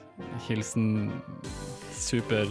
Hilsen 0.48 1.12
super, 1.92 2.46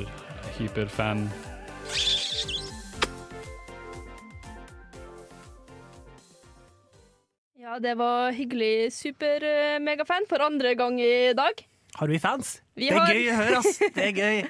Ja, 7.66 7.80
det 7.82 7.96
var 7.98 8.32
hyggelig. 8.36 8.92
Super-megafan 8.94 10.28
for 10.30 10.44
andre 10.46 10.76
gang 10.78 11.00
i 11.02 11.34
dag. 11.34 11.64
Har 11.96 12.08
vi 12.12 12.20
fans? 12.20 12.60
Vi 12.76 12.90
det 12.90 12.94
er 12.94 13.00
har- 13.00 13.14
gøy 13.16 13.30
å 13.32 13.36
høre, 13.40 13.58
ass! 13.62 13.80
Det 13.96 14.04
er 14.06 14.20
gøy. 14.22 14.48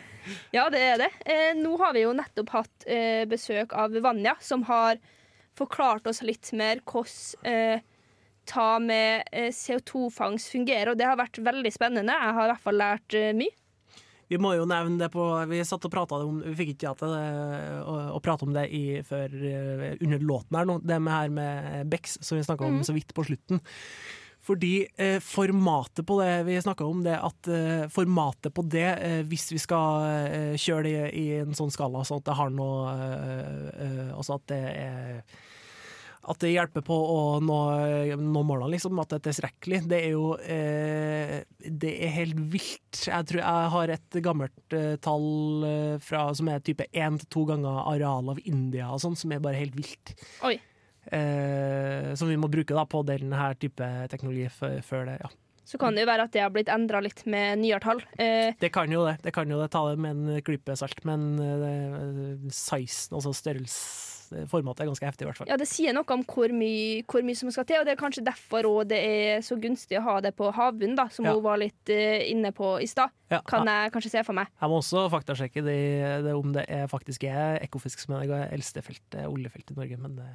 Ja, 0.55 0.65
det 0.73 0.81
er 0.81 0.97
det. 1.03 1.09
Eh, 1.29 1.51
nå 1.55 1.75
har 1.79 1.93
vi 1.93 2.01
jo 2.03 2.13
nettopp 2.17 2.49
hatt 2.57 2.85
eh, 2.89 3.23
besøk 3.29 3.75
av 3.77 3.93
Vanja, 4.03 4.33
som 4.41 4.63
har 4.67 4.97
forklart 5.55 6.07
oss 6.11 6.23
litt 6.25 6.49
mer 6.57 6.81
hvordan 6.83 7.45
eh, 7.47 7.83
ta 8.49 8.79
med 8.81 9.29
eh, 9.31 9.51
CO2-fangst 9.53 10.51
fungerer, 10.51 10.91
og 10.91 10.97
det 10.99 11.05
har 11.07 11.15
vært 11.21 11.39
veldig 11.45 11.71
spennende. 11.73 12.17
Jeg 12.17 12.35
har 12.39 12.49
i 12.49 12.51
hvert 12.51 12.65
fall 12.65 12.81
lært 12.81 13.15
eh, 13.21 13.31
mye. 13.37 13.53
Vi 14.31 14.39
må 14.41 14.55
jo 14.57 14.65
nevne 14.69 14.97
det 14.99 15.11
på 15.13 15.23
Vi 15.51 15.61
satt 15.67 15.85
og 15.85 15.93
prata 15.93 16.17
om 16.25 16.41
Vi 16.41 16.55
fikk 16.57 16.75
ikke 16.75 16.93
til 16.99 17.13
å, 17.13 17.95
å 18.17 18.21
prate 18.23 18.47
om 18.47 18.53
det 18.55 18.67
i, 18.73 18.83
før 19.05 19.33
eh, 19.37 19.87
under 19.99 20.23
låten 20.25 20.59
her 20.59 20.69
nå, 20.69 20.79
det 20.83 20.99
med 21.01 21.13
her 21.13 21.33
med 21.33 21.89
Bex, 21.91 22.19
som 22.25 22.39
vi 22.39 22.45
snakka 22.45 22.65
om 22.65 22.79
mm. 22.79 22.85
så 22.87 22.95
vidt 22.95 23.13
på 23.15 23.25
slutten. 23.27 23.61
Fordi 24.45 24.85
eh, 25.01 25.17
formatet 25.23 26.05
på 26.05 26.19
det 26.21 26.43
vi 26.45 26.59
snakka 26.61 26.85
om, 26.85 27.01
det 27.05 27.15
at 27.17 27.49
eh, 27.49 27.87
formatet 27.89 28.53
på 28.53 28.65
det, 28.69 28.89
eh, 29.01 29.21
hvis 29.25 29.47
vi 29.55 29.61
skal 29.61 30.05
eh, 30.05 30.53
kjøre 30.61 30.85
det 30.85 31.07
i 31.17 31.25
en 31.39 31.57
sånn 31.57 31.73
skala 31.73 32.03
sånn 32.05 32.21
at 32.21 32.29
det 32.29 32.37
har 32.37 32.53
noe 32.53 32.93
Altså 34.15 34.37
at 34.37 34.45
det 34.51 34.61
er 34.61 35.23
at 36.25 36.39
det 36.41 36.51
hjelper 36.55 36.81
på 36.85 36.95
å 36.95 37.17
nå, 37.43 37.57
nå 38.17 38.41
målene, 38.47 38.71
liksom, 38.73 38.97
at 39.01 39.11
det 39.13 39.19
er 39.19 39.25
tilstrekkelig. 39.27 39.79
Det 39.91 39.99
er 40.01 40.13
jo 40.15 40.31
eh, 40.41 41.35
Det 41.61 41.91
er 42.07 42.13
helt 42.15 42.39
vilt. 42.53 43.01
Jeg 43.05 43.27
tror 43.29 43.41
jeg 43.43 43.71
har 43.75 43.93
et 43.95 44.19
gammelt 44.25 44.73
eh, 44.77 44.95
tall 45.05 45.65
eh, 45.69 45.95
fra, 46.01 46.27
som 46.37 46.49
er 46.49 46.63
type 46.65 46.87
én 46.93 47.19
til 47.21 47.29
to 47.35 47.45
ganger 47.51 47.83
arealet 47.85 48.35
av 48.35 48.41
India, 48.49 48.89
og 48.95 49.03
sånn, 49.03 49.17
som 49.19 49.33
er 49.35 49.43
bare 49.43 49.59
helt 49.61 49.77
vilt. 49.77 50.15
Oi. 50.47 50.57
Eh, 51.13 52.13
som 52.17 52.29
vi 52.31 52.37
må 52.41 52.49
bruke 52.49 52.73
da, 52.73 52.85
på 52.89 53.03
denne 53.05 53.49
type 53.61 53.89
teknologi 54.09 54.47
før 54.55 55.05
det. 55.11 55.19
ja. 55.21 55.29
Så 55.65 55.79
kan 55.81 55.95
det 55.97 56.03
jo 56.03 56.09
være 56.11 56.27
at 56.27 56.33
det 56.35 56.41
har 56.43 56.51
blitt 56.53 56.69
endra 56.69 56.99
litt 57.01 57.23
med 57.25 57.57
nyere 57.57 57.81
tall. 57.81 58.01
Eh, 58.21 58.53
Det 58.61 58.69
kan 58.73 58.91
jo 58.93 59.01
det. 59.07 59.15
det 59.23 59.31
kan 59.33 59.49
jo 59.49 59.57
det. 59.57 59.71
Ta 59.73 59.81
det 59.89 59.97
med 59.97 60.11
en 60.13 60.41
klype 60.45 60.75
salt, 60.77 61.01
men 61.09 61.23
eh, 61.41 62.51
sizen, 62.53 63.15
altså 63.17 63.33
størrelse 63.33 64.14
Formatet 64.51 64.83
er 64.83 64.89
ganske 64.91 65.07
heftig, 65.07 65.25
i 65.25 65.29
hvert 65.29 65.39
fall. 65.39 65.49
ja, 65.49 65.57
det 65.59 65.67
sier 65.69 65.95
noe 65.95 66.05
om 66.15 66.23
hvor 66.27 66.51
mye, 66.55 67.03
hvor 67.09 67.25
mye 67.25 67.39
som 67.39 67.51
skal 67.53 67.67
til, 67.69 67.79
og 67.81 67.87
det 67.87 67.95
er 67.95 68.01
kanskje 68.01 68.25
derfor 68.25 68.67
det 68.89 68.97
er 68.99 69.43
så 69.45 69.57
gunstig 69.61 69.99
å 69.99 70.03
ha 70.05 70.15
det 70.23 70.33
på 70.35 70.49
havbunnen, 70.51 70.95
da, 70.97 71.07
som 71.09 71.25
Ja. 71.25 71.33
hun 71.33 71.43
var 71.45 71.57
litt 71.61 71.89
eh, 71.89 72.25
inne 72.31 72.51
på 72.55 72.75
i 72.81 72.87
stad. 72.87 73.13
Ja, 73.31 73.41
Kan 73.45 73.65
ja. 73.65 73.85
jeg 73.85 73.93
kanskje 73.95 74.11
se 74.11 74.23
for 74.23 74.37
meg. 74.37 74.47
Jeg 74.61 74.69
må 74.69 74.79
også 74.81 75.09
faktasjekke 75.09 75.63
det, 75.65 75.79
det 76.25 76.33
om 76.35 76.53
det 76.53 76.65
er, 76.69 76.87
faktisk 76.87 77.23
er 77.23 77.59
Ekofisk 77.63 77.99
som 77.99 78.15
er 78.19 78.27
det 78.29 78.41
eldste 78.53 78.81
feltet, 78.85 79.25
oljefeltet 79.25 79.75
i 79.75 79.79
Norge, 79.79 79.97
men 79.97 80.15
det, 80.19 80.29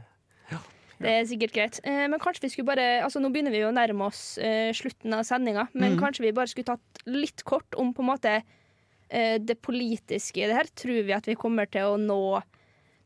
Det 1.00 1.08
er 1.08 1.24
sikkert 1.24 1.52
greit. 1.56 1.80
Eh, 1.84 2.06
men 2.12 2.20
kanskje 2.20 2.44
vi 2.44 2.52
skulle 2.52 2.68
bare 2.68 3.02
Altså 3.04 3.20
Nå 3.22 3.30
begynner 3.32 3.54
vi 3.54 3.62
jo 3.62 3.70
å 3.70 3.76
nærme 3.76 4.08
oss 4.10 4.36
eh, 4.38 4.68
slutten 4.76 5.14
av 5.16 5.24
sendinga, 5.24 5.68
men 5.72 5.94
mm. 5.94 6.00
kanskje 6.02 6.26
vi 6.26 6.32
bare 6.36 6.50
skulle 6.52 6.74
tatt 6.74 7.04
litt 7.08 7.44
kort 7.48 7.74
om 7.80 7.94
på 7.96 8.04
en 8.04 8.10
måte 8.10 8.34
eh, 9.08 9.38
det 9.40 9.56
politiske 9.64 10.42
i 10.42 10.48
det 10.50 10.58
her. 10.58 10.68
Tror 10.76 11.00
vi 11.06 11.16
at 11.16 11.28
vi 11.30 11.38
kommer 11.40 11.70
til 11.72 11.94
å 11.94 11.96
nå 12.00 12.20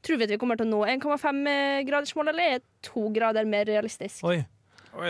Tror 0.05 0.19
vi 0.21 0.27
at 0.27 0.35
vi 0.35 0.40
kommer 0.40 0.59
til 0.61 0.69
å 0.69 0.73
nå 0.75 0.83
1,5-gradersmål, 0.99 2.33
eller 2.35 2.57
er 2.59 2.64
to 2.85 3.09
grader 3.14 3.49
mer 3.49 3.64
realistisk? 3.71 4.21
Oi. 4.29 4.43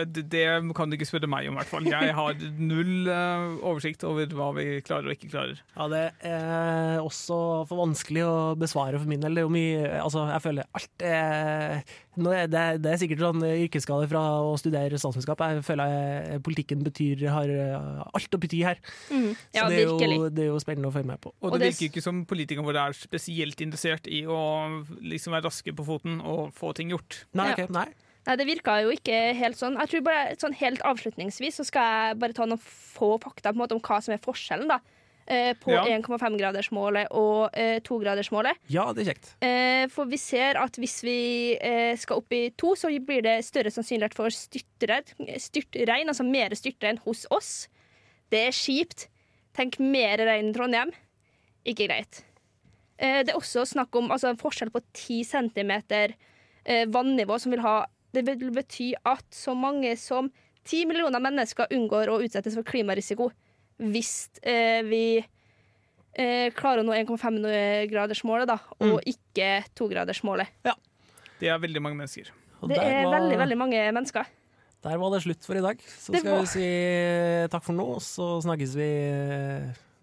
Det, 0.05 0.23
det 0.31 0.43
kan 0.77 0.89
du 0.89 0.97
ikke 0.97 1.07
spørre 1.07 1.29
meg 1.29 1.49
om, 1.49 1.55
i 1.55 1.61
hvert 1.61 1.71
fall. 1.71 1.89
Jeg 1.89 2.15
har 2.17 2.39
null 2.57 3.09
eh, 3.11 3.45
oversikt 3.65 4.05
over 4.07 4.31
hva 4.37 4.49
vi 4.57 4.65
klarer 4.85 5.11
og 5.11 5.15
ikke 5.17 5.31
klarer. 5.33 5.61
Ja, 5.75 5.87
det 5.91 6.03
er 6.25 7.03
også 7.03 7.37
for 7.69 7.83
vanskelig 7.83 8.25
å 8.25 8.35
besvare 8.59 8.99
for 9.01 9.09
min 9.09 9.23
del. 9.23 9.35
Det 9.37 9.43
er 9.43 9.47
jo 9.49 9.53
mye 9.53 9.93
Altså, 10.05 10.25
jeg 10.31 10.43
føler 10.43 10.67
alt 10.75 11.05
er 11.05 11.85
er 12.15 12.47
det, 12.47 12.63
det 12.79 12.91
er 12.93 12.99
sikkert 13.01 13.19
sånn 13.25 13.43
yrkesskade 13.43 14.07
fra 14.07 14.21
å 14.47 14.53
studere 14.59 14.95
statsvitenskap. 14.99 15.41
Jeg 15.51 15.65
føler 15.67 15.91
jeg, 15.91 16.41
politikken 16.45 16.85
betyr, 16.85 17.25
har 17.27 17.51
alt 18.15 18.37
å 18.37 18.39
bety 18.39 18.61
her. 18.63 18.79
Mm. 19.09 19.33
Ja, 19.55 19.65
Så 19.65 19.67
det 19.73 19.81
er, 19.81 19.89
jo, 20.15 20.29
det 20.31 20.45
er 20.45 20.49
jo 20.53 20.61
spennende 20.63 20.91
å 20.91 20.95
følge 20.95 21.11
med 21.11 21.21
på. 21.25 21.33
Og, 21.41 21.49
Og 21.51 21.59
det 21.59 21.73
virker 21.73 21.89
ikke 21.89 22.05
som 22.05 22.23
politikerne 22.29 22.67
våre 22.67 22.87
er 22.87 22.95
spesielt 22.97 23.61
interessert 23.65 24.07
i 24.07 24.23
å 24.31 24.39
liksom 25.03 25.35
være 25.35 25.49
raske 25.49 25.75
på 25.75 25.87
foten 25.87 26.21
og 26.23 26.53
få 26.55 26.71
ting 26.77 26.93
gjort. 26.95 27.25
Nei, 27.35 27.51
Ja. 27.51 27.65
ok, 27.65 27.75
nei. 27.75 27.89
Nei, 28.25 28.35
det 28.41 28.47
virka 28.49 28.79
jo 28.81 28.89
ikke 28.95 29.17
helt 29.37 29.57
sånn. 29.59 29.77
Jeg 29.83 29.91
tror 29.91 30.05
bare 30.07 30.35
sånn 30.41 30.55
Helt 30.57 30.81
avslutningsvis 30.87 31.59
så 31.61 31.65
skal 31.67 31.89
jeg 32.09 32.19
bare 32.23 32.33
ta 32.37 32.47
noen 32.49 32.61
få 32.61 33.15
fakta 33.21 33.51
på 33.51 33.59
en 33.59 33.63
måte 33.63 33.77
om 33.77 33.83
hva 33.85 33.99
som 34.01 34.15
er 34.15 34.21
forskjellen 34.23 34.71
da 34.71 34.79
eh, 35.27 35.51
på 35.61 35.73
Ja. 35.73 35.83
1,5-gradersmålet 35.97 37.11
og 37.13 37.53
eh, 37.53 37.77
2-gradersmålet. 37.85 38.57
Ja, 38.73 38.87
det 38.93 39.05
er 39.05 39.11
kjekt. 39.13 39.31
Eh, 39.45 39.85
for 39.93 40.09
vi 40.09 40.17
ser 40.21 40.57
at 40.61 40.77
hvis 40.81 40.99
vi 41.05 41.17
eh, 41.59 41.93
skal 42.01 42.21
opp 42.23 42.33
i 42.33 42.49
to, 42.57 42.73
så 42.79 42.89
blir 42.97 43.21
det 43.25 43.39
større 43.45 43.73
sannsynlighet 43.73 44.17
for 44.17 44.33
styrtregn, 44.33 46.09
altså 46.09 46.25
mer 46.25 46.55
styrtregn 46.57 47.01
hos 47.05 47.25
oss. 47.33 47.67
Det 48.33 48.47
er 48.49 48.55
kjipt. 48.55 49.07
Tenk 49.55 49.77
mer 49.79 50.17
regn 50.25 50.49
i 50.49 50.55
Trondheim. 50.55 50.93
Ikke 51.65 51.87
greit. 51.87 52.23
Eh, 52.97 53.21
det 53.25 53.33
er 53.33 53.37
også 53.39 53.65
snakk 53.67 53.95
om 53.95 54.09
altså, 54.11 54.31
en 54.31 54.39
forskjell 54.39 54.71
på 54.73 54.81
10 54.93 55.23
cm 55.29 55.71
eh, 55.91 56.85
vannivå, 56.91 57.37
som 57.41 57.53
vil 57.53 57.63
ha 57.65 57.83
Det 58.15 58.23
vil 58.39 58.51
bety 58.55 58.93
at 59.05 59.25
så 59.35 59.53
mange 59.57 59.95
som 59.99 60.29
10 60.65 60.85
millioner 60.89 61.21
mennesker 61.21 61.67
unngår 61.75 62.09
å 62.09 62.21
utsettes 62.25 62.55
for 62.57 62.63
klimarisiko 62.65 63.29
hvis 63.83 64.29
eh, 64.41 64.79
vi 64.87 65.03
eh, 65.19 66.47
klarer 66.55 66.79
å 66.81 66.87
nå 66.87 66.95
1,5-gradersmålet, 66.95 68.47
da, 68.47 68.55
og 68.87 69.01
ikke 69.09 69.49
2-gradersmålet. 69.75 70.47
Det 71.41 71.51
er 71.51 71.59
veldig 71.59 71.81
mange 71.83 71.99
mennesker. 71.99 72.31
Og 72.61 72.69
Det 72.71 72.79
er 72.79 73.03
var- 73.03 73.19
veldig, 73.19 73.37
veldig 73.43 73.57
mange 73.59 73.81
mennesker. 73.91 74.25
Der 74.85 74.97
var 75.01 75.11
det 75.11 75.23
slutt 75.25 75.43
for 75.43 75.55
i 75.57 75.61
dag. 75.61 75.77
Så 75.81 76.11
Det 76.13 76.21
skal 76.21 76.31
var- 76.31 76.41
vi 76.41 76.45
si 76.47 77.47
takk 77.51 77.63
for 77.63 77.73
nå, 77.73 77.99
så 77.99 78.41
snakkes 78.41 78.75
vi 78.75 78.89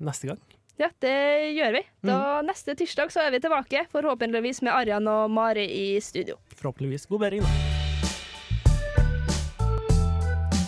neste 0.04 0.26
gang. 0.26 0.38
Ja, 0.78 0.88
det 1.00 1.54
gjør 1.56 1.72
vi. 1.72 1.82
Da 2.02 2.42
Neste 2.42 2.74
tirsdag 2.74 3.10
så 3.12 3.20
er 3.26 3.30
vi 3.30 3.38
tilbake, 3.40 3.86
forhåpentligvis 3.92 4.62
med 4.62 4.72
Arjan 4.72 5.06
og 5.06 5.30
Mari 5.30 5.66
i 5.68 6.00
studio. 6.00 6.36
Forhåpentligvis 6.56 7.06
god 7.08 7.20
bedring, 7.20 7.42
da. 7.42 7.71